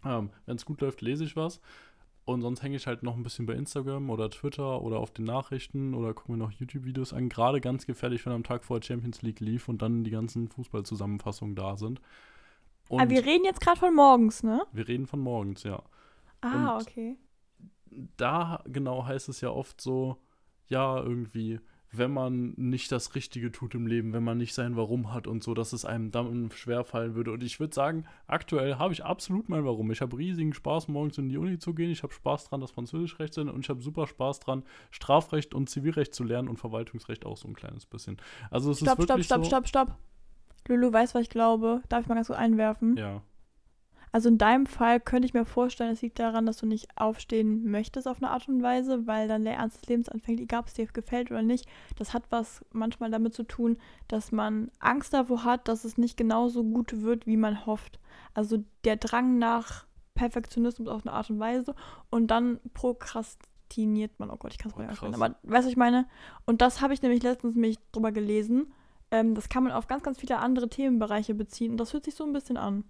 Ähm, 0.03 0.29
Wenn 0.45 0.55
es 0.55 0.65
gut 0.65 0.81
läuft, 0.81 1.01
lese 1.01 1.23
ich 1.23 1.35
was. 1.35 1.59
Und 2.25 2.41
sonst 2.41 2.63
hänge 2.63 2.75
ich 2.75 2.87
halt 2.87 3.03
noch 3.03 3.15
ein 3.15 3.21
bisschen 3.23 3.45
bei 3.45 3.53
Instagram 3.53 4.09
oder 4.09 4.31
Twitter 4.31 4.81
oder 4.81 4.97
auf 4.99 5.11
den 5.11 5.25
Nachrichten 5.25 5.93
oder 5.93 6.13
gucke 6.15 6.31
mir 6.31 6.37
noch 6.39 6.51
YouTube-Videos 6.51 7.13
an. 7.13 7.29
Gerade 7.29 7.61
ganz 7.61 7.85
gefährlich, 7.85 8.25
wenn 8.25 8.33
am 8.33 8.43
Tag 8.43 8.63
vor 8.65 8.81
Champions 8.81 9.21
League 9.21 9.39
lief 9.41 9.69
und 9.69 9.83
dann 9.83 10.03
die 10.03 10.09
ganzen 10.09 10.47
Fußballzusammenfassungen 10.49 11.55
da 11.55 11.77
sind. 11.77 12.01
Und 12.89 12.99
Aber 13.01 13.09
Ah, 13.11 13.13
wir 13.13 13.25
reden 13.25 13.45
jetzt 13.45 13.61
gerade 13.61 13.79
von 13.79 13.93
morgens, 13.93 14.41
ne? 14.41 14.63
wir 14.71 14.87
reden 14.87 15.05
von 15.05 15.19
morgens, 15.19 15.63
ja 15.63 15.83
Ah, 16.41 16.77
Und- 16.77 16.81
okay. 16.87 17.15
da 18.17 18.63
genau 18.65 19.05
heißt 19.05 19.29
es 19.29 19.41
ja 19.41 19.49
oft 19.49 19.79
so, 19.79 20.17
ja, 20.67 20.97
irgendwie, 21.01 21.59
wenn 21.97 22.11
man 22.11 22.53
nicht 22.57 22.91
das 22.91 23.15
Richtige 23.15 23.51
tut 23.51 23.75
im 23.75 23.87
Leben, 23.87 24.13
wenn 24.13 24.23
man 24.23 24.37
nicht 24.37 24.53
sein 24.53 24.75
Warum 24.75 25.13
hat 25.13 25.27
und 25.27 25.43
so, 25.43 25.53
dass 25.53 25.73
es 25.73 25.85
einem 25.85 26.11
dann 26.11 26.49
schwerfallen 26.53 27.15
würde. 27.15 27.31
Und 27.31 27.43
ich 27.43 27.59
würde 27.59 27.73
sagen, 27.73 28.05
aktuell 28.27 28.75
habe 28.75 28.93
ich 28.93 29.03
absolut 29.03 29.49
mein 29.49 29.65
Warum. 29.65 29.91
Ich 29.91 30.01
habe 30.01 30.17
riesigen 30.17 30.53
Spaß, 30.53 30.87
morgens 30.87 31.17
in 31.17 31.29
die 31.29 31.37
Uni 31.37 31.59
zu 31.59 31.73
gehen. 31.73 31.91
Ich 31.91 32.03
habe 32.03 32.13
Spaß 32.13 32.49
dran, 32.49 32.61
das 32.61 32.71
Französischrecht 32.71 33.33
zu 33.33 33.41
lernen 33.41 33.55
und 33.55 33.65
ich 33.65 33.69
habe 33.69 33.81
super 33.81 34.07
Spaß 34.07 34.39
dran, 34.39 34.63
Strafrecht 34.91 35.53
und 35.53 35.69
Zivilrecht 35.69 36.13
zu 36.13 36.23
lernen 36.23 36.47
und 36.47 36.57
Verwaltungsrecht 36.57 37.25
auch 37.25 37.37
so 37.37 37.47
ein 37.47 37.55
kleines 37.55 37.85
bisschen. 37.85 38.17
Also 38.51 38.71
es 38.71 38.79
Stopp, 38.79 38.87
ist 38.87 38.93
stopp, 38.93 39.09
wirklich 39.09 39.25
stopp, 39.25 39.43
so, 39.43 39.49
stopp, 39.49 39.67
stopp. 39.67 39.97
Lulu 40.67 40.91
weiß, 40.91 41.13
was 41.15 41.21
ich 41.23 41.29
glaube. 41.29 41.81
Darf 41.89 42.01
ich 42.01 42.07
mal 42.07 42.15
ganz 42.15 42.27
kurz 42.27 42.39
einwerfen? 42.39 42.97
Ja, 42.97 43.21
Also 44.15 44.29
in 44.29 44.37
deinem 44.37 44.65
Fall 44.65 45.01
könnte 45.01 45.25
ich 45.25 45.33
mir 45.33 45.43
vorstellen, 45.43 45.91
es 45.91 46.01
liegt 46.01 46.19
daran, 46.19 46.45
dass 46.45 46.55
du 46.55 46.65
nicht 46.65 46.87
aufstehen 46.95 47.69
möchtest 47.69 48.07
auf 48.07 48.23
eine 48.23 48.31
Art 48.31 48.47
und 48.47 48.63
Weise, 48.63 49.05
weil 49.07 49.27
dann 49.27 49.43
der 49.43 49.55
Ernst 49.55 49.81
des 49.81 49.89
Lebens 49.89 50.07
anfängt, 50.07 50.39
egal 50.39 50.61
ob 50.61 50.67
es 50.67 50.73
dir 50.73 50.85
gefällt 50.85 51.31
oder 51.31 51.41
nicht. 51.41 51.67
Das 51.97 52.13
hat 52.13 52.23
was 52.29 52.63
manchmal 52.71 53.11
damit 53.11 53.33
zu 53.33 53.43
tun, 53.43 53.75
dass 54.07 54.31
man 54.31 54.71
Angst 54.79 55.13
davor 55.13 55.43
hat, 55.43 55.67
dass 55.67 55.83
es 55.83 55.97
nicht 55.97 56.15
genauso 56.15 56.63
gut 56.63 57.01
wird, 57.01 57.27
wie 57.27 57.35
man 57.35 57.65
hofft. 57.65 57.99
Also 58.33 58.63
der 58.85 58.95
Drang 58.95 59.37
nach 59.37 59.85
Perfektionismus 60.13 60.87
auf 60.87 61.05
eine 61.05 61.13
Art 61.13 61.29
und 61.29 61.41
Weise 61.41 61.75
und 62.09 62.27
dann 62.27 62.61
prokrastiniert 62.73 64.17
man. 64.17 64.29
Oh 64.29 64.37
Gott, 64.37 64.53
ich 64.53 64.59
kann 64.59 64.71
es 64.71 64.77
mal 64.77 64.89
aussprechen. 64.89 65.11
krass. 65.11 65.21
Aber 65.21 65.35
weißt 65.43 65.43
du, 65.43 65.65
was 65.65 65.65
ich 65.65 65.75
meine? 65.75 66.07
Und 66.45 66.61
das 66.61 66.79
habe 66.79 66.93
ich 66.93 67.01
nämlich 67.01 67.21
letztens 67.21 67.55
mich 67.55 67.79
drüber 67.91 68.13
gelesen. 68.13 68.71
Ähm, 69.11 69.35
das 69.35 69.49
kann 69.49 69.65
man 69.65 69.73
auf 69.73 69.87
ganz, 69.87 70.03
ganz 70.03 70.17
viele 70.17 70.37
andere 70.37 70.69
Themenbereiche 70.69 71.35
beziehen 71.35 71.71
und 71.71 71.77
das 71.77 71.91
hört 71.91 72.05
sich 72.05 72.15
so 72.15 72.23
ein 72.23 72.31
bisschen 72.31 72.55
an. 72.55 72.85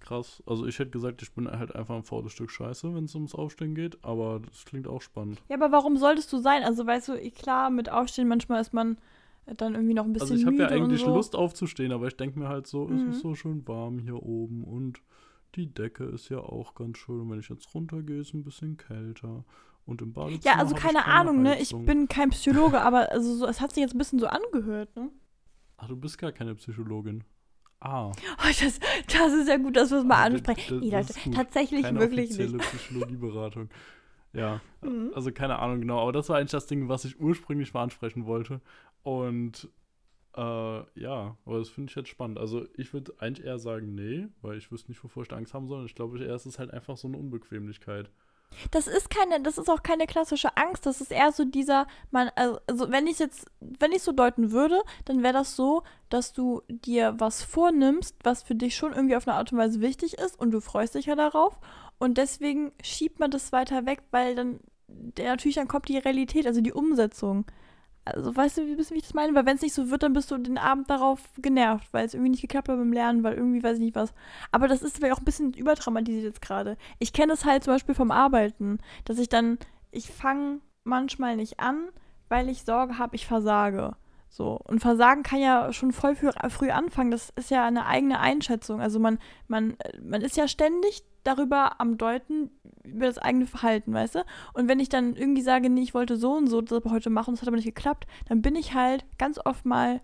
Krass. 0.00 0.42
Also 0.46 0.66
ich 0.66 0.78
hätte 0.78 0.90
gesagt, 0.90 1.22
ich 1.22 1.32
bin 1.32 1.50
halt 1.50 1.74
einfach 1.74 1.94
ein 1.96 2.02
faules 2.02 2.32
Stück 2.32 2.50
Scheiße, 2.50 2.94
wenn 2.94 3.04
es 3.04 3.14
ums 3.14 3.34
Aufstehen 3.34 3.74
geht, 3.74 4.02
aber 4.04 4.40
das 4.40 4.64
klingt 4.64 4.88
auch 4.88 5.02
spannend. 5.02 5.40
Ja, 5.48 5.56
aber 5.56 5.70
warum 5.72 5.96
solltest 5.96 6.32
du 6.32 6.38
sein? 6.38 6.62
Also, 6.64 6.86
weißt 6.86 7.08
du, 7.08 7.12
eh, 7.14 7.30
klar, 7.30 7.70
mit 7.70 7.90
Aufstehen 7.90 8.28
manchmal 8.28 8.60
ist 8.60 8.72
man 8.72 8.98
dann 9.56 9.74
irgendwie 9.74 9.94
noch 9.94 10.04
ein 10.04 10.12
bisschen 10.12 10.32
Also 10.32 10.40
ich 10.40 10.46
habe 10.46 10.56
ja 10.56 10.68
eigentlich 10.68 11.00
so. 11.00 11.14
Lust 11.14 11.34
aufzustehen, 11.34 11.92
aber 11.92 12.06
ich 12.06 12.16
denke 12.16 12.38
mir 12.38 12.48
halt 12.48 12.66
so, 12.66 12.84
es 12.90 13.04
Mhm. 13.04 13.10
ist 13.10 13.20
so 13.20 13.34
schön 13.34 13.66
warm 13.66 13.98
hier 13.98 14.22
oben 14.22 14.64
und 14.64 15.00
die 15.56 15.66
Decke 15.72 16.04
ist 16.04 16.28
ja 16.28 16.38
auch 16.38 16.74
ganz 16.74 16.98
schön. 16.98 17.20
Und 17.20 17.30
wenn 17.30 17.40
ich 17.40 17.48
jetzt 17.48 17.74
runtergehe, 17.74 18.20
ist 18.20 18.28
es 18.28 18.34
ein 18.34 18.44
bisschen 18.44 18.76
kälter. 18.76 19.44
Und 19.86 20.02
im 20.02 20.12
Badezimmer 20.12 20.44
Ja, 20.54 20.60
also 20.60 20.74
keine 20.76 21.00
keine 21.00 21.06
Ahnung, 21.06 21.42
ne? 21.42 21.54
Ich 21.54 21.70
Heizung. 21.70 21.84
bin 21.86 22.06
kein 22.06 22.30
Psychologe, 22.30 22.80
aber 22.82 23.10
also 23.10 23.34
so, 23.34 23.46
es 23.46 23.60
hat 23.60 23.72
sich 23.72 23.80
jetzt 23.82 23.94
ein 23.94 23.98
bisschen 23.98 24.20
so 24.20 24.26
angehört, 24.28 24.94
ne? 24.94 25.10
Ach, 25.78 25.88
du 25.88 25.96
bist 25.96 26.18
gar 26.18 26.30
keine 26.30 26.54
Psychologin. 26.54 27.24
Ah. 27.80 28.10
Oh, 28.12 28.14
das, 28.60 28.78
das 29.08 29.32
ist 29.32 29.48
ja 29.48 29.56
gut, 29.56 29.76
dass 29.76 29.90
wir 29.90 29.98
es 29.98 30.04
mal 30.04 30.22
Also, 30.22 30.36
ansprechen. 30.36 30.80
Nee, 30.80 30.90
das 30.90 31.16
Leute, 31.16 31.30
tatsächlich 31.36 31.82
keine 31.82 31.98
wirklich 32.00 32.36
nicht. 32.36 32.58
Psychologieberatung. 32.58 33.68
Ja, 34.32 34.60
Mhm. 34.82 35.10
also 35.14 35.30
keine 35.32 35.58
Ahnung 35.58 35.80
genau, 35.80 36.00
aber 36.00 36.12
das 36.12 36.28
war 36.30 36.38
eigentlich 36.38 36.52
das 36.52 36.66
Ding, 36.66 36.88
was 36.88 37.04
ich 37.04 37.20
ursprünglich 37.20 37.74
mal 37.74 37.82
ansprechen 37.82 38.24
wollte. 38.26 38.60
Und 39.02 39.68
äh, 40.36 40.40
ja, 41.00 41.36
aber 41.44 41.58
das 41.58 41.68
finde 41.68 41.90
ich 41.90 41.96
jetzt 41.96 42.08
spannend. 42.08 42.38
Also 42.38 42.66
ich 42.76 42.92
würde 42.94 43.12
eigentlich 43.18 43.44
eher 43.46 43.58
sagen, 43.58 43.94
nee, 43.94 44.28
weil 44.42 44.56
ich 44.58 44.70
wüsste 44.70 44.90
nicht, 44.90 45.02
wovor 45.02 45.22
ich 45.24 45.32
Angst 45.32 45.52
haben 45.54 45.68
soll. 45.68 45.84
Ich 45.86 45.94
glaube, 45.94 46.22
eher 46.24 46.34
ist 46.34 46.46
es 46.46 46.58
halt 46.58 46.70
einfach 46.72 46.96
so 46.96 47.08
eine 47.08 47.16
Unbequemlichkeit. 47.18 48.10
Das 48.70 48.86
ist 48.86 49.10
keine, 49.10 49.40
das 49.40 49.58
ist 49.58 49.70
auch 49.70 49.82
keine 49.82 50.06
klassische 50.06 50.56
Angst. 50.56 50.86
Das 50.86 51.00
ist 51.00 51.12
eher 51.12 51.32
so 51.32 51.44
dieser, 51.44 51.86
man, 52.10 52.30
also 52.34 52.90
wenn 52.90 53.06
ich 53.06 53.18
jetzt, 53.18 53.46
wenn 53.60 53.92
ich 53.92 54.02
so 54.02 54.12
deuten 54.12 54.50
würde, 54.50 54.82
dann 55.04 55.22
wäre 55.22 55.32
das 55.32 55.56
so, 55.56 55.82
dass 56.08 56.32
du 56.32 56.62
dir 56.68 57.14
was 57.18 57.42
vornimmst, 57.42 58.16
was 58.22 58.42
für 58.42 58.54
dich 58.54 58.76
schon 58.76 58.92
irgendwie 58.92 59.16
auf 59.16 59.26
eine 59.26 59.36
Art 59.36 59.52
und 59.52 59.58
Weise 59.58 59.80
wichtig 59.80 60.18
ist 60.18 60.38
und 60.38 60.50
du 60.50 60.60
freust 60.60 60.94
dich 60.94 61.06
ja 61.06 61.14
darauf. 61.14 61.58
Und 61.98 62.18
deswegen 62.18 62.72
schiebt 62.82 63.20
man 63.20 63.30
das 63.30 63.52
weiter 63.52 63.86
weg, 63.86 64.02
weil 64.10 64.34
dann 64.34 64.60
natürlich 65.18 65.56
dann 65.56 65.68
kommt 65.68 65.88
die 65.88 65.98
Realität, 65.98 66.46
also 66.46 66.60
die 66.60 66.72
Umsetzung. 66.72 67.44
Also 68.14 68.34
weißt 68.34 68.58
du, 68.58 68.66
wie, 68.66 68.78
wie 68.78 68.94
ich 68.94 69.02
das 69.02 69.14
meine? 69.14 69.34
Weil 69.34 69.46
wenn 69.46 69.56
es 69.56 69.62
nicht 69.62 69.74
so 69.74 69.90
wird, 69.90 70.02
dann 70.02 70.12
bist 70.12 70.30
du 70.30 70.38
den 70.38 70.58
Abend 70.58 70.90
darauf 70.90 71.20
genervt, 71.38 71.88
weil 71.92 72.06
es 72.06 72.14
irgendwie 72.14 72.30
nicht 72.30 72.42
geklappt 72.42 72.68
hat 72.68 72.76
beim 72.76 72.92
Lernen, 72.92 73.22
weil 73.22 73.34
irgendwie 73.34 73.62
weiß 73.62 73.78
ich 73.78 73.84
nicht 73.84 73.94
was. 73.96 74.12
Aber 74.52 74.68
das 74.68 74.82
ist 74.82 74.96
vielleicht 74.96 75.14
auch 75.14 75.20
ein 75.20 75.24
bisschen 75.24 75.52
überdramatisiert 75.52 76.24
jetzt 76.24 76.42
gerade. 76.42 76.76
Ich 76.98 77.12
kenne 77.12 77.32
es 77.32 77.44
halt 77.44 77.64
zum 77.64 77.74
Beispiel 77.74 77.94
vom 77.94 78.10
Arbeiten, 78.10 78.78
dass 79.04 79.18
ich 79.18 79.28
dann, 79.28 79.58
ich 79.90 80.10
fange 80.10 80.60
manchmal 80.84 81.36
nicht 81.36 81.60
an, 81.60 81.88
weil 82.28 82.48
ich 82.48 82.64
Sorge 82.64 82.98
habe, 82.98 83.16
ich 83.16 83.26
versage. 83.26 83.96
So. 84.30 84.58
Und 84.64 84.78
Versagen 84.78 85.24
kann 85.24 85.40
ja 85.40 85.72
schon 85.72 85.92
voll 85.92 86.14
früh, 86.14 86.30
früh 86.48 86.70
anfangen. 86.70 87.10
Das 87.10 87.30
ist 87.34 87.50
ja 87.50 87.66
eine 87.66 87.86
eigene 87.86 88.20
Einschätzung. 88.20 88.80
Also 88.80 89.00
man, 89.00 89.18
man, 89.48 89.76
man 90.02 90.22
ist 90.22 90.36
ja 90.36 90.46
ständig 90.46 91.02
darüber 91.24 91.80
am 91.80 91.98
Deuten 91.98 92.50
über 92.84 93.06
das 93.06 93.18
eigene 93.18 93.46
Verhalten, 93.46 93.92
weißt 93.92 94.14
du? 94.14 94.24
Und 94.54 94.68
wenn 94.68 94.80
ich 94.80 94.88
dann 94.88 95.16
irgendwie 95.16 95.42
sage, 95.42 95.68
nee, 95.68 95.82
ich 95.82 95.94
wollte 95.94 96.16
so 96.16 96.32
und 96.32 96.46
so 96.46 96.60
das 96.60 96.82
heute 96.86 97.10
machen, 97.10 97.34
das 97.34 97.42
hat 97.42 97.48
aber 97.48 97.56
nicht 97.56 97.66
geklappt, 97.66 98.06
dann 98.28 98.40
bin 98.40 98.54
ich 98.54 98.72
halt 98.72 99.04
ganz 99.18 99.38
oft 99.44 99.66
mal 99.66 100.00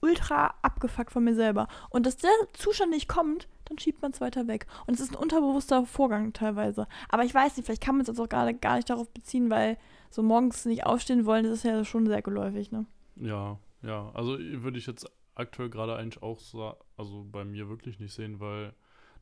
ultra 0.00 0.54
abgefuckt 0.62 1.12
von 1.12 1.24
mir 1.24 1.34
selber. 1.34 1.68
Und 1.90 2.06
dass 2.06 2.16
der 2.16 2.30
Zustand 2.54 2.90
nicht 2.90 3.08
kommt, 3.08 3.46
dann 3.66 3.78
schiebt 3.78 4.02
man 4.02 4.12
es 4.12 4.20
weiter 4.20 4.46
weg. 4.46 4.66
Und 4.86 4.94
es 4.94 5.00
ist 5.00 5.12
ein 5.12 5.22
unterbewusster 5.22 5.84
Vorgang 5.84 6.32
teilweise. 6.32 6.88
Aber 7.08 7.24
ich 7.24 7.34
weiß 7.34 7.56
nicht, 7.56 7.66
vielleicht 7.66 7.82
kann 7.82 7.96
man 7.96 8.02
es 8.02 8.08
jetzt 8.08 8.20
auch 8.20 8.28
gerade 8.28 8.54
gar 8.54 8.76
nicht 8.76 8.88
darauf 8.88 9.10
beziehen, 9.10 9.50
weil 9.50 9.76
so 10.10 10.22
morgens 10.22 10.64
nicht 10.64 10.86
aufstehen 10.86 11.26
wollen, 11.26 11.44
das 11.44 11.54
ist 11.54 11.64
ja 11.64 11.84
schon 11.84 12.06
sehr 12.06 12.22
geläufig, 12.22 12.72
ne? 12.72 12.86
Ja, 13.16 13.58
ja. 13.86 14.10
Also 14.14 14.38
würde 14.38 14.78
ich 14.78 14.86
jetzt 14.86 15.10
aktuell 15.34 15.70
gerade 15.70 15.96
eigentlich 15.96 16.22
auch 16.22 16.38
so, 16.40 16.76
also 16.96 17.26
bei 17.30 17.44
mir 17.44 17.68
wirklich 17.68 18.00
nicht 18.00 18.14
sehen, 18.14 18.40
weil 18.40 18.74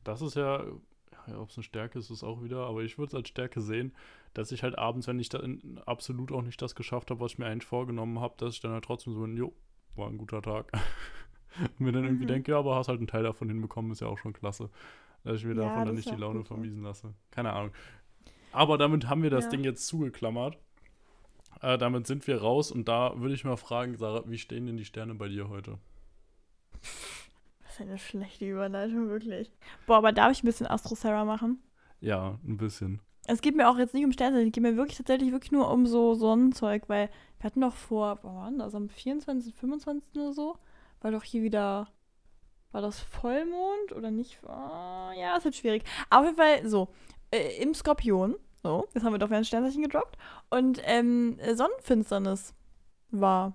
das 0.03 0.21
ist 0.21 0.35
ja, 0.35 0.63
ja 1.27 1.39
ob 1.39 1.49
es 1.49 1.57
eine 1.57 1.63
Stärke 1.63 1.99
ist, 1.99 2.09
ist 2.11 2.23
auch 2.23 2.43
wieder, 2.43 2.65
aber 2.67 2.83
ich 2.83 2.97
würde 2.97 3.09
es 3.09 3.15
als 3.15 3.29
Stärke 3.29 3.61
sehen, 3.61 3.93
dass 4.33 4.51
ich 4.51 4.63
halt 4.63 4.77
abends, 4.77 5.07
wenn 5.07 5.19
ich 5.19 5.29
dann 5.29 5.81
absolut 5.85 6.31
auch 6.31 6.41
nicht 6.43 6.61
das 6.61 6.75
geschafft 6.75 7.11
habe, 7.11 7.19
was 7.21 7.33
ich 7.33 7.37
mir 7.39 7.47
eigentlich 7.47 7.65
vorgenommen 7.65 8.19
habe, 8.21 8.35
dass 8.37 8.55
ich 8.55 8.61
dann 8.61 8.71
halt 8.73 8.85
trotzdem 8.85 9.13
so, 9.13 9.25
jo, 9.27 9.53
war 9.95 10.09
ein 10.09 10.17
guter 10.17 10.41
Tag. 10.41 10.71
Und 11.57 11.79
mir 11.79 11.91
dann 11.93 12.05
irgendwie 12.05 12.25
Mhm. 12.25 12.27
denke, 12.27 12.51
ja, 12.51 12.59
aber 12.59 12.75
hast 12.75 12.89
halt 12.89 12.99
einen 12.99 13.07
Teil 13.07 13.23
davon 13.23 13.49
hinbekommen, 13.49 13.91
ist 13.91 14.01
ja 14.01 14.07
auch 14.07 14.17
schon 14.19 14.33
klasse. 14.33 14.69
Dass 15.23 15.39
ich 15.39 15.45
mir 15.45 15.55
Ja, 15.55 15.61
davon 15.61 15.85
dann 15.85 15.95
nicht 15.95 16.11
die 16.11 16.15
Laune 16.15 16.43
vermiesen 16.45 16.83
lasse. 16.83 17.13
Keine 17.31 17.53
Ahnung. 17.53 17.71
Aber 18.51 18.77
damit 18.77 19.07
haben 19.09 19.23
wir 19.23 19.29
das 19.29 19.45
Ja. 19.45 19.49
Ding 19.49 19.63
jetzt 19.63 19.87
zugeklammert. 19.87 20.57
Äh, 21.61 21.77
damit 21.77 22.07
sind 22.07 22.27
wir 22.27 22.41
raus 22.41 22.71
und 22.71 22.87
da 22.87 23.19
würde 23.19 23.35
ich 23.35 23.43
mal 23.43 23.57
fragen, 23.57 23.97
Sarah, 23.97 24.23
wie 24.27 24.37
stehen 24.37 24.65
denn 24.65 24.77
die 24.77 24.85
Sterne 24.85 25.15
bei 25.15 25.27
dir 25.27 25.49
heute? 25.49 25.77
Das 27.61 27.73
ist 27.73 27.81
eine 27.81 27.97
schlechte 27.97 28.45
Überleitung, 28.45 29.09
wirklich. 29.09 29.51
Boah, 29.87 29.97
aber 29.97 30.11
darf 30.11 30.31
ich 30.31 30.43
ein 30.43 30.45
bisschen 30.45 30.67
Astro 30.67 30.95
Sarah 30.95 31.25
machen? 31.25 31.61
Ja, 31.99 32.39
ein 32.45 32.57
bisschen. 32.57 33.01
Es 33.27 33.41
geht 33.41 33.55
mir 33.55 33.69
auch 33.69 33.77
jetzt 33.77 33.93
nicht 33.93 34.05
um 34.05 34.11
Sterne, 34.11 34.43
es 34.43 34.51
geht 34.51 34.61
mir 34.61 34.77
wirklich 34.77 34.97
tatsächlich 34.97 35.31
wirklich 35.31 35.51
nur 35.51 35.71
um 35.71 35.87
so 35.87 36.13
Sonnenzeug, 36.13 36.83
weil 36.87 37.09
wir 37.39 37.43
hatten 37.43 37.61
doch 37.61 37.73
vor, 37.73 38.19
wann 38.21 38.59
war 38.59 38.65
das, 38.65 38.75
am 38.75 38.87
24., 38.87 39.55
25. 39.55 40.15
oder 40.15 40.33
so, 40.33 40.57
war 41.01 41.11
doch 41.11 41.23
hier 41.23 41.41
wieder, 41.41 41.87
war 42.71 42.81
das 42.81 42.99
Vollmond 42.99 43.93
oder 43.93 44.11
nicht? 44.11 44.39
Ah, 44.47 45.11
ja, 45.17 45.35
ist 45.35 45.45
halt 45.45 45.55
schwierig. 45.55 45.83
Auf 46.11 46.23
jeden 46.23 46.37
Fall 46.37 46.67
so, 46.67 46.89
äh, 47.31 47.61
im 47.61 47.73
Skorpion, 47.73 48.35
so, 48.65 48.87
jetzt 48.93 49.03
haben 49.03 49.13
wir 49.13 49.19
doch 49.19 49.27
wieder 49.27 49.37
ein 49.37 49.45
Sternzeichen 49.45 49.83
gedroppt, 49.83 50.17
und 50.49 50.81
ähm, 50.85 51.37
Sonnenfinsternis 51.53 52.53
war. 53.11 53.53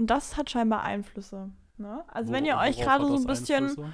Und 0.00 0.06
das 0.08 0.36
hat 0.36 0.48
scheinbar 0.50 0.82
Einflüsse. 0.82 1.50
Ne? 1.76 2.02
Also 2.08 2.32
wenn 2.32 2.44
ihr 2.46 2.54
Wo- 2.56 2.60
euch 2.60 2.78
gerade 2.80 3.06
so 3.06 3.14
ein 3.14 3.26
bisschen 3.26 3.92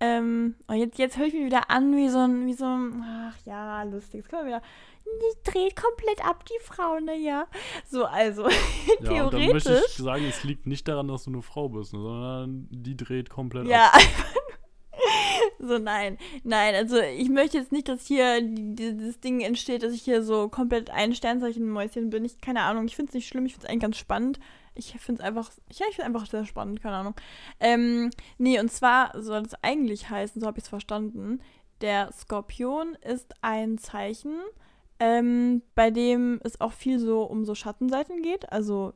ähm, 0.00 0.54
oh, 0.68 0.74
jetzt, 0.74 0.98
jetzt 0.98 1.18
höre 1.18 1.26
ich 1.26 1.34
mich 1.34 1.46
wieder 1.46 1.70
an 1.70 1.94
wie 1.96 2.08
so 2.08 2.18
ein, 2.18 2.46
wie 2.46 2.54
so 2.54 2.64
ein, 2.66 3.02
ach 3.04 3.36
ja, 3.44 3.82
lustig. 3.82 4.20
Jetzt 4.20 4.28
können 4.28 4.46
wir 4.46 4.56
wieder, 4.56 4.62
die 5.04 5.50
dreht 5.50 5.74
komplett 5.76 6.24
ab, 6.24 6.44
die 6.46 6.62
Frau, 6.64 6.98
naja. 7.00 7.46
So, 7.84 8.04
also, 8.04 8.48
Ja, 9.00 9.24
und 9.24 9.32
dann 9.34 9.46
möchte 9.46 9.56
ich 9.56 9.62
theoretisch. 9.64 9.96
sagen, 9.96 10.24
es 10.28 10.44
liegt 10.44 10.66
nicht 10.66 10.86
daran, 10.86 11.08
dass 11.08 11.24
du 11.24 11.30
eine 11.30 11.42
Frau 11.42 11.68
bist, 11.68 11.92
ne, 11.94 12.00
sondern 12.00 12.68
die 12.70 12.96
dreht 12.96 13.28
komplett 13.30 13.64
ab. 13.64 13.70
Ja, 13.70 13.92
so, 15.58 15.78
nein, 15.78 16.18
nein, 16.44 16.74
also 16.74 16.98
ich 16.98 17.28
möchte 17.28 17.58
jetzt 17.58 17.72
nicht, 17.72 17.88
dass 17.88 18.06
hier 18.06 18.40
dieses 18.42 19.20
Ding 19.20 19.40
entsteht, 19.40 19.82
dass 19.82 19.92
ich 19.92 20.02
hier 20.02 20.22
so 20.22 20.48
komplett 20.48 20.90
ein 20.90 21.14
Sternzeichen-Mäuschen 21.14 22.10
bin. 22.10 22.24
Ich, 22.24 22.40
keine 22.40 22.62
Ahnung, 22.62 22.86
ich 22.86 22.96
finde 22.96 23.10
es 23.10 23.14
nicht 23.14 23.28
schlimm, 23.28 23.46
ich 23.46 23.52
finde 23.52 23.66
es 23.66 23.70
eigentlich 23.70 23.82
ganz 23.82 23.96
spannend. 23.96 24.40
Ich 24.74 24.92
finde 25.00 25.20
es 25.20 25.26
einfach, 25.26 25.50
ja, 25.72 25.86
ich 25.90 25.96
finde 25.96 26.06
einfach 26.06 26.26
sehr 26.26 26.46
spannend, 26.46 26.80
keine 26.80 26.96
Ahnung. 26.96 27.14
Ähm, 27.58 28.10
nee, 28.38 28.60
und 28.60 28.70
zwar 28.70 29.10
soll 29.20 29.42
es 29.42 29.54
eigentlich 29.62 30.08
heißen, 30.08 30.40
so 30.40 30.46
habe 30.46 30.58
ich 30.58 30.64
es 30.64 30.68
verstanden, 30.68 31.40
der 31.80 32.12
Skorpion 32.12 32.96
ist 33.02 33.34
ein 33.40 33.78
Zeichen, 33.78 34.38
ähm, 35.00 35.62
bei 35.74 35.90
dem 35.90 36.40
es 36.42 36.60
auch 36.60 36.72
viel 36.72 36.98
so 36.98 37.22
um 37.22 37.44
so 37.44 37.54
Schattenseiten 37.54 38.22
geht. 38.22 38.52
Also, 38.52 38.94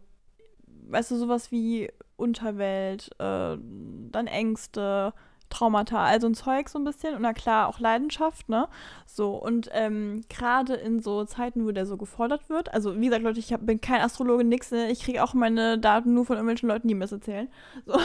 weißt 0.88 1.10
du, 1.12 1.16
sowas 1.16 1.50
wie 1.50 1.90
Unterwelt, 2.16 3.10
äh, 3.18 3.56
dann 3.58 4.26
Ängste, 4.26 5.12
Traumata, 5.52 6.02
also 6.02 6.26
ein 6.26 6.34
Zeug 6.34 6.68
so 6.68 6.78
ein 6.78 6.84
bisschen. 6.84 7.14
Und 7.14 7.22
na 7.22 7.32
klar, 7.32 7.68
auch 7.68 7.78
Leidenschaft, 7.78 8.48
ne? 8.48 8.68
So, 9.06 9.34
und 9.34 9.68
ähm, 9.72 10.22
gerade 10.28 10.74
in 10.74 11.00
so 11.00 11.24
Zeiten, 11.24 11.66
wo 11.66 11.72
der 11.72 11.86
so 11.86 11.96
gefordert 11.96 12.48
wird, 12.48 12.72
also 12.72 12.98
wie 12.98 13.06
gesagt, 13.06 13.22
Leute, 13.22 13.38
ich 13.38 13.52
hab, 13.52 13.66
bin 13.66 13.80
kein 13.80 14.00
Astrologe, 14.00 14.44
nix, 14.44 14.70
ne? 14.70 14.90
ich 14.90 15.02
kriege 15.04 15.22
auch 15.22 15.34
meine 15.34 15.78
Daten 15.78 16.14
nur 16.14 16.24
von 16.24 16.36
irgendwelchen 16.36 16.68
Leuten, 16.68 16.88
die 16.88 16.94
mir 16.94 17.04
das 17.04 17.12
erzählen. 17.12 17.48
So, 17.84 17.98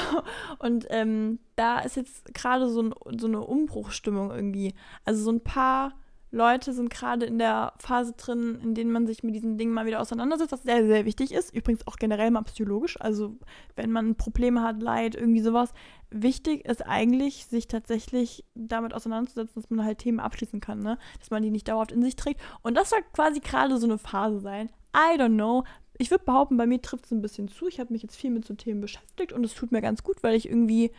und 0.60 0.88
ähm, 0.90 1.40
da 1.56 1.80
ist 1.80 1.96
jetzt 1.96 2.34
gerade 2.34 2.68
so, 2.68 2.82
ein, 2.82 2.94
so 3.18 3.28
eine 3.28 3.42
Umbruchstimmung 3.42 4.32
irgendwie. 4.32 4.74
Also 5.06 5.24
so 5.24 5.32
ein 5.32 5.42
paar 5.42 5.94
Leute 6.30 6.74
sind 6.74 6.90
gerade 6.90 7.26
in 7.26 7.40
der 7.40 7.74
Phase 7.80 8.14
drin, 8.14 8.60
in 8.62 8.74
denen 8.74 8.92
man 8.92 9.08
sich 9.08 9.24
mit 9.24 9.34
diesen 9.34 9.58
Dingen 9.58 9.74
mal 9.74 9.86
wieder 9.86 10.02
auseinandersetzt, 10.02 10.52
was 10.52 10.64
sehr, 10.64 10.86
sehr 10.86 11.06
wichtig 11.06 11.32
ist. 11.32 11.56
Übrigens 11.56 11.88
auch 11.88 11.96
generell 11.96 12.32
mal 12.32 12.42
psychologisch. 12.44 13.00
Also 13.00 13.38
wenn 13.76 13.92
man 13.92 14.16
Probleme 14.16 14.62
hat, 14.62 14.82
Leid, 14.82 15.16
irgendwie 15.16 15.42
sowas. 15.42 15.72
Wichtig 16.10 16.66
ist 16.66 16.86
eigentlich, 16.86 17.46
sich 17.46 17.68
tatsächlich 17.68 18.44
damit 18.56 18.94
auseinanderzusetzen, 18.94 19.62
dass 19.62 19.70
man 19.70 19.86
halt 19.86 20.00
Themen 20.00 20.20
abschließen 20.20 20.60
kann, 20.60 20.80
ne? 20.80 20.98
Dass 21.20 21.32
man 21.32 21.44
die 21.44 21.52
nicht 21.52 21.68
dauerhaft 21.68 21.92
in 21.92 22.02
sich 22.02 22.16
trägt. 22.16 22.42
Und 22.62 22.76
das 22.76 22.90
soll 22.90 23.00
quasi 23.14 23.40
gerade 23.40 23.78
so 23.78 23.88
eine 23.88 23.98
Phase 23.98 24.40
sein. 24.40 24.70
I 24.96 25.18
don't 25.18 25.36
know. 25.36 25.64
Ich 25.98 26.12
würde 26.12 26.26
behaupten, 26.26 26.58
bei 26.58 26.68
mir 26.68 26.82
trifft 26.82 27.06
es 27.06 27.12
ein 27.12 27.22
bisschen 27.22 27.48
zu. 27.48 27.68
Ich 27.68 27.80
habe 27.80 27.94
mich 27.94 28.04
jetzt 28.04 28.16
viel 28.16 28.32
mit 28.32 28.46
so 28.46 28.54
Themen 28.54 28.82
beschäftigt 28.82 29.34
und 29.34 29.44
es 29.44 29.54
tut 29.54 29.72
mir 29.72 29.82
ganz 29.82 30.04
gut, 30.04 30.22
weil 30.24 30.36
ich 30.36 30.48
irgendwie, 30.48 30.92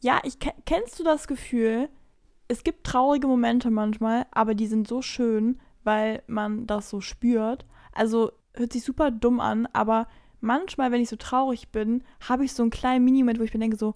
ja, 0.00 0.20
ich 0.24 0.38
kennst 0.64 0.98
du 0.98 1.04
das 1.04 1.26
Gefühl, 1.26 1.88
es 2.52 2.64
gibt 2.64 2.84
traurige 2.84 3.26
Momente 3.26 3.70
manchmal, 3.70 4.26
aber 4.30 4.54
die 4.54 4.66
sind 4.66 4.86
so 4.86 5.00
schön, 5.00 5.58
weil 5.84 6.22
man 6.26 6.66
das 6.66 6.90
so 6.90 7.00
spürt. 7.00 7.64
Also 7.92 8.30
hört 8.54 8.74
sich 8.74 8.84
super 8.84 9.10
dumm 9.10 9.40
an, 9.40 9.66
aber 9.72 10.06
manchmal, 10.40 10.92
wenn 10.92 11.00
ich 11.00 11.08
so 11.08 11.16
traurig 11.16 11.70
bin, 11.70 12.04
habe 12.28 12.44
ich 12.44 12.52
so 12.52 12.62
einen 12.62 12.70
kleinen 12.70 13.04
Mini-Moment, 13.06 13.38
wo 13.38 13.44
ich 13.44 13.54
mir 13.54 13.60
denke, 13.60 13.78
so, 13.78 13.94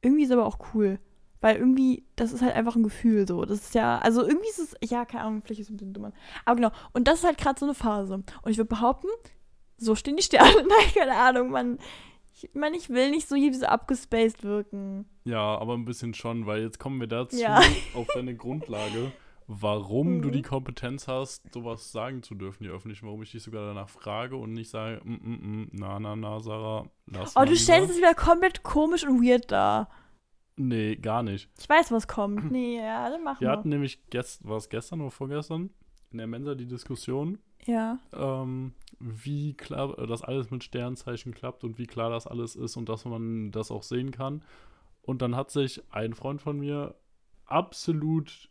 irgendwie 0.00 0.22
ist 0.22 0.30
aber 0.30 0.46
auch 0.46 0.58
cool. 0.74 1.00
Weil 1.40 1.56
irgendwie, 1.56 2.04
das 2.14 2.32
ist 2.32 2.42
halt 2.42 2.54
einfach 2.54 2.76
ein 2.76 2.84
Gefühl 2.84 3.26
so. 3.26 3.44
Das 3.44 3.58
ist 3.58 3.74
ja, 3.74 3.98
also 3.98 4.22
irgendwie 4.22 4.48
ist 4.48 4.58
es, 4.58 4.74
ja, 4.88 5.04
keine 5.04 5.24
Ahnung, 5.24 5.42
vielleicht 5.42 5.60
ist 5.60 5.66
es 5.66 5.72
ein 5.72 5.76
bisschen 5.76 5.92
dumm. 5.92 6.12
Aber 6.44 6.56
genau, 6.56 6.70
und 6.92 7.08
das 7.08 7.20
ist 7.20 7.24
halt 7.24 7.38
gerade 7.38 7.58
so 7.58 7.66
eine 7.66 7.74
Phase. 7.74 8.14
Und 8.14 8.50
ich 8.50 8.58
würde 8.58 8.68
behaupten, 8.68 9.08
so 9.76 9.96
stehen 9.96 10.16
die 10.16 10.22
Sterne. 10.22 10.52
Nein, 10.56 10.94
keine 10.94 11.14
Ahnung, 11.16 11.50
man, 11.50 11.78
ich 12.44 12.54
meine, 12.54 12.76
ich 12.76 12.90
will 12.90 13.10
nicht 13.10 13.28
so 13.28 13.36
hier 13.36 13.52
so 13.54 13.66
abgespaced 13.66 14.44
wirken. 14.44 15.06
Ja, 15.24 15.58
aber 15.58 15.74
ein 15.74 15.84
bisschen 15.84 16.14
schon, 16.14 16.46
weil 16.46 16.62
jetzt 16.62 16.78
kommen 16.78 17.00
wir 17.00 17.06
dazu 17.06 17.36
ja. 17.36 17.60
auf 17.94 18.06
deine 18.14 18.34
Grundlage, 18.36 19.12
warum 19.46 20.16
mhm. 20.16 20.22
du 20.22 20.30
die 20.30 20.42
Kompetenz 20.42 21.08
hast, 21.08 21.52
sowas 21.52 21.92
sagen 21.92 22.22
zu 22.22 22.34
dürfen 22.34 22.64
hier 22.64 22.72
öffentlich, 22.72 23.02
warum 23.02 23.22
ich 23.22 23.32
dich 23.32 23.42
sogar 23.42 23.66
danach 23.66 23.88
frage 23.88 24.36
und 24.36 24.52
nicht 24.52 24.70
sage, 24.70 25.00
mm, 25.04 25.12
mm, 25.12 25.60
mm, 25.62 25.68
na, 25.72 25.98
na, 25.98 26.16
na, 26.16 26.40
Sarah, 26.40 26.86
lass 27.06 27.36
Oh, 27.36 27.44
du 27.44 27.56
stellst 27.56 27.90
es 27.90 27.96
wieder 27.96 28.14
komplett 28.14 28.62
komisch 28.62 29.04
und 29.04 29.22
weird 29.22 29.50
dar. 29.50 29.88
Nee, 30.56 30.96
gar 30.96 31.22
nicht. 31.22 31.48
Ich 31.58 31.68
weiß, 31.68 31.92
was 31.92 32.08
kommt. 32.08 32.50
Nee, 32.50 32.78
ja, 32.78 33.08
dann 33.08 33.22
machen 33.22 33.40
wir. 33.40 33.48
Wir 33.48 33.52
hatten 33.52 33.68
nämlich, 33.68 34.04
gest 34.10 34.46
war 34.46 34.56
es 34.56 34.68
gestern 34.68 35.00
oder 35.00 35.10
vorgestern, 35.10 35.70
in 36.10 36.18
der 36.18 36.26
Mensa 36.26 36.54
die 36.54 36.66
Diskussion. 36.66 37.38
Ja. 37.68 37.98
Ähm, 38.14 38.72
wie 38.98 39.54
klar 39.54 39.94
das 40.06 40.22
alles 40.22 40.50
mit 40.50 40.64
Sternzeichen 40.64 41.34
klappt 41.34 41.64
und 41.64 41.78
wie 41.78 41.86
klar 41.86 42.10
das 42.10 42.26
alles 42.26 42.56
ist 42.56 42.76
und 42.76 42.88
dass 42.88 43.04
man 43.04 43.52
das 43.52 43.70
auch 43.70 43.82
sehen 43.82 44.10
kann. 44.10 44.42
Und 45.02 45.22
dann 45.22 45.36
hat 45.36 45.50
sich 45.50 45.82
ein 45.90 46.14
Freund 46.14 46.40
von 46.42 46.58
mir 46.58 46.94
absolut 47.44 48.48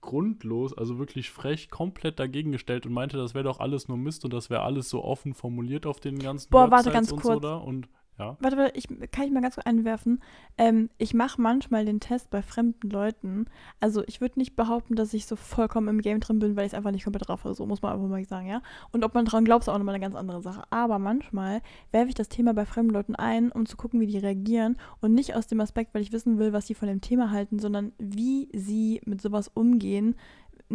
grundlos, 0.00 0.76
also 0.76 0.98
wirklich 0.98 1.30
frech, 1.30 1.70
komplett 1.70 2.18
dagegen 2.18 2.52
gestellt 2.52 2.86
und 2.86 2.92
meinte, 2.92 3.16
das 3.16 3.34
wäre 3.34 3.44
doch 3.44 3.60
alles 3.60 3.88
nur 3.88 3.96
Mist 3.96 4.24
und 4.24 4.32
das 4.32 4.50
wäre 4.50 4.62
alles 4.62 4.88
so 4.90 5.02
offen 5.02 5.34
formuliert 5.34 5.86
auf 5.86 6.00
den 6.00 6.18
ganzen 6.18 6.50
Boah, 6.50 6.70
Websites 6.70 6.84
warte 6.86 6.90
ganz 6.90 7.12
und 7.12 7.20
kurz. 7.20 7.34
so 7.34 7.40
da. 7.40 7.56
Und 7.56 7.88
ja. 8.18 8.36
Warte, 8.40 8.56
warte, 8.58 8.78
ich 8.78 8.88
kann 9.10 9.24
ich 9.24 9.32
mal 9.32 9.40
ganz 9.40 9.54
kurz 9.54 9.66
einwerfen. 9.66 10.22
Ähm, 10.58 10.90
ich 10.98 11.14
mache 11.14 11.40
manchmal 11.40 11.86
den 11.86 11.98
Test 11.98 12.30
bei 12.30 12.42
fremden 12.42 12.90
Leuten. 12.90 13.46
Also 13.80 14.04
ich 14.06 14.20
würde 14.20 14.38
nicht 14.38 14.54
behaupten, 14.54 14.96
dass 14.96 15.14
ich 15.14 15.26
so 15.26 15.34
vollkommen 15.34 15.88
im 15.88 16.02
Game 16.02 16.20
drin 16.20 16.38
bin, 16.38 16.54
weil 16.54 16.66
ich 16.66 16.72
es 16.72 16.76
einfach 16.76 16.90
nicht 16.90 17.04
komplett 17.04 17.26
drauf 17.26 17.44
habe. 17.44 17.54
So 17.54 17.64
muss 17.64 17.80
man 17.80 17.92
einfach 17.92 18.08
mal 18.08 18.22
sagen, 18.24 18.48
ja. 18.48 18.62
Und 18.92 19.04
ob 19.04 19.14
man 19.14 19.24
dran 19.24 19.46
glaubt, 19.46 19.64
ist 19.64 19.68
auch 19.68 19.78
nochmal 19.78 19.94
eine 19.94 20.04
ganz 20.04 20.14
andere 20.14 20.42
Sache. 20.42 20.62
Aber 20.68 20.98
manchmal 20.98 21.62
werfe 21.90 22.08
ich 22.08 22.14
das 22.14 22.28
Thema 22.28 22.52
bei 22.52 22.66
fremden 22.66 22.92
Leuten 22.92 23.16
ein, 23.16 23.50
um 23.50 23.64
zu 23.64 23.78
gucken, 23.78 24.00
wie 24.00 24.06
die 24.06 24.18
reagieren. 24.18 24.76
Und 25.00 25.14
nicht 25.14 25.34
aus 25.34 25.46
dem 25.46 25.60
Aspekt, 25.60 25.94
weil 25.94 26.02
ich 26.02 26.12
wissen 26.12 26.38
will, 26.38 26.52
was 26.52 26.66
sie 26.66 26.74
von 26.74 26.88
dem 26.88 27.00
Thema 27.00 27.30
halten, 27.30 27.58
sondern 27.58 27.92
wie 27.98 28.50
sie 28.52 29.00
mit 29.06 29.22
sowas 29.22 29.48
umgehen, 29.48 30.16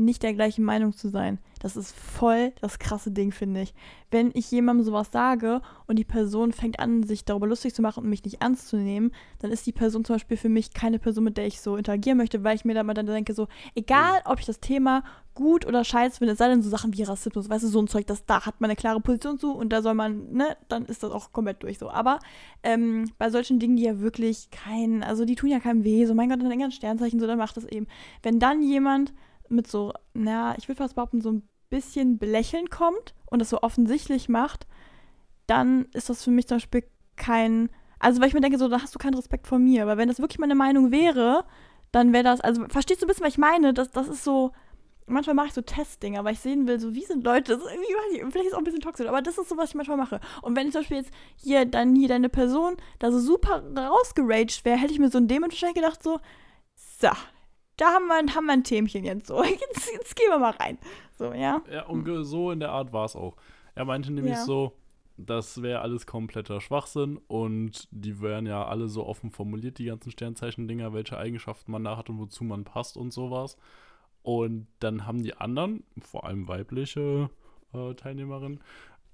nicht 0.06 0.24
der 0.24 0.34
gleichen 0.34 0.64
Meinung 0.64 0.94
zu 0.94 1.10
sein. 1.10 1.40
Das 1.60 1.76
ist 1.76 1.96
voll 1.96 2.54
das 2.62 2.80
krasse 2.80 3.12
Ding, 3.12 3.32
finde 3.32 3.62
ich. 3.62 3.74
Wenn 4.12 4.32
ich 4.34 4.52
jemandem 4.52 4.86
sowas 4.86 5.10
sage 5.12 5.62
und 5.88 5.98
die 5.98 6.06
Person 6.06 6.52
fängt 6.52 6.80
an, 6.80 7.04
sich 7.04 7.26
darüber 7.26 7.48
lustig 7.48 7.74
zu 7.74 7.82
machen 7.82 8.04
und 8.04 8.10
mich 8.10 8.24
nicht 8.24 8.42
ernst 8.42 8.68
zu 8.68 8.78
nehmen, 8.78 9.12
dann 9.40 9.52
ist 9.52 9.66
die 9.66 9.72
Person 9.72 10.06
zum 10.06 10.16
Beispiel 10.16 10.38
für 10.38 10.50
mich 10.50 10.74
keine 10.74 11.00
Person, 11.00 11.24
mit 11.24 11.38
der 11.38 11.48
ich 11.48 11.60
so 11.60 11.76
interagieren 11.76 12.18
möchte, 12.18 12.44
weil 12.44 12.56
ich 12.56 12.66
mir 12.66 12.74
dann 12.74 12.88
dann 12.88 13.06
denke, 13.06 13.34
so, 13.34 13.48
egal 13.76 14.22
ob 14.26 14.40
ich 14.40 14.46
das 14.46 14.60
Thema 14.60 15.04
gut 15.34 15.68
oder 15.68 15.84
scheiße 15.84 16.18
finde, 16.18 16.34
es 16.34 16.40
sei 16.40 16.48
denn 16.48 16.64
so 16.64 16.70
Sachen 16.70 16.98
wie 16.98 17.04
Rassismus, 17.04 17.48
weißt 17.48 17.64
du, 17.64 17.68
so 17.68 17.80
ein 17.80 17.88
Zeug, 17.88 18.08
das 18.08 18.26
da 18.26 18.46
hat 18.46 18.60
man 18.60 18.72
eine 18.72 18.76
klare 18.76 19.00
Position 19.02 19.38
zu 19.38 19.54
und 19.54 19.70
da 19.70 19.84
soll 19.84 19.94
man, 19.94 20.32
ne, 20.32 20.58
dann 20.68 20.86
ist 20.86 21.04
das 21.04 21.12
auch 21.12 21.32
komplett 21.32 21.62
durch 21.62 21.78
so. 21.78 21.92
Aber 21.92 22.20
ähm, 22.64 23.12
bei 23.20 23.30
solchen 23.30 23.60
Dingen, 23.60 23.78
die 23.78 23.84
ja 23.84 24.00
wirklich 24.00 24.50
keinen, 24.50 25.04
also 25.04 25.26
die 25.26 25.36
tun 25.36 25.50
ja 25.50 25.60
keinem 25.60 25.84
weh, 25.84 26.06
so 26.06 26.16
mein 26.16 26.30
Gott, 26.30 26.42
dann 26.42 26.52
ein 26.52 26.72
Sternzeichen, 26.72 27.20
so, 27.20 27.28
dann 27.28 27.38
macht 27.38 27.56
das 27.58 27.66
eben. 27.66 27.88
Wenn 28.24 28.40
dann 28.40 28.64
jemand 28.64 29.14
mit 29.50 29.68
so, 29.68 29.94
naja, 30.14 30.56
ich 30.58 30.68
würde 30.68 30.78
fast 30.78 30.96
behaupten, 30.96 31.22
so 31.22 31.32
ein 31.32 31.48
bisschen 31.70 32.18
Belächeln 32.18 32.70
kommt 32.70 33.14
und 33.26 33.40
das 33.40 33.50
so 33.50 33.62
offensichtlich 33.62 34.30
macht, 34.30 34.68
dann 35.48 35.86
ist 35.94 36.10
das 36.10 36.24
für 36.24 36.32
mich 36.32 36.48
zum 36.48 36.58
Beispiel 36.58 36.84
kein, 37.16 37.70
also 38.00 38.22
weil 38.22 38.28
ich 38.28 38.34
mir 38.34 38.42
denke, 38.42 38.58
so, 38.58 38.68
da 38.68 38.82
hast 38.82 38.96
du 38.96 39.00
keinen 39.00 39.16
Respekt 39.16 39.48
vor 39.48 39.60
mir. 39.60 39.84
Aber 39.84 39.98
wenn 39.98 40.08
das 40.08 40.20
wirklich 40.20 40.40
meine 40.40 40.56
Meinung 40.56 40.92
wäre, 40.92 41.46
dann 41.92 42.14
wäre 42.14 42.24
das, 42.24 42.42
also 42.42 42.66
verstehst 42.68 43.02
du 43.02 43.06
ein 43.06 43.08
bisschen, 43.08 43.26
was 43.26 43.34
ich 43.34 43.38
meine? 43.38 43.74
Das, 43.74 43.92
das 43.92 44.08
ist 44.08 44.24
so, 44.24 44.52
manchmal 45.08 45.36
mache 45.36 45.48
ich 45.48 45.54
so 45.54 45.62
Testdinger, 45.62 46.24
weil 46.24 46.34
ich 46.34 46.40
sehen 46.40 46.68
will, 46.68 46.80
so 46.80 46.94
wie 46.94 47.06
sind 47.06 47.24
Leute, 47.24 47.54
das 47.54 47.64
ist 47.64 47.72
irgendwie, 47.72 47.94
weiß 47.94 48.12
ich, 48.14 48.20
vielleicht 48.20 48.36
ist 48.38 48.48
es 48.48 48.54
auch 48.54 48.60
ein 48.60 48.64
bisschen 48.64 48.82
toxisch, 48.82 49.08
aber 49.08 49.22
das 49.22 49.38
ist 49.38 49.50
so, 49.50 49.58
was 49.58 49.70
ich 49.70 49.76
manchmal 49.76 49.98
mache. 49.98 50.20
Und 50.42 50.56
wenn 50.56 50.68
ich 50.68 50.74
zum 50.74 50.82
Beispiel 50.82 50.98
jetzt 50.98 51.12
hier 51.38 51.66
dann 51.66 51.96
hier 51.96 52.10
deine 52.10 52.30
Person 52.30 52.78
da 53.00 53.12
so 53.12 53.20
super 53.20 53.64
rausgeraged 53.76 54.66
wäre, 54.66 54.78
hätte 54.78 54.94
ich 54.94 55.00
mir 55.00 55.10
so 55.10 55.18
in 55.18 55.28
dem 55.28 55.42
Moment 55.42 55.76
gedacht, 55.76 56.04
so, 56.04 56.20
so, 56.76 57.10
da 57.78 57.94
haben 57.94 58.08
wir, 58.08 58.36
haben 58.36 58.46
wir 58.46 58.54
ein 58.54 58.64
Themchen 58.64 59.06
jetzt 59.06 59.28
so. 59.28 59.44
Jetzt, 59.44 59.92
jetzt 59.94 60.16
gehen 60.16 60.30
wir 60.30 60.40
mal 60.40 60.52
rein. 60.52 60.78
So, 61.18 61.34
ja. 61.34 61.62
Ja, 61.72 61.86
und 61.86 62.06
so 62.26 62.52
in 62.52 62.60
der 62.60 62.72
Art 62.72 62.92
war 62.92 63.06
es 63.06 63.16
auch. 63.16 63.36
Er 63.76 63.86
meinte 63.86 64.12
nämlich 64.12 64.34
ja. 64.34 64.44
so, 64.44 64.74
das 65.18 65.62
wäre 65.62 65.82
alles 65.82 66.06
kompletter 66.06 66.62
Schwachsinn 66.62 67.18
und 67.28 67.88
die 67.92 68.22
wären 68.22 68.46
ja 68.46 68.66
alle 68.66 68.88
so 68.88 69.06
offen 69.06 69.32
formuliert, 69.32 69.80
die 69.80 69.86
ganzen 69.86 70.12
Sternzeichen-Dinger, 70.12 70.94
welche 70.94 71.18
Eigenschaften 71.18 71.72
man 71.72 71.84
da 71.84 71.98
hat 71.98 72.10
und 72.10 72.20
wozu 72.20 72.44
man 72.44 72.64
passt 72.64 72.98
und 72.98 73.12
sowas. 73.12 73.58
Und 74.22 74.68
dann 74.80 75.06
haben 75.08 75.24
die 75.24 75.36
anderen, 75.36 75.84
vor 76.00 76.26
allem 76.26 76.48
weibliche 76.48 77.30
äh, 77.74 77.94
Teilnehmerinnen, 77.96 78.60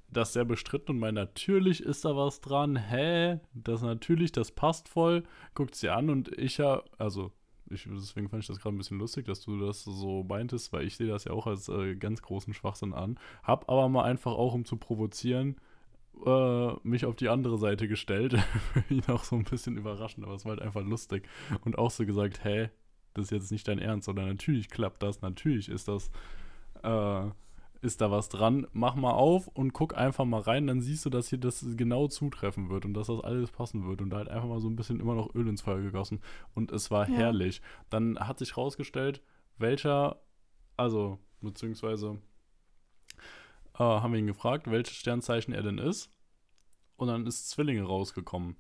das 0.09 0.33
sehr 0.33 0.45
bestritten 0.45 0.91
und 0.91 0.99
meinen, 0.99 1.15
natürlich 1.15 1.81
ist 1.81 2.05
da 2.05 2.15
was 2.15 2.41
dran. 2.41 2.75
Hä? 2.75 3.39
Das 3.53 3.81
natürlich, 3.81 4.31
das 4.31 4.51
passt 4.51 4.89
voll. 4.89 5.23
Guckt 5.55 5.75
sie 5.75 5.89
an 5.89 6.09
und 6.09 6.29
ich 6.37 6.57
ja, 6.57 6.83
also 6.97 7.31
ich, 7.73 7.87
deswegen 7.89 8.29
fand 8.29 8.43
ich 8.43 8.47
das 8.47 8.59
gerade 8.59 8.75
ein 8.75 8.77
bisschen 8.77 8.99
lustig, 8.99 9.25
dass 9.25 9.41
du 9.41 9.59
das 9.59 9.83
so 9.83 10.23
meintest, 10.23 10.71
weil 10.73 10.85
ich 10.85 10.95
sehe 10.95 11.07
das 11.07 11.25
ja 11.25 11.31
auch 11.31 11.47
als 11.47 11.69
äh, 11.69 11.95
ganz 11.95 12.21
großen 12.21 12.53
Schwachsinn 12.53 12.93
an. 12.93 13.19
Hab 13.43 13.69
aber 13.69 13.89
mal 13.89 14.03
einfach 14.03 14.31
auch, 14.31 14.53
um 14.53 14.65
zu 14.65 14.77
provozieren, 14.77 15.57
äh, 16.25 16.73
mich 16.83 17.05
auf 17.05 17.15
die 17.15 17.29
andere 17.29 17.57
Seite 17.57 17.87
gestellt. 17.87 18.35
ihn 18.89 19.03
auch 19.07 19.23
so 19.23 19.35
ein 19.35 19.43
bisschen 19.43 19.77
überraschend, 19.77 20.25
aber 20.25 20.35
es 20.35 20.45
war 20.45 20.51
halt 20.51 20.61
einfach 20.61 20.83
lustig. 20.83 21.27
Und 21.65 21.77
auch 21.77 21.91
so 21.91 22.05
gesagt, 22.05 22.43
hä, 22.43 22.69
das 23.13 23.25
ist 23.25 23.31
jetzt 23.31 23.51
nicht 23.51 23.67
dein 23.67 23.79
Ernst, 23.79 24.09
oder 24.09 24.25
natürlich 24.25 24.69
klappt 24.69 25.03
das, 25.03 25.21
natürlich 25.21 25.69
ist 25.69 25.87
das 25.87 26.09
äh, 26.83 27.29
ist 27.83 28.01
da 28.01 28.09
was 28.09 28.29
dran, 28.29 28.65
mach 28.71 28.95
mal 28.95 29.11
auf 29.11 29.47
und 29.47 29.73
guck 29.73 29.97
einfach 29.97 30.25
mal 30.25 30.41
rein, 30.41 30.67
dann 30.67 30.81
siehst 30.81 31.05
du, 31.05 31.09
dass 31.09 31.29
hier 31.29 31.37
das 31.37 31.65
genau 31.75 32.07
zutreffen 32.07 32.69
wird 32.69 32.85
und 32.85 32.93
dass 32.93 33.07
das 33.07 33.21
alles 33.21 33.51
passen 33.51 33.87
wird 33.87 34.01
und 34.01 34.09
da 34.09 34.17
halt 34.17 34.29
einfach 34.29 34.47
mal 34.47 34.59
so 34.59 34.69
ein 34.69 34.75
bisschen 34.75 34.99
immer 34.99 35.15
noch 35.15 35.35
Öl 35.35 35.47
ins 35.47 35.61
Feuer 35.61 35.81
gegossen 35.81 36.21
und 36.53 36.71
es 36.71 36.91
war 36.91 37.09
ja. 37.09 37.15
herrlich. 37.15 37.61
Dann 37.89 38.17
hat 38.19 38.39
sich 38.39 38.55
rausgestellt, 38.55 39.21
welcher, 39.57 40.21
also 40.77 41.19
beziehungsweise 41.41 42.19
äh, 43.75 43.79
haben 43.79 44.13
wir 44.13 44.19
ihn 44.19 44.27
gefragt, 44.27 44.71
welches 44.71 44.95
Sternzeichen 44.95 45.53
er 45.53 45.63
denn 45.63 45.77
ist 45.77 46.09
und 46.95 47.09
dann 47.09 47.27
ist 47.27 47.49
Zwillinge 47.49 47.83
rausgekommen. 47.83 48.55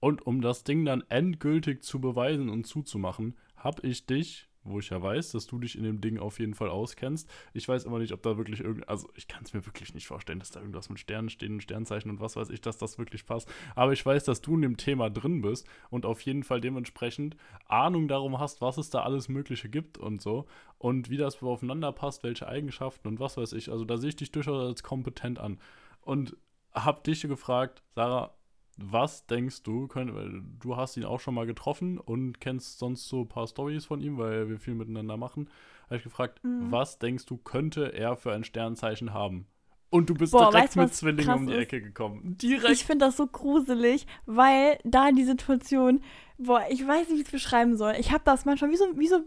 Und 0.00 0.26
um 0.26 0.40
das 0.40 0.64
Ding 0.64 0.84
dann 0.84 1.04
endgültig 1.08 1.82
zu 1.82 2.00
beweisen 2.00 2.48
und 2.48 2.66
zuzumachen, 2.66 3.36
habe 3.56 3.86
ich 3.86 4.04
dich 4.04 4.48
wo 4.64 4.78
ich 4.78 4.90
ja 4.90 5.00
weiß, 5.00 5.32
dass 5.32 5.46
du 5.46 5.58
dich 5.58 5.76
in 5.76 5.84
dem 5.84 6.00
Ding 6.00 6.18
auf 6.18 6.38
jeden 6.38 6.54
Fall 6.54 6.68
auskennst. 6.68 7.30
Ich 7.52 7.68
weiß 7.68 7.86
aber 7.86 7.98
nicht, 7.98 8.12
ob 8.12 8.22
da 8.22 8.36
wirklich 8.36 8.60
irgend, 8.60 8.88
also 8.88 9.08
ich 9.14 9.28
kann 9.28 9.44
es 9.44 9.52
mir 9.52 9.64
wirklich 9.66 9.94
nicht 9.94 10.06
vorstellen, 10.06 10.38
dass 10.38 10.50
da 10.50 10.60
irgendwas 10.60 10.88
mit 10.88 10.98
Sternen 10.98 11.30
steht 11.30 11.50
und 11.50 11.62
Sternzeichen 11.62 12.10
und 12.10 12.20
was 12.20 12.36
weiß 12.36 12.50
ich, 12.50 12.60
dass 12.60 12.78
das 12.78 12.98
wirklich 12.98 13.26
passt. 13.26 13.48
Aber 13.74 13.92
ich 13.92 14.04
weiß, 14.04 14.24
dass 14.24 14.40
du 14.40 14.54
in 14.54 14.62
dem 14.62 14.76
Thema 14.76 15.10
drin 15.10 15.42
bist 15.42 15.66
und 15.90 16.06
auf 16.06 16.20
jeden 16.22 16.42
Fall 16.42 16.60
dementsprechend 16.60 17.36
Ahnung 17.66 18.08
darum 18.08 18.38
hast, 18.38 18.60
was 18.60 18.78
es 18.78 18.90
da 18.90 19.02
alles 19.02 19.28
Mögliche 19.28 19.68
gibt 19.68 19.98
und 19.98 20.22
so 20.22 20.46
und 20.78 21.10
wie 21.10 21.16
das 21.16 21.42
aufeinander 21.42 21.92
passt, 21.92 22.22
welche 22.22 22.48
Eigenschaften 22.48 23.08
und 23.08 23.20
was 23.20 23.36
weiß 23.36 23.52
ich. 23.52 23.70
Also 23.70 23.84
da 23.84 23.96
sehe 23.96 24.10
ich 24.10 24.16
dich 24.16 24.32
durchaus 24.32 24.66
als 24.66 24.82
kompetent 24.82 25.38
an. 25.38 25.58
Und 26.00 26.36
hab 26.72 27.04
dich 27.04 27.22
gefragt, 27.22 27.82
Sarah, 27.94 28.34
was 28.78 29.26
denkst 29.26 29.62
du, 29.62 29.86
können, 29.86 30.14
weil 30.14 30.42
du 30.60 30.76
hast 30.76 30.96
ihn 30.96 31.04
auch 31.04 31.20
schon 31.20 31.34
mal 31.34 31.46
getroffen 31.46 31.98
und 31.98 32.40
kennst 32.40 32.78
sonst 32.78 33.08
so 33.08 33.22
ein 33.22 33.28
paar 33.28 33.46
Stories 33.46 33.86
von 33.86 34.00
ihm, 34.00 34.18
weil 34.18 34.48
wir 34.48 34.58
viel 34.58 34.74
miteinander 34.74 35.16
machen, 35.16 35.48
habe 35.86 35.96
ich 35.96 36.02
gefragt, 36.04 36.42
mhm. 36.44 36.70
was 36.70 36.98
denkst 36.98 37.26
du, 37.26 37.36
könnte 37.36 37.92
er 37.92 38.16
für 38.16 38.32
ein 38.32 38.44
Sternzeichen 38.44 39.12
haben? 39.12 39.46
Und 39.94 40.10
du 40.10 40.14
bist 40.14 40.32
Boah, 40.32 40.50
direkt 40.50 40.74
mit 40.74 40.92
Zwillingen 40.92 41.32
um 41.32 41.46
die 41.46 41.54
Ecke 41.54 41.80
gekommen. 41.80 42.36
Direkt. 42.42 42.72
Ich 42.72 42.84
finde 42.84 43.06
das 43.06 43.16
so 43.16 43.28
gruselig, 43.28 44.08
weil 44.26 44.76
da 44.82 45.12
die 45.12 45.22
Situation, 45.22 46.00
boah, 46.36 46.62
ich 46.68 46.84
weiß 46.84 47.10
nicht, 47.10 47.10
wie 47.10 47.20
ich 47.20 47.26
es 47.26 47.30
beschreiben 47.30 47.76
soll. 47.76 47.94
Ich 48.00 48.10
habe 48.10 48.22
das 48.24 48.44
manchmal 48.44 48.72
wie 48.72 48.76
so, 48.76 48.86
wie 48.96 49.06
so, 49.06 49.20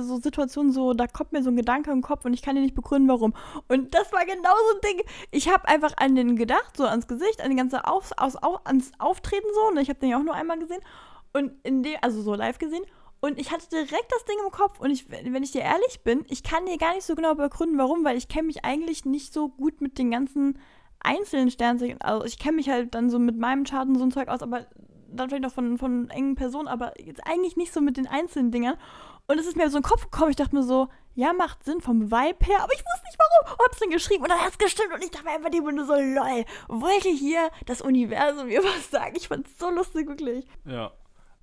so 0.00 0.20
Situationen, 0.20 0.70
so, 0.70 0.92
da 0.92 1.08
kommt 1.08 1.32
mir 1.32 1.42
so 1.42 1.50
ein 1.50 1.56
Gedanke 1.56 1.90
im 1.90 2.02
Kopf 2.02 2.24
und 2.24 2.34
ich 2.34 2.42
kann 2.42 2.54
dir 2.54 2.62
nicht 2.62 2.76
begründen, 2.76 3.08
warum. 3.08 3.34
Und 3.66 3.96
das 3.96 4.12
war 4.12 4.24
genau 4.24 4.52
so 4.70 4.76
ein 4.76 4.94
Ding. 4.94 5.04
Ich 5.32 5.52
habe 5.52 5.66
einfach 5.66 5.94
an 5.96 6.14
den 6.14 6.36
gedacht, 6.36 6.76
so 6.76 6.84
ans 6.84 7.08
Gesicht, 7.08 7.42
an 7.42 7.50
die 7.50 7.56
ganze 7.56 7.84
Auf, 7.84 8.12
aus, 8.16 8.36
auf, 8.36 8.64
ans 8.64 8.92
Auftreten 9.00 9.48
so. 9.52 9.72
Und 9.72 9.78
ich 9.78 9.88
habe 9.88 9.98
den 9.98 10.10
ja 10.10 10.18
auch 10.18 10.22
nur 10.22 10.34
einmal 10.34 10.60
gesehen. 10.60 10.82
Und 11.32 11.50
in 11.64 11.82
dem, 11.82 11.96
also 12.00 12.22
so 12.22 12.36
live 12.36 12.58
gesehen. 12.58 12.84
Und 13.24 13.38
ich 13.38 13.52
hatte 13.52 13.68
direkt 13.68 14.10
das 14.10 14.24
Ding 14.24 14.36
im 14.44 14.50
Kopf. 14.50 14.80
Und 14.80 14.90
ich, 14.90 15.08
wenn 15.08 15.44
ich 15.44 15.52
dir 15.52 15.60
ehrlich 15.60 16.00
bin, 16.02 16.26
ich 16.28 16.42
kann 16.42 16.66
dir 16.66 16.76
gar 16.76 16.92
nicht 16.92 17.06
so 17.06 17.14
genau 17.14 17.36
begründen, 17.36 17.78
warum, 17.78 18.04
weil 18.04 18.16
ich 18.16 18.26
kenne 18.26 18.48
mich 18.48 18.64
eigentlich 18.64 19.04
nicht 19.04 19.32
so 19.32 19.48
gut 19.48 19.80
mit 19.80 19.96
den 19.96 20.10
ganzen 20.10 20.58
einzelnen 20.98 21.48
Sternzeichen. 21.48 22.00
Also 22.00 22.24
ich 22.24 22.36
kenne 22.36 22.56
mich 22.56 22.68
halt 22.68 22.96
dann 22.96 23.10
so 23.10 23.20
mit 23.20 23.38
meinem 23.38 23.60
und 23.60 23.98
so 23.98 24.04
ein 24.04 24.10
Zeug 24.10 24.26
aus, 24.26 24.42
aber 24.42 24.66
dann 25.06 25.28
vielleicht 25.28 25.46
auch 25.46 25.52
von, 25.52 25.78
von 25.78 26.10
engen 26.10 26.34
Personen, 26.34 26.66
aber 26.66 27.00
jetzt 27.00 27.24
eigentlich 27.24 27.56
nicht 27.56 27.72
so 27.72 27.80
mit 27.80 27.96
den 27.96 28.08
einzelnen 28.08 28.50
Dingern. 28.50 28.76
Und 29.28 29.38
es 29.38 29.46
ist 29.46 29.56
mir 29.56 29.70
so 29.70 29.76
in 29.76 29.82
den 29.82 29.88
Kopf 29.88 30.10
gekommen, 30.10 30.30
ich 30.30 30.36
dachte 30.36 30.56
mir 30.56 30.64
so, 30.64 30.88
ja, 31.14 31.32
macht 31.32 31.62
Sinn 31.62 31.80
vom 31.80 32.10
Vibe 32.10 32.44
her, 32.44 32.60
aber 32.60 32.72
ich 32.72 32.80
wusste 32.80 33.06
nicht 33.06 33.18
warum. 33.18 33.58
Hab's 33.64 33.78
dann 33.78 33.90
geschrieben 33.90 34.24
und 34.24 34.30
dann 34.30 34.40
hat's 34.40 34.58
gestimmt 34.58 34.94
und 34.94 35.04
ich 35.04 35.12
dachte 35.12 35.26
mir 35.26 35.32
einfach 35.32 35.50
nur 35.50 35.86
so, 35.86 35.94
lol, 35.94 36.44
wollte 36.66 37.08
hier 37.08 37.50
das 37.66 37.82
Universum 37.82 38.46
mir 38.48 38.64
was 38.64 38.90
sagen? 38.90 39.14
Ich 39.16 39.28
fand's 39.28 39.56
so 39.60 39.70
lustig, 39.70 40.08
wirklich. 40.08 40.44
Ja, 40.64 40.90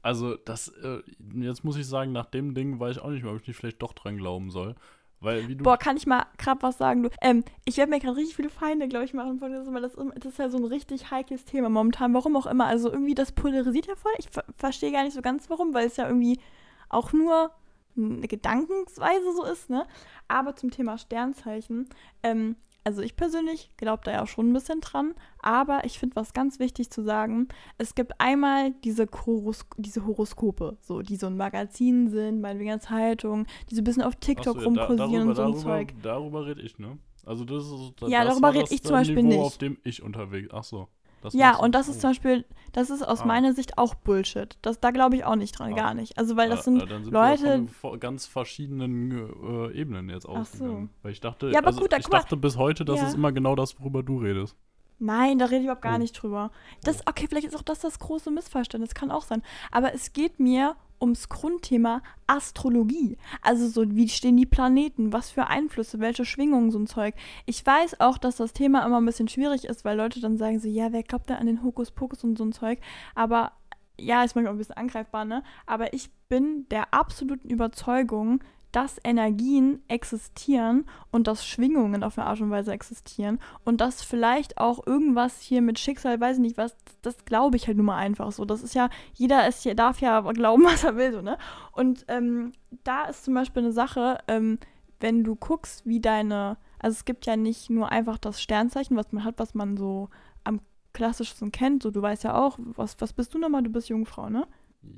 also, 0.01 0.35
das, 0.35 0.69
äh, 0.69 1.01
jetzt 1.35 1.63
muss 1.63 1.77
ich 1.77 1.87
sagen, 1.87 2.11
nach 2.11 2.25
dem 2.25 2.53
Ding 2.53 2.79
weiß 2.79 2.97
ich 2.97 3.01
auch 3.01 3.09
nicht 3.09 3.23
mehr, 3.23 3.33
ob 3.33 3.41
ich 3.41 3.47
nicht 3.47 3.57
vielleicht 3.57 3.81
doch 3.81 3.93
dran 3.93 4.17
glauben 4.17 4.49
soll. 4.51 4.75
Weil, 5.21 5.53
Boah, 5.55 5.77
kann 5.77 5.97
ich 5.97 6.07
mal 6.07 6.25
gerade 6.37 6.61
was 6.61 6.77
sagen? 6.77 7.03
Du, 7.03 7.09
ähm, 7.21 7.43
ich 7.65 7.75
werde 7.75 7.89
mir 7.89 7.99
gerade 7.99 8.15
richtig 8.15 8.37
viele 8.37 8.49
Feinde, 8.49 8.87
glaube 8.87 9.03
ich, 9.03 9.13
machen 9.13 9.39
von 9.39 9.51
das, 9.51 9.67
weil 9.67 9.81
das, 9.81 9.93
das 10.15 10.33
ist 10.33 10.39
ja 10.39 10.49
so 10.49 10.57
ein 10.57 10.63
richtig 10.63 11.11
heikles 11.11 11.43
Thema 11.43 11.67
momentan. 11.67 12.13
Warum 12.13 12.37
auch 12.37 12.45
immer. 12.45 12.67
Also 12.67 12.89
irgendwie 12.89 13.15
das 13.15 13.33
polarisiert 13.33 13.87
ja 13.87 13.95
voll. 13.95 14.13
Ich 14.17 14.29
verstehe 14.55 14.93
gar 14.93 15.03
nicht 15.03 15.13
so 15.13 15.21
ganz 15.21 15.49
warum, 15.49 15.73
weil 15.73 15.87
es 15.87 15.97
ja 15.97 16.07
irgendwie 16.07 16.39
auch 16.87 17.11
nur 17.11 17.51
eine 17.97 18.27
Gedankensweise 18.29 19.33
so 19.35 19.43
ist, 19.43 19.69
ne? 19.69 19.85
Aber 20.29 20.55
zum 20.55 20.71
Thema 20.71 20.97
Sternzeichen, 20.97 21.89
ähm, 22.23 22.55
also 22.83 23.01
ich 23.01 23.15
persönlich 23.15 23.71
glaube 23.77 24.03
da 24.05 24.11
ja 24.11 24.25
schon 24.25 24.49
ein 24.49 24.53
bisschen 24.53 24.81
dran, 24.81 25.13
aber 25.41 25.85
ich 25.85 25.99
finde 25.99 26.15
was 26.15 26.33
ganz 26.33 26.59
wichtig 26.59 26.89
zu 26.89 27.03
sagen. 27.03 27.47
Es 27.77 27.95
gibt 27.95 28.13
einmal 28.19 28.71
diese, 28.83 29.07
Horos 29.25 29.65
diese 29.77 30.05
Horoskope, 30.05 30.77
so, 30.81 31.01
die 31.01 31.15
so 31.15 31.27
ein 31.27 31.37
Magazin 31.37 32.09
sind, 32.09 32.41
meinetwegen 32.41 32.71
eine 32.71 32.79
Zeitung, 32.79 33.45
die 33.69 33.75
so 33.75 33.81
ein 33.81 33.83
bisschen 33.83 34.03
auf 34.03 34.15
TikTok 34.15 34.59
so, 34.59 34.65
rumkursieren 34.65 35.29
und 35.29 35.35
so 35.35 35.41
ein 35.43 35.51
darüber, 35.51 35.59
Zeug. 35.59 35.93
Darüber 36.01 36.45
rede 36.45 36.61
ich, 36.61 36.79
ne? 36.79 36.97
Also 37.25 37.45
das 37.45 37.65
ist 37.65 37.93
das, 38.01 38.09
Ja, 38.09 38.23
darüber 38.23 38.53
rede 38.53 38.73
ich 38.73 38.81
zum 38.81 38.93
Beispiel 38.93 39.23
Niveau, 39.23 39.29
nicht. 39.29 39.39
auf 39.39 39.57
dem 39.57 39.77
ich 39.83 40.01
unterwegs. 40.01 40.49
Ach 40.51 40.63
so. 40.63 40.87
Das 41.21 41.33
ja, 41.33 41.55
und 41.57 41.75
das 41.75 41.87
ist 41.87 41.97
oh. 41.97 42.01
zum 42.01 42.09
Beispiel, 42.11 42.45
das 42.71 42.89
ist 42.89 43.01
aus 43.01 43.21
ah. 43.21 43.25
meiner 43.25 43.53
Sicht 43.53 43.77
auch 43.77 43.95
Bullshit. 43.95 44.57
Das, 44.61 44.79
da 44.79 44.91
glaube 44.91 45.15
ich 45.15 45.25
auch 45.25 45.35
nicht 45.35 45.57
dran, 45.57 45.73
ah. 45.73 45.75
gar 45.75 45.93
nicht. 45.93 46.17
Also, 46.17 46.37
weil 46.37 46.49
das 46.49 46.63
sind, 46.63 46.79
ja, 46.79 46.87
sind 46.87 47.11
Leute. 47.11 47.67
von 47.67 47.99
ganz 47.99 48.25
verschiedenen 48.25 49.11
äh, 49.11 49.79
Ebenen 49.79 50.09
jetzt 50.09 50.27
ausgegangen. 50.27 50.89
So. 50.93 51.03
Weil 51.03 51.11
ich 51.11 51.21
dachte, 51.21 51.49
ja, 51.49 51.59
aber 51.59 51.67
also, 51.67 51.81
gut, 51.81 51.93
ich 51.97 52.07
dachte 52.07 52.37
bis 52.37 52.57
heute, 52.57 52.85
das 52.85 52.99
ja. 52.99 53.07
ist 53.07 53.15
immer 53.15 53.31
genau 53.31 53.55
das, 53.55 53.79
worüber 53.79 54.03
du 54.03 54.19
redest. 54.19 54.55
Nein, 54.99 55.39
da 55.39 55.45
rede 55.45 55.57
ich 55.57 55.63
überhaupt 55.63 55.81
gar 55.81 55.95
oh. 55.95 55.99
nicht 55.99 56.13
drüber. 56.13 56.51
Das, 56.83 57.05
okay, 57.07 57.25
vielleicht 57.27 57.47
ist 57.47 57.55
auch 57.55 57.61
das 57.61 57.79
das 57.79 57.99
große 57.99 58.31
Missverständnis, 58.31 58.93
kann 58.93 59.11
auch 59.11 59.23
sein. 59.23 59.41
Aber 59.71 59.93
es 59.93 60.13
geht 60.13 60.39
mir 60.39 60.75
ums 61.01 61.29
Grundthema 61.29 62.01
Astrologie. 62.27 63.17
Also 63.41 63.67
so, 63.67 63.83
wie 63.95 64.09
stehen 64.09 64.37
die 64.37 64.45
Planeten, 64.45 65.13
was 65.13 65.31
für 65.31 65.47
Einflüsse, 65.47 65.99
welche 65.99 66.25
Schwingungen, 66.25 66.71
so 66.71 66.79
ein 66.79 66.87
Zeug. 66.87 67.15
Ich 67.45 67.65
weiß 67.65 67.99
auch, 67.99 68.17
dass 68.17 68.37
das 68.37 68.53
Thema 68.53 68.85
immer 68.85 68.99
ein 68.99 69.05
bisschen 69.05 69.27
schwierig 69.27 69.65
ist, 69.65 69.85
weil 69.85 69.97
Leute 69.97 70.19
dann 70.19 70.37
sagen 70.37 70.59
so, 70.59 70.67
ja, 70.67 70.91
wer 70.91 71.03
glaubt 71.03 71.29
da 71.29 71.35
an 71.35 71.47
den 71.47 71.63
Hokuspokus 71.63 72.23
und 72.23 72.37
so 72.37 72.45
ein 72.45 72.51
Zeug. 72.51 72.79
Aber 73.15 73.53
ja, 73.99 74.23
ist 74.23 74.35
manchmal 74.35 74.53
ein 74.53 74.57
bisschen 74.57 74.77
angreifbar, 74.77 75.25
ne? 75.25 75.43
Aber 75.65 75.93
ich 75.93 76.09
bin 76.29 76.67
der 76.69 76.93
absoluten 76.93 77.49
Überzeugung, 77.49 78.43
dass 78.71 78.99
Energien 79.03 79.81
existieren 79.87 80.85
und 81.11 81.27
dass 81.27 81.45
Schwingungen 81.45 82.03
auf 82.03 82.17
eine 82.17 82.27
Art 82.27 82.39
und 82.41 82.51
Weise 82.51 82.71
existieren 82.71 83.39
und 83.65 83.81
dass 83.81 84.03
vielleicht 84.03 84.57
auch 84.59 84.85
irgendwas 84.85 85.41
hier 85.41 85.61
mit 85.61 85.79
Schicksal, 85.79 86.19
weiß 86.19 86.37
ich 86.37 86.41
nicht 86.41 86.57
was, 86.57 86.75
das 87.01 87.25
glaube 87.25 87.57
ich 87.57 87.67
halt 87.67 87.77
nur 87.77 87.85
mal 87.85 87.97
einfach 87.97 88.31
so. 88.31 88.45
Das 88.45 88.61
ist 88.61 88.75
ja, 88.75 88.89
jeder 89.13 89.47
ist 89.47 89.63
hier, 89.63 89.75
darf 89.75 90.01
ja 90.01 90.21
glauben, 90.21 90.63
was 90.65 90.83
er 90.83 90.95
will, 90.95 91.11
so, 91.11 91.21
ne? 91.21 91.37
Und 91.71 92.05
ähm, 92.07 92.51
da 92.83 93.05
ist 93.05 93.23
zum 93.23 93.33
Beispiel 93.33 93.63
eine 93.63 93.71
Sache, 93.71 94.19
ähm, 94.27 94.59
wenn 94.99 95.23
du 95.23 95.35
guckst, 95.35 95.85
wie 95.85 95.99
deine, 95.99 96.57
also 96.77 96.95
es 96.95 97.05
gibt 97.05 97.25
ja 97.25 97.35
nicht 97.35 97.69
nur 97.69 97.91
einfach 97.91 98.17
das 98.17 98.41
Sternzeichen, 98.41 98.97
was 98.97 99.11
man 99.11 99.23
hat, 99.23 99.39
was 99.39 99.55
man 99.55 99.77
so 99.77 100.09
am 100.43 100.61
klassischsten 100.93 101.51
kennt, 101.51 101.83
so 101.83 101.91
du 101.91 102.01
weißt 102.01 102.23
ja 102.23 102.35
auch, 102.35 102.57
was, 102.59 102.99
was 103.01 103.13
bist 103.13 103.33
du 103.33 103.39
nochmal? 103.39 103.63
Du 103.63 103.69
bist 103.69 103.89
Jungfrau, 103.89 104.29
ne? 104.29 104.47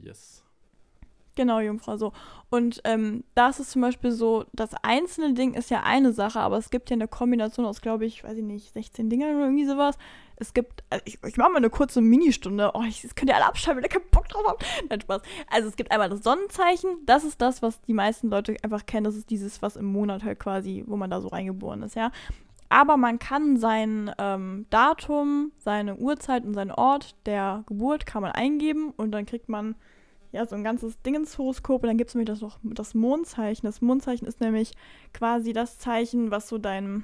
Yes. 0.01 0.43
Genau, 1.35 1.59
Jungfrau, 1.59 1.97
so. 1.97 2.11
Und 2.49 2.81
ähm, 2.83 3.23
da 3.33 3.49
ist 3.49 3.71
zum 3.71 3.81
Beispiel 3.81 4.11
so, 4.11 4.45
das 4.51 4.71
einzelne 4.83 5.33
Ding 5.33 5.53
ist 5.53 5.69
ja 5.69 5.83
eine 5.83 6.11
Sache, 6.11 6.39
aber 6.39 6.57
es 6.57 6.69
gibt 6.69 6.89
ja 6.89 6.95
eine 6.95 7.07
Kombination 7.07 7.65
aus, 7.65 7.81
glaube 7.81 8.05
ich, 8.05 8.23
weiß 8.23 8.37
ich 8.37 8.43
nicht, 8.43 8.73
16 8.73 9.09
Dingern 9.09 9.35
oder 9.35 9.45
irgendwie 9.45 9.65
sowas. 9.65 9.97
Es 10.35 10.53
gibt, 10.53 10.83
also 10.89 11.03
ich, 11.05 11.19
ich 11.23 11.37
mache 11.37 11.51
mal 11.51 11.57
eine 11.57 11.69
kurze 11.69 12.01
Ministunde. 12.01 12.71
Oh, 12.73 12.83
ich, 12.83 13.03
das 13.03 13.15
könnt 13.15 13.29
ihr 13.29 13.35
alle 13.35 13.45
abschalten, 13.45 13.77
wenn 13.77 13.89
ihr 13.89 13.93
keinen 13.93 14.09
Bock 14.11 14.27
drauf 14.27 14.43
habt. 14.45 14.65
Nein, 14.89 14.99
Spaß. 14.99 15.21
Also 15.49 15.69
es 15.69 15.75
gibt 15.77 15.91
einmal 15.91 16.09
das 16.09 16.23
Sonnenzeichen, 16.23 16.97
das 17.05 17.23
ist 17.23 17.41
das, 17.41 17.61
was 17.61 17.79
die 17.81 17.93
meisten 17.93 18.29
Leute 18.29 18.57
einfach 18.63 18.85
kennen. 18.85 19.05
Das 19.05 19.15
ist 19.15 19.29
dieses, 19.29 19.61
was 19.61 19.77
im 19.77 19.85
Monat 19.85 20.23
halt 20.23 20.39
quasi, 20.39 20.83
wo 20.87 20.97
man 20.97 21.09
da 21.09 21.21
so 21.21 21.29
reingeboren 21.29 21.83
ist, 21.83 21.95
ja. 21.95 22.11
Aber 22.67 22.95
man 22.95 23.19
kann 23.19 23.57
sein 23.57 24.11
ähm, 24.17 24.65
Datum, 24.69 25.51
seine 25.57 25.97
Uhrzeit 25.97 26.45
und 26.45 26.53
seinen 26.53 26.71
Ort 26.71 27.15
der 27.25 27.63
Geburt 27.67 28.05
kann 28.05 28.21
man 28.21 28.31
eingeben 28.31 28.93
und 28.95 29.11
dann 29.11 29.25
kriegt 29.25 29.49
man 29.49 29.75
ja, 30.31 30.45
so 30.45 30.55
ein 30.55 30.63
ganzes 30.63 31.01
Ding 31.01 31.15
ins 31.15 31.37
Horoskop 31.37 31.83
und 31.83 31.87
dann 31.87 31.97
gibt 31.97 32.09
es 32.09 32.15
nämlich 32.15 32.29
das 32.29 32.41
noch 32.41 32.59
das 32.63 32.93
Mondzeichen. 32.93 33.65
Das 33.65 33.81
Mondzeichen 33.81 34.27
ist 34.27 34.39
nämlich 34.39 34.73
quasi 35.13 35.53
das 35.53 35.77
Zeichen, 35.77 36.31
was 36.31 36.47
so 36.47 36.57
dein, 36.57 37.03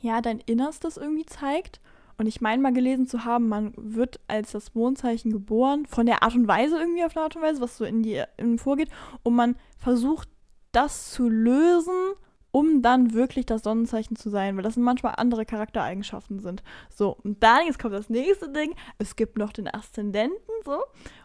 ja, 0.00 0.20
dein 0.20 0.40
Innerstes 0.40 0.96
irgendwie 0.96 1.26
zeigt. 1.26 1.80
Und 2.16 2.26
ich 2.26 2.40
meine 2.40 2.62
mal 2.62 2.72
gelesen 2.72 3.08
zu 3.08 3.24
haben, 3.24 3.48
man 3.48 3.72
wird 3.76 4.20
als 4.28 4.52
das 4.52 4.74
Mondzeichen 4.74 5.32
geboren, 5.32 5.84
von 5.86 6.06
der 6.06 6.22
Art 6.22 6.36
und 6.36 6.46
Weise 6.46 6.78
irgendwie 6.78 7.04
auf 7.04 7.16
eine 7.16 7.24
Art 7.24 7.34
und 7.34 7.42
Weise, 7.42 7.60
was 7.60 7.76
so 7.76 7.84
in 7.84 8.04
die 8.04 8.22
in 8.36 8.58
vorgeht, 8.58 8.88
und 9.24 9.34
man 9.34 9.56
versucht 9.78 10.28
das 10.70 11.10
zu 11.10 11.28
lösen, 11.28 12.14
um 12.54 12.82
dann 12.82 13.14
wirklich 13.14 13.46
das 13.46 13.64
Sonnenzeichen 13.64 14.14
zu 14.14 14.30
sein, 14.30 14.54
weil 14.54 14.62
das 14.62 14.76
manchmal 14.76 15.14
andere 15.16 15.44
Charaktereigenschaften 15.44 16.38
sind. 16.38 16.62
So, 16.88 17.16
und 17.24 17.42
dann 17.42 17.66
jetzt 17.66 17.80
kommt 17.80 17.94
das 17.94 18.08
nächste 18.08 18.48
Ding. 18.48 18.76
Es 18.96 19.16
gibt 19.16 19.38
noch 19.38 19.52
den 19.52 19.66
Aszendenten, 19.66 20.38
so. 20.64 20.78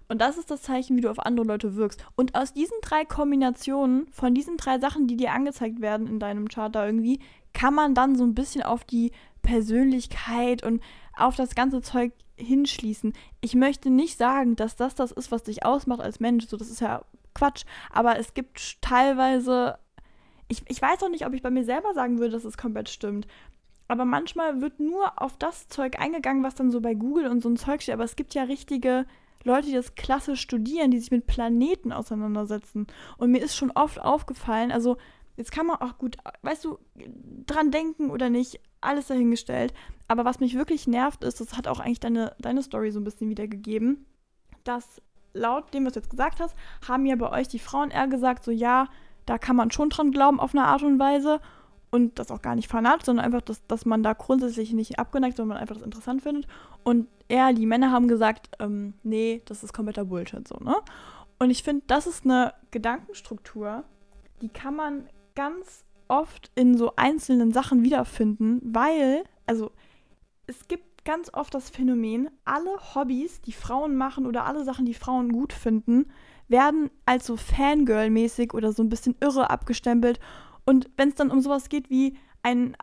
Und 0.07 0.19
das 0.21 0.39
ist 0.39 0.49
das 0.49 0.63
Zeichen, 0.63 0.97
wie 0.97 1.01
du 1.01 1.11
auf 1.11 1.19
andere 1.19 1.45
Leute 1.45 1.75
wirkst. 1.75 2.03
Und 2.15 2.33
aus 2.33 2.53
diesen 2.53 2.77
drei 2.81 3.05
Kombinationen, 3.05 4.07
von 4.11 4.33
diesen 4.33 4.57
drei 4.57 4.79
Sachen, 4.79 5.05
die 5.05 5.17
dir 5.17 5.31
angezeigt 5.31 5.81
werden 5.81 6.07
in 6.07 6.19
deinem 6.19 6.47
Chart 6.47 6.73
da 6.73 6.83
irgendwie, 6.83 7.19
kann 7.53 7.75
man 7.75 7.93
dann 7.93 8.15
so 8.15 8.23
ein 8.23 8.33
bisschen 8.33 8.63
auf 8.63 8.83
die 8.83 9.11
Persönlichkeit 9.43 10.63
und 10.63 10.81
auf 11.15 11.35
das 11.35 11.53
ganze 11.53 11.83
Zeug 11.83 12.11
hinschließen. 12.37 13.13
Ich 13.41 13.53
möchte 13.53 13.91
nicht 13.91 14.17
sagen, 14.17 14.55
dass 14.55 14.75
das 14.75 14.95
das 14.95 15.11
ist, 15.11 15.31
was 15.31 15.43
dich 15.43 15.63
ausmacht 15.63 16.01
als 16.01 16.19
Mensch. 16.19 16.47
So, 16.47 16.57
das 16.57 16.71
ist 16.71 16.81
ja 16.81 17.03
Quatsch. 17.35 17.65
Aber 17.91 18.17
es 18.17 18.33
gibt 18.33 18.81
teilweise. 18.81 19.77
Ich, 20.49 20.63
ich 20.67 20.81
weiß 20.81 21.01
auch 21.03 21.09
nicht, 21.09 21.25
ob 21.25 21.33
ich 21.33 21.41
bei 21.41 21.51
mir 21.51 21.63
selber 21.63 21.93
sagen 21.93 22.19
würde, 22.19 22.33
dass 22.33 22.43
es 22.43 22.57
komplett 22.57 22.89
stimmt. 22.89 23.27
Aber 23.87 24.05
manchmal 24.05 24.61
wird 24.61 24.79
nur 24.79 25.21
auf 25.21 25.37
das 25.37 25.67
Zeug 25.67 25.99
eingegangen, 25.99 26.43
was 26.43 26.55
dann 26.55 26.71
so 26.71 26.81
bei 26.81 26.93
Google 26.93 27.27
und 27.27 27.41
so 27.41 27.49
ein 27.49 27.57
Zeug 27.57 27.81
steht. 27.81 27.93
Aber 27.93 28.03
es 28.03 28.15
gibt 28.15 28.33
ja 28.33 28.43
richtige 28.43 29.05
Leute, 29.43 29.67
die 29.67 29.73
das 29.73 29.95
klasse 29.95 30.35
studieren, 30.35 30.91
die 30.91 30.99
sich 30.99 31.11
mit 31.11 31.27
Planeten 31.27 31.91
auseinandersetzen. 31.91 32.87
Und 33.17 33.31
mir 33.31 33.41
ist 33.41 33.55
schon 33.55 33.71
oft 33.71 33.99
aufgefallen, 33.99 34.71
also 34.71 34.97
jetzt 35.37 35.51
kann 35.51 35.65
man 35.65 35.77
auch 35.77 35.97
gut, 35.97 36.17
weißt 36.41 36.65
du, 36.65 36.77
dran 37.45 37.71
denken 37.71 38.11
oder 38.11 38.29
nicht, 38.29 38.59
alles 38.81 39.07
dahingestellt. 39.07 39.73
Aber 40.07 40.25
was 40.25 40.39
mich 40.39 40.55
wirklich 40.55 40.87
nervt 40.87 41.23
ist, 41.23 41.39
das 41.39 41.57
hat 41.57 41.67
auch 41.67 41.79
eigentlich 41.79 41.99
deine, 41.99 42.35
deine 42.39 42.61
Story 42.61 42.91
so 42.91 42.99
ein 42.99 43.05
bisschen 43.05 43.29
wiedergegeben, 43.29 44.05
dass 44.63 45.01
laut 45.33 45.73
dem, 45.73 45.85
was 45.85 45.93
du 45.93 45.99
jetzt 45.99 46.09
gesagt 46.09 46.39
hast, 46.39 46.55
haben 46.87 47.05
ja 47.05 47.15
bei 47.15 47.31
euch 47.31 47.47
die 47.47 47.59
Frauen 47.59 47.91
eher 47.91 48.07
gesagt, 48.07 48.43
so 48.43 48.51
ja, 48.51 48.87
da 49.29 49.37
kann 49.37 49.55
man 49.55 49.69
schon 49.69 49.89
dran 49.89 50.11
glauben 50.11 50.39
auf 50.39 50.55
eine 50.55 50.65
Art 50.65 50.81
und 50.81 50.97
Weise. 50.97 51.39
Und 51.91 52.17
das 52.17 52.31
auch 52.31 52.41
gar 52.41 52.55
nicht 52.55 52.67
fanatisch, 52.67 53.05
sondern 53.05 53.25
einfach, 53.25 53.41
dass, 53.41 53.65
dass 53.67 53.85
man 53.85 54.01
da 54.01 54.13
grundsätzlich 54.13 54.73
nicht 54.73 54.97
abgeneigt, 54.97 55.37
sondern 55.37 55.55
man 55.55 55.61
einfach 55.61 55.75
das 55.75 55.83
interessant 55.83 56.23
findet. 56.23 56.47
Und 56.83 57.07
eher 57.27 57.53
die 57.53 57.65
Männer 57.67 57.91
haben 57.91 58.07
gesagt, 58.07 58.49
ähm, 58.59 58.95
nee, 59.03 59.41
das 59.45 59.63
ist 59.63 59.73
kompletter 59.73 60.05
Bullshit 60.05 60.47
so, 60.47 60.57
ne? 60.63 60.75
Und 61.39 61.51
ich 61.51 61.63
finde, 61.63 61.83
das 61.87 62.05
ist 62.05 62.25
eine 62.25 62.53
Gedankenstruktur, 62.71 63.83
die 64.41 64.49
kann 64.49 64.75
man 64.75 65.07
ganz 65.35 65.85
oft 66.07 66.51
in 66.55 66.77
so 66.77 66.93
einzelnen 66.95 67.51
Sachen 67.51 67.83
wiederfinden, 67.83 68.59
weil, 68.63 69.23
also 69.45 69.71
es 70.47 70.67
gibt 70.67 71.05
ganz 71.05 71.33
oft 71.33 71.53
das 71.53 71.69
Phänomen, 71.69 72.29
alle 72.45 72.71
Hobbys, 72.93 73.41
die 73.41 73.53
Frauen 73.53 73.95
machen 73.95 74.25
oder 74.25 74.45
alle 74.45 74.63
Sachen, 74.63 74.85
die 74.85 74.93
Frauen 74.93 75.31
gut 75.31 75.53
finden, 75.53 76.07
werden 76.49 76.89
als 77.05 77.25
so 77.25 77.35
Fangirl-mäßig 77.35 78.53
oder 78.53 78.73
so 78.73 78.83
ein 78.83 78.89
bisschen 78.89 79.15
irre 79.21 79.49
abgestempelt. 79.49 80.19
Und 80.65 80.89
wenn 80.97 81.09
es 81.09 81.15
dann 81.15 81.31
um 81.31 81.41
sowas 81.41 81.69
geht 81.69 81.89
wie 81.89 82.17
ein, 82.43 82.75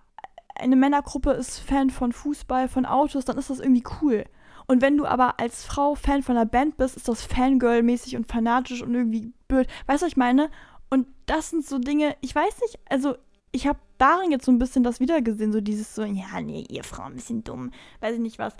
eine 0.54 0.76
Männergruppe 0.76 1.32
ist 1.32 1.58
Fan 1.58 1.90
von 1.90 2.12
Fußball, 2.12 2.68
von 2.68 2.86
Autos, 2.86 3.24
dann 3.24 3.38
ist 3.38 3.50
das 3.50 3.60
irgendwie 3.60 3.84
cool. 4.00 4.24
Und 4.66 4.82
wenn 4.82 4.96
du 4.96 5.06
aber 5.06 5.38
als 5.38 5.64
Frau 5.64 5.94
Fan 5.94 6.22
von 6.22 6.36
einer 6.36 6.46
Band 6.46 6.76
bist, 6.76 6.96
ist 6.96 7.08
das 7.08 7.26
Fangirl-mäßig 7.26 8.16
und 8.16 8.26
fanatisch 8.26 8.82
und 8.82 8.94
irgendwie 8.94 9.32
blöd. 9.46 9.68
Weißt 9.86 10.02
du, 10.02 10.06
was 10.06 10.12
ich 10.12 10.16
meine? 10.16 10.50
Und 10.90 11.06
das 11.26 11.50
sind 11.50 11.66
so 11.66 11.78
Dinge, 11.78 12.16
ich 12.20 12.34
weiß 12.34 12.60
nicht, 12.62 12.78
also 12.88 13.16
ich 13.52 13.66
habe 13.66 13.78
darin 13.98 14.30
jetzt 14.30 14.44
so 14.44 14.52
ein 14.52 14.58
bisschen 14.58 14.82
das 14.82 15.00
wiedergesehen, 15.00 15.52
so 15.52 15.60
dieses 15.60 15.94
so, 15.94 16.04
ja, 16.04 16.40
nee, 16.40 16.64
ihr 16.68 16.84
Frau 16.84 17.04
ein 17.04 17.14
bisschen 17.14 17.44
dumm, 17.44 17.70
weiß 18.00 18.14
ich 18.14 18.20
nicht 18.20 18.38
was. 18.38 18.54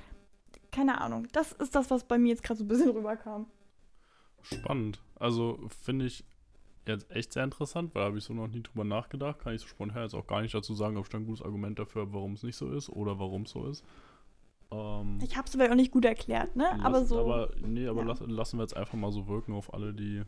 Keine 0.73 1.01
Ahnung. 1.01 1.27
Das 1.33 1.53
ist 1.53 1.75
das, 1.75 1.91
was 1.91 2.05
bei 2.05 2.19
mir 2.19 2.29
jetzt 2.29 2.43
gerade 2.43 2.59
so 2.59 2.65
ein 2.65 2.69
bisschen 2.69 2.91
rüberkam. 2.91 3.47
Spannend. 4.53 5.01
Also 5.17 5.59
finde 5.83 6.07
ich 6.07 6.25
jetzt 6.87 7.11
echt 7.11 7.33
sehr 7.33 7.45
interessant, 7.45 7.95
weil 7.95 8.05
habe 8.05 8.19
ich 8.19 8.25
so 8.25 8.33
noch 8.33 8.49
nie 8.49 8.63
drüber 8.63 8.85
nachgedacht. 8.85 9.41
Kann 9.41 9.55
ich 9.55 9.61
so 9.61 9.67
spontan 9.69 10.03
jetzt 10.03 10.15
auch 10.15 10.27
gar 10.27 10.43
nicht 10.43 10.55
dazu 10.55 10.75
sagen, 10.75 10.97
ob 10.97 11.07
ich 11.07 11.11
da 11.11 11.19
ein 11.19 11.27
gutes 11.27 11.43
Argument 11.43 11.79
dafür 11.79 12.03
habe, 12.03 12.15
warum 12.15 12.35
es 12.35 12.43
nicht 12.43 12.57
so 12.57 12.71
ist 12.71 12.89
oder 12.89 13.19
warum 13.19 13.43
es 13.43 13.51
so 13.51 13.67
ist. 13.67 13.85
Ähm, 14.71 15.19
ich 15.23 15.37
habe 15.37 15.47
es 15.47 15.55
aber 15.55 15.71
auch 15.71 15.77
nicht 15.77 15.93
gut 15.93 16.05
erklärt, 16.05 16.57
ne? 16.57 16.69
Lass, 16.77 16.85
aber 16.85 17.05
so. 17.05 17.21
Aber, 17.21 17.51
nee, 17.61 17.87
aber 17.87 18.03
ja. 18.03 18.09
lass, 18.09 18.21
lassen 18.21 18.59
wir 18.59 18.63
jetzt 18.63 18.77
einfach 18.77 18.95
mal 18.95 19.13
so 19.13 19.27
wirken 19.27 19.53
auf 19.53 19.73
alle, 19.75 19.95
die 19.95 20.23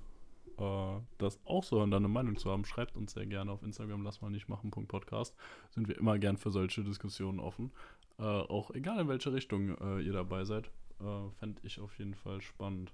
äh, 0.58 1.00
das 1.18 1.40
auch 1.44 1.64
so 1.64 1.80
und 1.80 1.90
dann 1.90 2.04
eine 2.04 2.12
Meinung 2.12 2.36
zu 2.36 2.50
haben. 2.50 2.64
Schreibt 2.64 2.96
uns 2.96 3.12
sehr 3.12 3.26
gerne 3.26 3.52
auf 3.52 3.62
Instagram, 3.62 4.02
lass 4.02 4.20
mal 4.20 4.30
nicht 4.30 4.48
machen, 4.48 4.70
Podcast. 4.70 5.34
Sind 5.70 5.88
wir 5.88 5.96
immer 5.98 6.18
gern 6.18 6.36
für 6.36 6.50
solche 6.50 6.84
Diskussionen 6.84 7.40
offen. 7.40 7.72
Äh, 8.18 8.22
auch 8.22 8.70
egal 8.72 9.00
in 9.00 9.08
welche 9.08 9.32
Richtung 9.32 9.76
äh, 9.78 10.00
ihr 10.00 10.12
dabei 10.12 10.44
seid. 10.44 10.70
Äh, 11.00 11.30
Fände 11.38 11.60
ich 11.62 11.80
auf 11.80 11.98
jeden 11.98 12.14
Fall 12.14 12.40
spannend. 12.40 12.92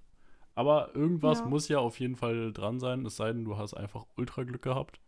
Aber 0.54 0.94
irgendwas 0.94 1.40
ja. 1.40 1.46
muss 1.46 1.68
ja 1.68 1.78
auf 1.78 1.98
jeden 1.98 2.16
Fall 2.16 2.52
dran 2.52 2.78
sein, 2.78 3.04
es 3.06 3.16
sei 3.16 3.32
denn, 3.32 3.44
du 3.44 3.56
hast 3.56 3.74
einfach 3.74 4.06
ultra 4.16 4.44
Glück 4.44 4.62
gehabt. 4.62 5.00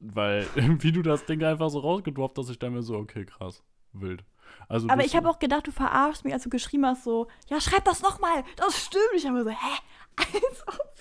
Weil, 0.00 0.46
wie 0.82 0.92
du 0.92 1.02
das 1.02 1.24
Ding 1.24 1.42
einfach 1.42 1.70
so 1.70 1.80
rausgedroppt 1.80 2.38
hast, 2.38 2.50
ich 2.50 2.58
dann 2.58 2.74
mir 2.74 2.82
so, 2.82 2.96
okay, 2.96 3.24
krass, 3.24 3.62
wild. 3.92 4.24
Also 4.68 4.88
Aber 4.88 5.04
ich 5.04 5.14
habe 5.14 5.28
auch 5.28 5.38
gedacht, 5.38 5.66
du 5.66 5.72
verarschst 5.72 6.24
mich, 6.24 6.32
als 6.32 6.42
du 6.42 6.50
geschrieben 6.50 6.86
hast, 6.86 7.04
so, 7.04 7.28
ja, 7.48 7.60
schreib 7.60 7.84
das 7.84 8.02
nochmal, 8.02 8.44
das 8.56 8.78
stimmt. 8.78 9.02
Ich 9.16 9.26
habe 9.26 9.38
mir 9.38 9.44
so, 9.44 9.50
hä? 9.50 9.78
Als 10.16 10.66
ob. 10.66 10.94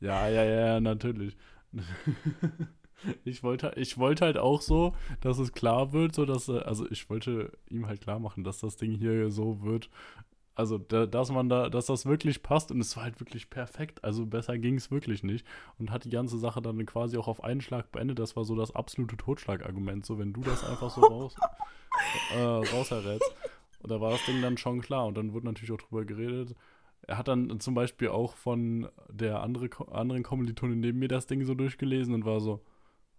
Ja, 0.00 0.28
ja, 0.28 0.44
ja, 0.44 0.80
natürlich. 0.80 1.36
ich 3.24 3.42
wollte, 3.42 3.72
ich 3.76 3.98
wollte 3.98 4.24
halt 4.24 4.38
auch 4.38 4.60
so, 4.60 4.94
dass 5.20 5.38
es 5.38 5.52
klar 5.52 5.92
wird, 5.92 6.14
so 6.14 6.24
dass, 6.24 6.48
also 6.48 6.88
ich 6.90 7.08
wollte 7.10 7.52
ihm 7.68 7.86
halt 7.86 8.00
klar 8.00 8.18
machen, 8.18 8.44
dass 8.44 8.60
das 8.60 8.76
Ding 8.76 8.92
hier 8.92 9.30
so 9.30 9.62
wird, 9.62 9.90
also, 10.56 10.78
da, 10.78 11.04
dass 11.04 11.30
man 11.30 11.50
da, 11.50 11.68
dass 11.68 11.84
das 11.86 12.06
wirklich 12.06 12.42
passt 12.42 12.70
und 12.72 12.80
es 12.80 12.96
war 12.96 13.04
halt 13.04 13.20
wirklich 13.20 13.50
perfekt. 13.50 14.02
Also 14.02 14.24
besser 14.24 14.56
ging 14.56 14.76
es 14.76 14.90
wirklich 14.90 15.22
nicht. 15.22 15.46
Und 15.78 15.90
hat 15.90 16.04
die 16.04 16.10
ganze 16.10 16.38
Sache 16.38 16.62
dann 16.62 16.84
quasi 16.86 17.18
auch 17.18 17.28
auf 17.28 17.44
einen 17.44 17.60
Schlag 17.60 17.92
beendet. 17.92 18.18
Das 18.18 18.36
war 18.36 18.44
so 18.44 18.56
das 18.56 18.74
absolute 18.74 19.18
Totschlagargument. 19.18 20.06
So, 20.06 20.18
wenn 20.18 20.32
du 20.32 20.40
das 20.40 20.64
einfach 20.64 20.88
so 20.88 21.02
raus, 21.02 21.36
äh, 22.34 22.40
rauserrätst. 22.40 23.36
Und 23.80 23.90
da 23.90 24.00
war 24.00 24.12
das 24.12 24.24
Ding 24.24 24.40
dann 24.40 24.56
schon 24.56 24.80
klar. 24.80 25.06
Und 25.06 25.18
dann 25.18 25.34
wurde 25.34 25.44
natürlich 25.44 25.72
auch 25.72 25.76
drüber 25.76 26.06
geredet. 26.06 26.56
Er 27.02 27.18
hat 27.18 27.28
dann 27.28 27.60
zum 27.60 27.74
Beispiel 27.74 28.08
auch 28.08 28.34
von 28.34 28.88
der 29.10 29.42
andere, 29.42 29.68
anderen 29.92 30.22
Kommilitonin 30.22 30.80
neben 30.80 30.98
mir 30.98 31.08
das 31.08 31.26
Ding 31.26 31.44
so 31.44 31.54
durchgelesen 31.54 32.14
und 32.14 32.24
war 32.24 32.40
so, 32.40 32.64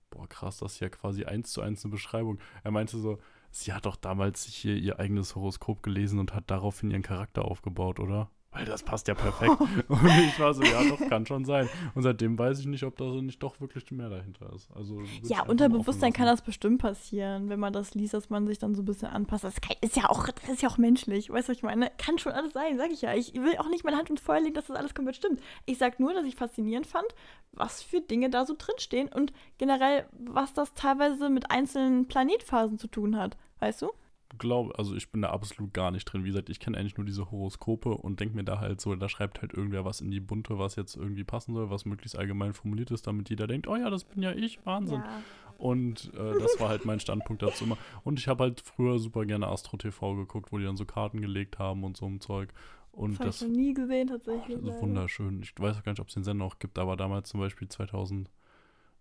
boah, 0.09 0.27
krass, 0.27 0.57
das 0.57 0.73
ist 0.73 0.79
ja 0.79 0.89
quasi 0.89 1.25
eins 1.25 1.51
zu 1.51 1.61
eins 1.61 1.85
eine 1.85 1.91
Beschreibung. 1.91 2.39
Er 2.63 2.71
meinte 2.71 2.97
so, 2.97 3.19
sie 3.51 3.73
hat 3.73 3.85
doch 3.85 3.95
damals 3.95 4.45
hier 4.45 4.75
ihr 4.75 4.99
eigenes 4.99 5.35
Horoskop 5.35 5.83
gelesen 5.83 6.19
und 6.19 6.33
hat 6.33 6.49
daraufhin 6.51 6.91
ihren 6.91 7.03
Charakter 7.03 7.45
aufgebaut, 7.45 7.99
oder? 7.99 8.29
Weil 8.57 8.65
das 8.65 8.83
passt 8.83 9.07
ja 9.07 9.13
perfekt. 9.13 9.51
und 9.87 10.05
ich 10.05 10.39
war 10.39 10.53
so, 10.53 10.63
ja, 10.63 10.83
doch, 10.83 10.99
kann 11.09 11.25
schon 11.25 11.45
sein. 11.45 11.69
Und 11.95 12.03
seitdem 12.03 12.37
weiß 12.37 12.59
ich 12.59 12.65
nicht, 12.65 12.83
ob 12.83 12.97
da 12.97 13.05
so 13.05 13.21
nicht 13.21 13.41
doch 13.41 13.59
wirklich 13.61 13.89
mehr 13.91 14.09
dahinter 14.09 14.51
ist. 14.55 14.69
Also, 14.75 15.01
ja, 15.23 15.43
unter 15.43 15.69
Bewusstsein 15.69 16.13
kann 16.13 16.25
das 16.25 16.41
bestimmt 16.41 16.81
passieren, 16.81 17.49
wenn 17.49 17.59
man 17.59 17.73
das 17.73 17.93
liest, 17.93 18.13
dass 18.13 18.29
man 18.29 18.47
sich 18.47 18.59
dann 18.59 18.75
so 18.75 18.81
ein 18.81 18.85
bisschen 18.85 19.09
anpasst. 19.09 19.43
Das 19.43 19.55
ist 19.81 19.95
ja 19.95 20.09
auch, 20.09 20.27
das 20.27 20.49
ist 20.49 20.61
ja 20.61 20.69
auch 20.69 20.77
menschlich. 20.77 21.29
Weißt 21.29 21.47
du, 21.47 21.51
was 21.51 21.57
ich 21.57 21.63
meine? 21.63 21.91
Kann 21.97 22.17
schon 22.17 22.31
alles 22.31 22.53
sein, 22.53 22.77
sag 22.77 22.91
ich 22.91 23.01
ja. 23.01 23.13
Ich 23.13 23.33
will 23.33 23.57
auch 23.57 23.69
nicht 23.69 23.83
meine 23.83 23.97
Hand 23.97 24.09
ins 24.09 24.21
Feuer 24.21 24.39
legen, 24.39 24.55
dass 24.55 24.67
das 24.67 24.77
alles 24.77 24.95
komplett 24.95 25.15
stimmt. 25.15 25.39
Ich 25.65 25.77
sag 25.77 25.99
nur, 25.99 26.13
dass 26.13 26.25
ich 26.25 26.35
faszinierend 26.35 26.87
fand, 26.87 27.07
was 27.51 27.83
für 27.83 28.01
Dinge 28.01 28.29
da 28.29 28.45
so 28.45 28.55
drinstehen 28.57 29.09
und 29.13 29.33
generell, 29.57 30.05
was 30.11 30.53
das 30.53 30.73
teilweise 30.73 31.29
mit 31.29 31.51
einzelnen 31.51 32.07
Planetphasen 32.07 32.77
zu 32.77 32.87
tun 32.87 33.17
hat. 33.17 33.37
Weißt 33.59 33.81
du? 33.81 33.91
Glaube, 34.37 34.77
also 34.77 34.95
ich 34.95 35.11
bin 35.11 35.21
da 35.21 35.29
absolut 35.29 35.73
gar 35.73 35.91
nicht 35.91 36.05
drin. 36.05 36.23
Wie 36.23 36.29
gesagt, 36.29 36.49
ich 36.49 36.59
kenne 36.59 36.77
eigentlich 36.77 36.97
nur 36.97 37.05
diese 37.05 37.31
Horoskope 37.31 37.89
und 37.89 38.19
denke 38.19 38.35
mir 38.35 38.43
da 38.43 38.59
halt 38.59 38.81
so, 38.81 38.95
da 38.95 39.09
schreibt 39.09 39.41
halt 39.41 39.53
irgendwer 39.53 39.85
was 39.85 40.01
in 40.01 40.11
die 40.11 40.19
Bunte, 40.19 40.59
was 40.59 40.75
jetzt 40.75 40.95
irgendwie 40.95 41.23
passen 41.23 41.53
soll, 41.53 41.69
was 41.69 41.85
möglichst 41.85 42.17
allgemein 42.17 42.53
formuliert 42.53 42.91
ist, 42.91 43.07
damit 43.07 43.29
jeder 43.29 43.47
denkt, 43.47 43.67
oh 43.67 43.75
ja, 43.75 43.89
das 43.89 44.03
bin 44.03 44.23
ja 44.23 44.31
ich, 44.31 44.65
Wahnsinn. 44.65 44.99
Ja. 44.99 45.21
Und 45.57 46.11
äh, 46.13 46.39
das 46.39 46.59
war 46.59 46.69
halt 46.69 46.85
mein 46.85 46.99
Standpunkt 46.99 47.41
dazu 47.41 47.65
immer. 47.65 47.77
Und 48.03 48.19
ich 48.19 48.27
habe 48.27 48.43
halt 48.43 48.61
früher 48.61 48.99
super 48.99 49.25
gerne 49.25 49.47
Astro 49.47 49.77
TV 49.77 50.15
geguckt, 50.15 50.51
wo 50.51 50.57
die 50.57 50.65
dann 50.65 50.77
so 50.77 50.85
Karten 50.85 51.19
gelegt 51.19 51.57
haben 51.57 51.83
und 51.83 51.97
so 51.97 52.05
ein 52.05 52.19
Zeug. 52.19 52.53
Und 52.91 53.19
das, 53.19 53.25
das 53.25 53.41
habe 53.41 53.51
ich 53.51 53.57
noch 53.57 53.63
nie 53.63 53.73
gesehen 53.73 54.07
tatsächlich. 54.07 54.57
Oh, 54.63 54.81
wunderschön. 54.81 55.41
Ich 55.41 55.53
weiß 55.57 55.77
auch 55.77 55.83
gar 55.83 55.91
nicht, 55.91 56.01
ob 56.01 56.07
es 56.07 56.13
den 56.13 56.23
Sender 56.23 56.45
noch 56.45 56.59
gibt, 56.59 56.77
aber 56.79 56.95
damals 56.95 57.29
zum 57.29 57.39
Beispiel 57.39 57.67
2000 57.67 58.29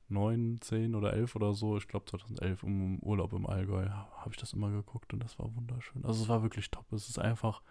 9, 0.09 0.61
10 0.61 0.95
oder 0.95 1.13
11 1.13 1.37
oder 1.37 1.53
so, 1.55 1.77
ich 1.77 1.89
glaube 1.89 2.07
2011 2.07 2.63
im 2.63 2.99
Urlaub 3.01 3.33
im 3.33 3.47
Allgäu, 3.47 3.89
habe 3.89 4.31
ich 4.31 4.37
das 4.37 4.53
immer 4.53 4.71
geguckt 4.71 5.13
und 5.13 5.23
das 5.23 5.39
war 5.39 5.55
wunderschön. 5.55 6.05
Also 6.05 6.23
es 6.23 6.29
war 6.29 6.43
wirklich 6.43 6.71
top. 6.71 6.93
Es 6.93 7.09
ist 7.09 7.19
einfach 7.19 7.63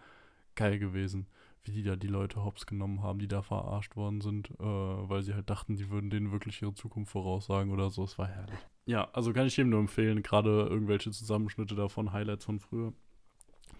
geil 0.56 0.80
gewesen, 0.80 1.28
wie 1.64 1.72
die 1.72 1.84
da 1.84 1.96
die 1.96 2.08
Leute 2.08 2.44
hops 2.44 2.66
genommen 2.66 3.02
haben, 3.02 3.20
die 3.20 3.28
da 3.28 3.42
verarscht 3.42 3.96
worden 3.96 4.22
sind, 4.22 4.52
äh, 4.60 4.64
weil 4.64 5.22
sie 5.24 5.34
halt 5.34 5.50
dachten, 5.50 5.76
die 5.76 5.90
würden 5.90 6.10
denen 6.10 6.32
wirklich 6.32 6.62
ihre 6.62 6.74
Zukunft 6.74 7.12
voraussagen 7.12 7.72
oder 7.72 7.90
so. 7.90 8.04
Es 8.04 8.18
war 8.18 8.28
herrlich. 8.28 8.60
Ja, 8.86 9.10
also 9.14 9.34
kann 9.34 9.48
ich 9.48 9.58
jedem 9.58 9.72
nur 9.72 9.80
empfehlen, 9.80 10.22
gerade 10.22 10.68
irgendwelche 10.70 11.12
Zusammenschnitte 11.12 11.76
davon, 11.76 12.12
Highlights 12.12 12.46
von 12.46 12.60
früher. 12.60 12.94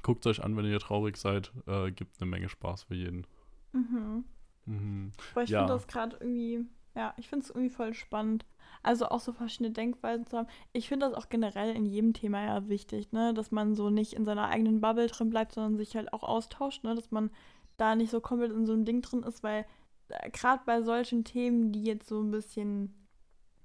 Guckt 0.02 0.26
euch 0.28 0.44
an, 0.44 0.56
wenn 0.56 0.66
ihr 0.66 0.80
traurig 0.80 1.18
seid. 1.18 1.52
Äh, 1.68 1.92
gibt 1.92 2.22
eine 2.22 2.30
Menge 2.30 2.50
Spaß 2.50 2.84
für 2.84 2.96
jeden. 2.96 3.26
Mhm. 3.74 4.24
Mhm. 4.66 5.12
Aber 5.32 5.44
ich 5.44 5.50
ja. 5.50 5.60
finde 5.60 5.74
das 5.74 5.88
gerade 5.88 6.18
irgendwie 6.18 6.66
ja, 6.96 7.14
ich 7.18 7.28
finde 7.28 7.44
es 7.44 7.50
irgendwie 7.50 7.70
voll 7.70 7.94
spannend. 7.94 8.46
Also 8.82 9.08
auch 9.08 9.20
so 9.20 9.34
verschiedene 9.34 9.72
Denkweisen 9.72 10.28
zu 10.28 10.38
haben. 10.38 10.48
Ich 10.72 10.88
finde 10.88 11.08
das 11.08 11.16
auch 11.16 11.30
generell 11.30 11.76
in 11.76 11.86
jedem 11.86 12.14
Thema 12.14 12.44
ja 12.44 12.70
wichtig, 12.70 13.12
ne? 13.12 13.34
Dass 13.34 13.52
man 13.52 13.76
so 13.76 13.90
nicht 13.90 14.14
in 14.14 14.26
seiner 14.26 14.48
eigenen 14.48 14.80
Bubble 14.80 15.08
drin 15.08 15.30
bleibt, 15.30 15.54
sondern 15.54 15.78
sich 15.78 15.96
halt 15.96 16.14
auch 16.14 16.24
austauscht, 16.24 16.84
ne? 16.84 16.96
Dass 16.96 17.12
man 17.12 17.32
da 17.78 17.96
nicht 17.96 18.12
so 18.12 18.22
komplett 18.22 18.52
in 18.52 18.66
so 18.66 18.74
einem 18.74 18.86
Ding 18.86 19.02
drin 19.02 19.24
ist, 19.24 19.44
weil 19.44 19.66
äh, 20.10 20.30
gerade 20.30 20.62
bei 20.66 20.82
solchen 20.82 21.24
Themen, 21.24 21.72
die 21.72 21.84
jetzt 21.84 22.08
so 22.08 22.22
ein 22.22 22.32
bisschen, 22.32 22.94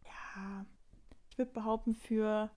ja, 0.05 0.65
ich 1.31 1.39
würde 1.39 1.53
behaupten, 1.53 1.95
für 1.95 2.51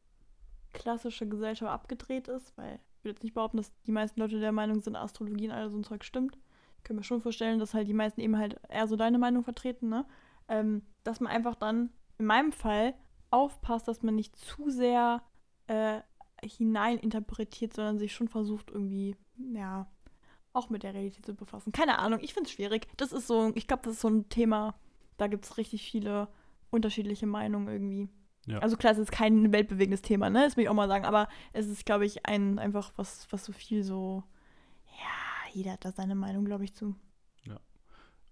klassische 0.74 1.28
Gesellschaft 1.28 1.72
abgedreht 1.72 2.28
ist, 2.28 2.58
weil 2.58 2.80
ich 2.98 3.04
würde 3.04 3.16
jetzt 3.16 3.24
nicht 3.24 3.36
behaupten, 3.36 3.58
dass 3.58 3.72
die 3.84 3.92
meisten 3.92 4.20
Leute 4.20 4.40
der 4.40 4.52
Meinung 4.52 4.82
sind, 4.82 4.96
Astrologie 4.96 5.50
und 5.50 5.54
all 5.54 5.70
so 5.70 5.78
ein 5.78 5.84
Zeug 5.84 6.04
stimmt. 6.04 6.38
Ich 6.78 6.84
kann 6.84 6.96
mir 6.96 7.04
schon 7.04 7.22
vorstellen, 7.22 7.60
dass 7.60 7.74
halt 7.74 7.88
die 7.88 7.94
meisten 7.94 8.22
eben 8.22 8.38
halt 8.38 8.60
eher 8.70 8.88
so 8.88 8.96
deine 8.96 9.20
Meinung 9.20 9.44
vertreten, 9.44 9.90
ne? 9.90 10.06
Ähm, 10.48 10.84
dass 11.04 11.20
man 11.20 11.32
einfach 11.32 11.56
dann 11.56 11.90
in 12.18 12.26
meinem 12.26 12.52
Fall 12.52 12.94
aufpasst, 13.30 13.88
dass 13.88 14.04
man 14.04 14.16
nicht 14.16 14.36
zu 14.36 14.70
sehr 14.70 15.24
äh, 15.68 16.02
hineininterpretiert, 16.44 17.74
sondern 17.74 17.98
sich 17.98 18.14
schon 18.14 18.28
versucht, 18.28 18.70
irgendwie, 18.72 19.16
ja, 19.54 19.88
auch 20.54 20.70
mit 20.70 20.84
der 20.84 20.94
Realität 20.94 21.26
zu 21.26 21.34
befassen. 21.34 21.72
Keine 21.72 22.00
Ahnung, 22.00 22.20
ich 22.22 22.34
finde 22.34 22.48
es 22.48 22.54
schwierig. 22.54 22.88
Das 22.98 23.12
ist 23.12 23.28
so, 23.28 23.52
ich 23.56 23.68
glaube, 23.68 23.84
das 23.84 23.94
ist 23.94 24.02
so 24.02 24.10
ein 24.10 24.30
Thema, 24.30 24.76
da 25.18 25.28
gibt 25.28 25.46
es 25.46 25.58
richtig 25.58 25.82
viele 25.90 26.28
unterschiedliche 26.70 27.26
Meinungen 27.26 27.68
irgendwie. 27.68 28.10
Ja. 28.46 28.60
Also 28.60 28.78
klar, 28.78 28.94
es 28.94 29.00
ist 29.00 29.12
kein 29.12 29.52
weltbewegendes 29.52 30.02
Thema, 30.02 30.30
ne? 30.30 30.42
Das 30.44 30.58
will 30.58 30.64
ich 30.64 30.70
auch 30.70 30.76
mal 30.76 30.88
sagen, 30.88 31.06
aber 31.06 31.28
es 31.54 31.68
ist, 31.68 31.86
glaube 31.86 32.06
ich, 32.06 32.26
ein 32.26 32.60
einfach 32.60 32.92
was, 32.98 33.28
was 33.32 33.46
so 33.46 33.54
viel 33.54 33.84
so, 33.84 34.24
ja, 34.86 35.52
jeder 35.54 35.72
hat 35.74 35.86
da 35.86 35.92
seine 35.92 36.16
Meinung, 36.16 36.46
glaube 36.46 36.66
ich, 36.66 36.74
zu 36.74 36.96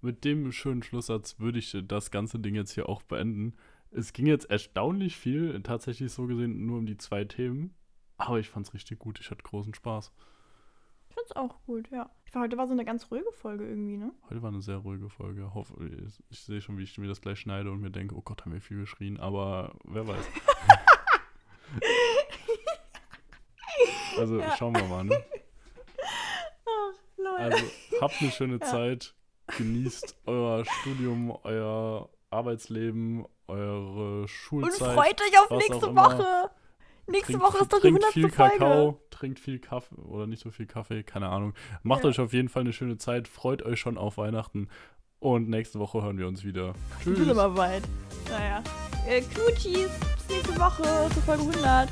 mit 0.02 0.24
dem 0.26 0.52
schönen 0.52 0.84
Schlusssatz 0.84 1.39
würde 1.39 1.60
ich 1.60 1.76
das 1.86 2.12
ganze 2.12 2.39
Ding 2.39 2.56
jetzt 2.56 2.72
hier 2.72 2.89
auch 2.89 3.02
beenden. 3.04 3.56
Es 3.91 4.14
ging 4.14 4.26
jetzt 4.26 4.49
erstaunlich 4.49 5.16
viel, 5.18 5.62
tatsächlich 5.64 6.12
so 6.12 6.26
gesehen 6.28 6.66
nur 6.66 6.80
um 6.80 6.86
die 6.86 6.97
zwei 6.97 7.26
Themen, 7.26 7.74
aber 8.18 8.39
ich 8.39 8.49
fand 8.49 8.68
es 8.68 8.74
richtig 8.74 8.99
gut. 8.99 9.20
Ich 9.20 9.30
hatte 9.32 9.43
großen 9.43 9.74
Spaß. 9.74 10.12
Ich 11.10 11.16
fand's 11.16 11.32
auch 11.34 11.62
gut, 11.66 11.89
ja. 11.91 12.10
Ich 12.26 12.34
war, 12.34 12.43
heute 12.43 12.56
war 12.58 12.68
so 12.68 12.72
eine 12.74 12.86
ganz 12.86 13.12
ruhige 13.12 13.32
Folge 13.34 13.68
irgendwie, 13.68 13.97
ne? 13.97 14.14
Heute 14.30 14.41
war 14.41 14.49
eine 14.49 14.62
sehr 14.62 14.78
ruhige 14.78 15.10
Folge. 15.10 15.54
Hoffe, 15.54 15.74
ich, 16.08 16.24
ich 16.30 16.39
sehe 16.39 16.62
schon, 16.62 16.78
wie 16.78 16.84
ich 16.84 16.97
mir 16.97 17.10
das 17.10 17.20
gleich 17.20 17.39
schneide 17.41 17.70
und 17.70 17.82
mir 17.82 17.91
denke, 17.91 18.16
oh 18.16 18.22
Gott, 18.22 18.45
haben 18.45 18.54
wir 18.54 18.62
viel 18.62 18.80
geschrien, 18.80 19.20
aber 19.20 19.76
wer 19.84 20.08
weiß. 20.08 20.26
also 24.18 24.39
Ja. 24.39 24.56
schauen 24.56 24.74
wir 24.76 24.84
mal, 24.86 25.04
ne? 25.04 25.16
Ach, 26.66 26.93
lol. 27.18 27.38
Also 27.38 27.66
habt 27.99 28.16
eine 28.22 28.32
schöne 28.32 28.54
Ja. 28.56 28.62
Zeit, 28.62 29.14
genießt 29.58 30.16
euer 30.26 30.64
Studium, 30.66 31.38
euer 31.43 32.10
Arbeitsleben, 32.30 33.26
eure 33.47 34.22
und 34.22 34.28
Schulzeit. 34.28 34.93
freut 34.93 35.22
euch 35.22 35.39
auf 35.39 35.49
nächste. 35.52 35.95
Woche. 35.95 36.52
Nächste 37.08 37.34
Trinkt 37.34 37.43
Woche 37.45 37.58
ist 37.64 37.74
doch 37.74 37.78
die 37.82 37.89
trinkt 37.89 38.04
100. 38.06 38.14
viel 38.14 38.30
Folge. 38.30 38.58
Kakao, 38.58 39.02
trinkt 39.10 39.39
viel 39.39 39.60
Kaffee 39.60 39.95
oder 39.95 40.28
nicht 40.28 40.41
so 40.41 40.49
viel 40.52 40.66
Kaffee, 40.68 41.04
keine 41.04 41.28
Ahnung. 41.30 41.54
Macht 41.84 42.04
Ja. 42.04 42.10
euch 42.10 42.20
auf 42.20 42.32
jeden 42.32 42.47
Fall 42.47 42.62
eine 42.62 42.72
schöne 42.74 42.97
Zeit, 42.97 43.28
freut 43.28 43.64
euch 43.64 43.80
schon 43.80 43.97
auf 43.97 44.18
Weihnachten 44.18 44.70
und 45.20 45.49
nächste 45.49 45.80
Woche 45.80 46.02
hören 46.04 46.18
wir 46.18 46.28
uns 46.28 46.43
wieder. 46.45 46.74
Tschüss. 47.04 47.20
ist 47.20 47.28
immer 47.28 47.58
weit. 47.58 47.84
Naja. 48.30 48.64
Äh, 49.08 49.22
Knutschis, 49.22 49.89
bis 49.99 50.30
nächste 50.30 50.58
Woche 50.60 50.84
zur 51.14 51.24
Folge 51.24 51.41
100. 51.43 51.89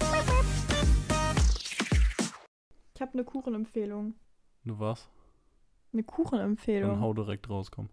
Ich 2.96 3.02
habe 3.02 3.14
eine 3.14 3.24
Kuchenempfehlung. 3.24 4.14
Du 4.64 4.80
was? 4.80 5.10
Eine 5.92 6.04
Dann 6.04 6.08
Kuchenempfehlung. 6.16 7.00
hau 7.00 7.14
direkt 7.14 7.50
raus, 7.50 7.72
komm. 7.72 7.90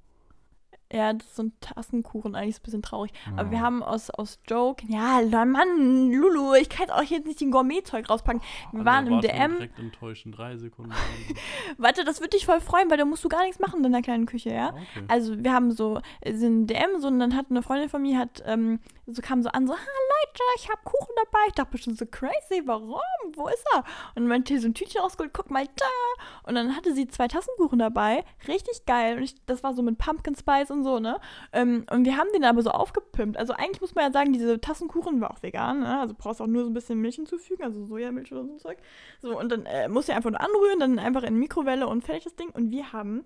Ja, 0.97 1.12
das 1.12 1.26
ist 1.26 1.36
so 1.36 1.42
ein 1.44 1.53
Tassenkuchen, 1.61 2.34
eigentlich 2.34 2.55
ist 2.57 2.61
ein 2.61 2.64
bisschen 2.64 2.82
traurig. 2.82 3.12
Aber 3.36 3.51
wir 3.51 3.59
Ja. 3.59 3.64
haben 3.64 3.82
aus, 3.82 4.09
aus 4.11 4.38
Joke, 4.49 4.84
ja, 4.88 5.20
Mann, 5.44 6.11
Lulu, 6.11 6.55
ich 6.55 6.68
kann 6.70 6.86
jetzt 6.88 6.92
auch 6.92 7.03
jetzt 7.03 7.26
nicht 7.26 7.40
den 7.40 7.51
Gourmet-Zeug 7.51 8.09
rauspacken. 8.09 8.40
Wir 8.72 8.80
Alle 8.80 8.84
waren 8.86 9.07
im 9.07 9.20
DM. 9.20 9.53
Direkt 9.53 9.78
enttäuscht 9.78 10.24
in 10.26 10.32
drei 10.32 10.57
Sekunden. 10.57 10.92
Warte, 11.78 12.05
das 12.05 12.20
wird 12.20 12.32
dich 12.32 12.47
voll 12.47 12.61
freuen, 12.61 12.90
weil 12.90 12.97
da 12.99 13.05
musst 13.05 13.24
du 13.24 13.28
gar 13.28 13.42
nichts 13.42 13.59
machen 13.59 13.78
in 13.78 13.82
deiner 13.82 14.03
kleinen 14.03 14.26
Küche, 14.26 14.51
ja? 14.51 14.70
Okay. 14.70 15.05
Also 15.09 15.36
wir 15.42 15.53
haben 15.53 15.70
so, 15.72 16.01
sind 16.24 16.47
im 16.47 16.66
DM 16.66 17.01
so 17.01 17.09
und 17.09 17.18
dann 17.18 17.36
hat 17.36 17.47
eine 17.51 17.62
Freundin 17.62 17.88
von 17.88 18.03
mir, 18.03 18.18
hat, 18.18 18.42
ähm, 18.47 18.80
so 19.07 19.20
kam 19.22 19.42
so 19.42 19.51
an, 19.51 19.66
so, 19.66 19.74
ha 19.74 19.78
Leute, 19.78 20.42
ich 20.57 20.68
hab 20.68 20.82
Kuchen 20.84 21.14
dabei. 21.16 21.38
Ich 21.49 21.55
dachte 21.55 21.70
bestimmt 21.72 21.99
so, 21.99 22.07
crazy, 22.07 22.62
warum? 22.64 23.01
Wo 23.34 23.49
ist 23.49 23.64
er? 23.74 23.78
Und 23.80 23.84
dann 24.22 24.28
meinte 24.28 24.59
so 24.61 24.66
ein 24.68 24.74
Tütchen 24.74 25.01
rausgeholt, 25.01 25.32
guck 25.34 25.51
mal 25.51 25.66
da. 25.66 26.24
Und 26.49 26.55
dann 26.55 26.74
hatte 26.74 26.94
sie 26.94 27.07
zwei 27.09 27.28
Tassenkuchen 27.28 27.78
dabei, 27.78 28.24
richtig 28.49 28.86
geil. 28.86 29.16
Und 29.18 29.22
ich, 29.24 29.34
das 29.47 29.62
war 29.62 29.74
so 29.74 29.82
mit 29.82 29.99
Pumpkin 29.99 30.34
Spice 30.34 30.70
und 30.70 30.84
so, 30.84 30.86
ne? 31.01 31.18
Ähm, 31.53 31.87
und 31.91 32.05
wir 32.05 32.16
haben 32.16 32.28
den 32.34 32.45
aber 32.45 32.62
so 32.62 32.70
aufgepimpt. 32.70 33.37
Also 33.37 33.53
eigentlich 33.53 33.80
muss 33.80 33.95
man 33.95 34.05
ja 34.05 34.12
sagen, 34.12 34.32
diese 34.32 34.61
Tassenkuchen 34.61 35.20
war 35.20 35.30
auch 35.30 35.43
vegan, 35.43 35.80
ne? 35.80 36.01
Also 36.01 36.14
brauchst 36.16 36.41
auch 36.41 36.47
nur 36.47 36.64
so 36.64 36.70
ein 36.70 36.74
bisschen 36.74 37.01
Milch 37.01 37.16
hinzufügen, 37.16 37.62
also 37.64 37.84
Sojamilch 37.84 38.32
oder 38.32 38.45
so 38.45 38.53
ein 38.53 38.59
Zeug. 38.59 38.78
So, 39.20 39.39
und 39.39 39.51
dann 39.51 39.66
äh, 39.66 39.89
musst 39.89 40.09
du 40.09 40.14
einfach 40.14 40.30
nur 40.30 40.41
anrühren, 40.41 40.80
dann 40.80 40.99
einfach 40.99 41.22
in 41.22 41.34
die 41.34 41.41
Mikrowelle 41.41 41.87
und 41.87 42.03
fertig 42.03 42.24
das 42.24 42.37
Ding. 42.37 42.51
Und 42.51 42.70
wir 42.70 42.93
haben 42.93 43.24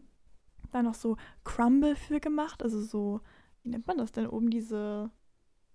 da 0.73 0.83
noch 0.83 0.95
so 0.95 1.17
Crumble 1.45 1.97
für 1.97 2.21
gemacht. 2.21 2.63
Also 2.63 2.81
so, 2.81 3.21
wie 3.63 3.71
nennt 3.71 3.87
man 3.87 3.99
das 3.99 4.13
denn 4.13 4.27
oben? 4.27 4.51
Diese. 4.51 5.11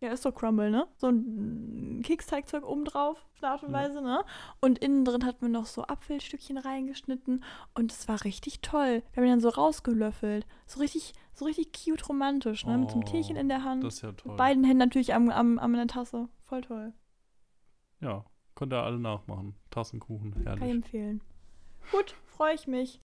Ja, 0.01 0.11
ist 0.11 0.25
doch 0.25 0.35
Crumble, 0.35 0.69
ne? 0.69 0.87
So 0.97 1.07
ein 1.07 2.01
Keksteigzeug 2.03 2.67
oben 2.67 2.83
drauf, 2.83 3.25
auf 3.33 3.41
eine 3.41 3.51
Art 3.51 3.63
und 3.63 3.71
Ja. 3.71 3.77
Weise, 3.79 4.01
ne? 4.01 4.23
Und 4.59 4.79
innen 4.79 5.05
drin 5.05 5.25
hatten 5.25 5.41
wir 5.41 5.49
noch 5.49 5.65
so 5.65 5.83
Apfelstückchen 5.83 6.57
reingeschnitten 6.57 7.43
und 7.73 7.93
es 7.93 8.07
war 8.09 8.23
richtig 8.25 8.59
toll. 8.61 9.03
Wir 9.13 9.21
haben 9.21 9.23
ihn 9.23 9.31
dann 9.31 9.39
so 9.39 9.49
rausgelöffelt. 9.49 10.45
So 10.67 10.81
richtig, 10.81 11.13
so 11.35 11.45
richtig 11.45 11.71
cute 11.73 12.07
romantisch, 12.09 12.65
ne? 12.65 12.77
Mit 12.77 12.89
so 12.89 12.95
einem 12.95 13.03
Oh, 13.07 13.11
Teechen 13.11 13.35
in 13.35 13.49
der 13.49 13.63
Hand. 13.63 13.83
Das 13.83 13.95
ist 13.95 14.01
ja 14.01 14.11
toll. 14.13 14.31
Mit 14.31 14.37
beiden 14.37 14.63
Händen 14.63 14.79
natürlich 14.79 15.13
am, 15.13 15.29
am, 15.29 15.59
am 15.59 15.71
in 15.73 15.77
der 15.77 15.87
Tasse. 15.87 16.29
Voll 16.45 16.61
toll. 16.61 16.93
Ja, 18.01 18.25
könnt 18.55 18.73
ihr 18.73 18.81
alle 18.83 18.99
nachmachen. 18.99 19.55
Tassenkuchen, 19.69 20.31
Kann 20.31 20.41
ich 20.41 20.47
herrlich. 20.47 20.69
empfehlen. 20.75 21.21
Gut, 21.91 22.15
freue 22.25 22.55
ich 22.55 22.67
mich. 22.67 22.99